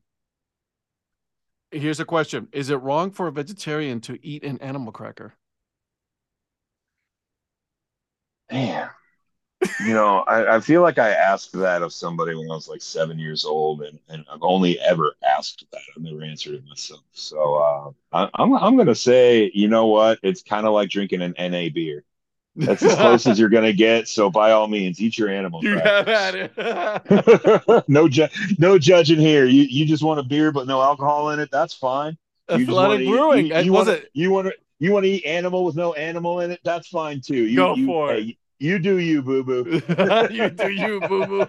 Here's 1.72 1.98
a 1.98 2.04
question: 2.04 2.46
Is 2.52 2.70
it 2.70 2.76
wrong 2.76 3.10
for 3.10 3.26
a 3.26 3.32
vegetarian 3.32 4.00
to 4.02 4.24
eat 4.24 4.44
an 4.44 4.58
animal 4.58 4.92
cracker? 4.92 5.34
Man, 8.50 8.90
you 9.86 9.94
know, 9.94 10.20
I, 10.20 10.56
I 10.56 10.60
feel 10.60 10.82
like 10.82 10.98
I 10.98 11.10
asked 11.10 11.52
that 11.52 11.82
of 11.82 11.92
somebody 11.92 12.34
when 12.34 12.50
I 12.50 12.54
was 12.54 12.68
like 12.68 12.82
seven 12.82 13.18
years 13.18 13.44
old, 13.44 13.82
and, 13.82 13.98
and 14.08 14.24
I've 14.30 14.42
only 14.42 14.78
ever 14.80 15.12
asked 15.22 15.64
that. 15.72 15.80
I've 15.96 16.02
never 16.02 16.22
answered 16.22 16.54
it 16.54 16.64
myself. 16.66 17.02
So 17.12 17.54
uh, 17.54 17.90
I, 18.12 18.30
I'm 18.34 18.54
I'm 18.54 18.76
gonna 18.76 18.94
say, 18.94 19.50
you 19.54 19.68
know 19.68 19.86
what? 19.86 20.18
It's 20.22 20.42
kind 20.42 20.66
of 20.66 20.72
like 20.72 20.90
drinking 20.90 21.22
an 21.22 21.34
NA 21.38 21.68
beer. 21.72 22.04
That's 22.56 22.82
as 22.82 22.94
close 22.96 23.26
as 23.26 23.38
you're 23.38 23.48
gonna 23.48 23.72
get. 23.72 24.08
So 24.08 24.30
by 24.30 24.52
all 24.52 24.66
means, 24.66 25.00
eat 25.00 25.16
your 25.16 25.28
animal. 25.28 25.62
You 25.62 25.78
have 25.78 26.04
crackers. 26.04 26.50
had 26.56 27.02
it. 27.06 27.84
no 27.88 28.08
ju- 28.08 28.28
no 28.58 28.78
judging 28.78 29.18
here. 29.18 29.44
You 29.44 29.62
you 29.62 29.86
just 29.86 30.02
want 30.02 30.20
a 30.20 30.24
beer 30.24 30.52
but 30.52 30.66
no 30.66 30.82
alcohol 30.82 31.30
in 31.30 31.40
it. 31.40 31.50
That's 31.52 31.74
fine. 31.74 32.16
You 32.48 32.62
Athletic 32.64 33.00
eat- 33.00 33.08
Brewing. 33.08 33.46
You, 33.46 33.72
want 33.72 33.88
it? 33.88 34.10
you 34.12 34.30
want 34.30 34.48
to 34.48 34.54
you 34.80 34.92
want 34.92 35.04
to 35.04 35.10
eat 35.10 35.24
animal 35.24 35.64
with 35.64 35.76
no 35.76 35.92
animal 35.92 36.40
in 36.40 36.50
it. 36.50 36.60
That's 36.64 36.88
fine 36.88 37.20
too. 37.20 37.44
You, 37.44 37.56
Go 37.56 37.74
you, 37.76 37.86
for 37.86 38.12
hey, 38.12 38.20
it. 38.20 38.36
You 38.60 38.78
do 38.78 38.98
you, 38.98 39.22
boo 39.22 39.42
boo. 39.42 39.80
you 40.30 40.50
do 40.50 40.70
you, 40.70 41.00
boo 41.00 41.26
boo. 41.26 41.46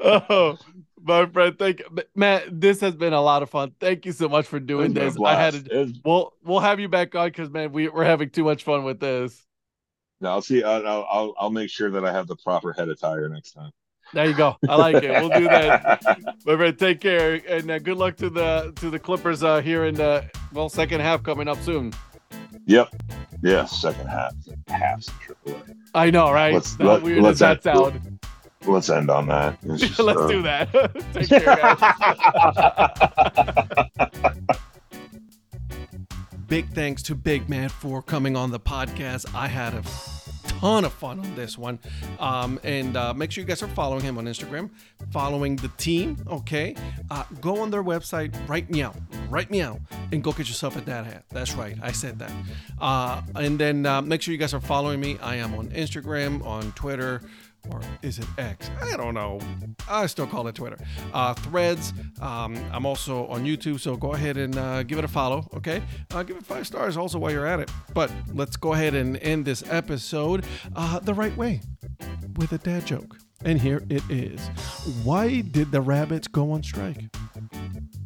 oh, 0.00 0.58
my 1.02 1.26
friend, 1.26 1.56
thank 1.58 1.78
you, 1.78 1.86
man. 2.14 2.42
This 2.50 2.80
has 2.80 2.94
been 2.96 3.12
a 3.12 3.20
lot 3.20 3.42
of 3.42 3.50
fun. 3.50 3.72
Thank 3.78 4.04
you 4.06 4.12
so 4.12 4.28
much 4.28 4.46
for 4.46 4.58
doing 4.60 4.92
this. 4.94 5.16
I 5.24 5.34
had 5.34 5.54
to. 5.54 5.60
It's- 5.82 6.00
We'll 6.04 6.34
we'll 6.44 6.60
have 6.60 6.80
you 6.80 6.88
back 6.88 7.14
on 7.14 7.28
because 7.28 7.48
man, 7.50 7.72
we 7.72 7.88
we're 7.88 8.04
having 8.04 8.30
too 8.30 8.44
much 8.44 8.64
fun 8.64 8.82
with 8.84 8.98
this. 9.00 9.46
no, 10.20 10.30
I'll 10.30 10.42
see. 10.42 10.62
I'll, 10.64 10.86
I'll 10.86 11.06
I'll 11.10 11.34
I'll 11.38 11.50
make 11.50 11.70
sure 11.70 11.90
that 11.90 12.04
I 12.04 12.12
have 12.12 12.26
the 12.26 12.36
proper 12.36 12.72
head 12.72 12.88
attire 12.88 13.28
next 13.28 13.52
time. 13.52 13.70
There 14.14 14.24
you 14.26 14.34
go. 14.34 14.56
I 14.68 14.74
like 14.76 14.96
it. 15.04 15.10
We'll 15.10 15.28
do 15.28 15.44
that. 15.44 16.02
My 16.46 16.56
friend, 16.56 16.78
take 16.78 17.00
care 17.00 17.40
and 17.46 17.70
uh, 17.70 17.78
good 17.78 17.98
luck 17.98 18.16
to 18.16 18.30
the 18.30 18.72
to 18.76 18.90
the 18.90 18.98
Clippers 18.98 19.42
uh, 19.44 19.60
here 19.60 19.84
in 19.84 19.94
the 19.94 20.28
well 20.52 20.68
second 20.68 21.00
half 21.02 21.22
coming 21.22 21.46
up 21.46 21.58
soon. 21.60 21.92
Yep. 22.68 22.88
Yeah. 23.42 23.64
Second 23.64 24.06
half. 24.08 24.32
Half 24.68 25.04
triple 25.20 25.54
A. 25.54 25.74
I 25.98 26.10
know, 26.10 26.30
right? 26.30 26.52
Let's- 26.54 26.76
How 26.76 26.84
let- 26.84 27.02
weird 27.02 27.22
let's 27.22 27.38
does 27.40 27.62
that 27.62 27.66
act- 27.66 27.76
sound? 27.76 28.18
Let's 28.66 28.90
end 28.90 29.10
on 29.10 29.26
that. 29.28 29.58
Just, 29.76 29.98
Let's 29.98 30.20
uh, 30.20 30.26
do 30.28 30.42
that. 30.42 30.70
take 31.14 31.28
care, 31.28 31.56
guys. 31.56 31.78
Big 36.48 36.68
thanks 36.70 37.02
to 37.04 37.14
Big 37.14 37.48
Matt 37.48 37.70
for 37.70 38.02
coming 38.02 38.36
on 38.36 38.50
the 38.50 38.60
podcast. 38.60 39.34
I 39.34 39.48
had 39.48 39.74
a 39.74 39.82
ton 40.58 40.84
of 40.84 40.92
fun 40.92 41.20
on 41.20 41.34
this 41.34 41.56
one. 41.56 41.78
Um, 42.18 42.58
and 42.64 42.96
uh, 42.96 43.14
make 43.14 43.30
sure 43.30 43.42
you 43.42 43.48
guys 43.48 43.62
are 43.62 43.68
following 43.68 44.02
him 44.02 44.18
on 44.18 44.24
Instagram, 44.24 44.70
following 45.10 45.56
the 45.56 45.68
team, 45.76 46.16
okay? 46.28 46.74
Uh, 47.10 47.24
go 47.40 47.60
on 47.60 47.70
their 47.70 47.84
website, 47.84 48.34
out, 48.82 48.96
write 49.28 49.50
me 49.50 49.62
out, 49.62 49.80
and 50.12 50.22
go 50.22 50.32
get 50.32 50.48
yourself 50.48 50.76
a 50.76 50.80
dad 50.80 51.06
hat. 51.06 51.24
That's 51.30 51.54
right, 51.54 51.76
I 51.82 51.92
said 51.92 52.18
that. 52.18 52.32
Uh, 52.80 53.22
and 53.36 53.58
then 53.58 53.86
uh, 53.86 54.02
make 54.02 54.22
sure 54.22 54.32
you 54.32 54.38
guys 54.38 54.54
are 54.54 54.60
following 54.60 55.00
me. 55.00 55.18
I 55.22 55.36
am 55.36 55.54
on 55.54 55.68
Instagram, 55.68 56.44
on 56.44 56.72
Twitter, 56.72 57.22
or 57.70 57.80
is 58.02 58.18
it 58.18 58.26
X? 58.38 58.70
I 58.80 58.96
don't 58.96 59.14
know. 59.14 59.40
I 59.88 60.06
still 60.06 60.26
call 60.26 60.46
it 60.48 60.54
Twitter. 60.54 60.78
Uh, 61.12 61.34
threads. 61.34 61.92
Um, 62.20 62.56
I'm 62.72 62.86
also 62.86 63.26
on 63.26 63.44
YouTube, 63.44 63.80
so 63.80 63.96
go 63.96 64.12
ahead 64.14 64.36
and 64.36 64.56
uh, 64.56 64.82
give 64.82 64.98
it 64.98 65.04
a 65.04 65.08
follow. 65.08 65.48
Okay, 65.54 65.82
uh, 66.12 66.22
give 66.22 66.36
it 66.36 66.44
five 66.44 66.66
stars 66.66 66.96
also 66.96 67.18
while 67.18 67.30
you're 67.30 67.46
at 67.46 67.60
it. 67.60 67.70
But 67.94 68.12
let's 68.32 68.56
go 68.56 68.72
ahead 68.72 68.94
and 68.94 69.16
end 69.18 69.44
this 69.44 69.62
episode 69.68 70.44
uh, 70.76 70.98
the 71.00 71.14
right 71.14 71.36
way 71.36 71.60
with 72.36 72.52
a 72.52 72.58
dad 72.58 72.86
joke. 72.86 73.18
And 73.44 73.60
here 73.60 73.82
it 73.88 74.02
is. 74.10 74.40
Why 75.04 75.42
did 75.42 75.70
the 75.70 75.80
rabbits 75.80 76.26
go 76.26 76.50
on 76.50 76.62
strike? 76.62 77.04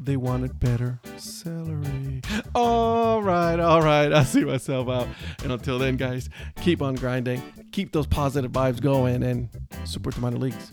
They 0.04 0.16
wanted 0.16 0.58
better 0.58 0.98
celery. 1.16 2.22
All 2.56 3.22
right, 3.22 3.60
all 3.60 3.82
right. 3.82 4.12
I 4.12 4.24
see 4.24 4.44
myself 4.44 4.88
out. 4.88 5.06
And 5.44 5.52
until 5.52 5.78
then, 5.78 5.96
guys, 5.96 6.28
keep 6.60 6.82
on 6.82 6.96
grinding, 6.96 7.40
keep 7.70 7.92
those 7.92 8.08
positive 8.08 8.50
vibes 8.50 8.80
going, 8.80 9.22
and 9.22 9.48
support 9.84 10.16
the 10.16 10.20
minor 10.20 10.38
leagues. 10.38 10.72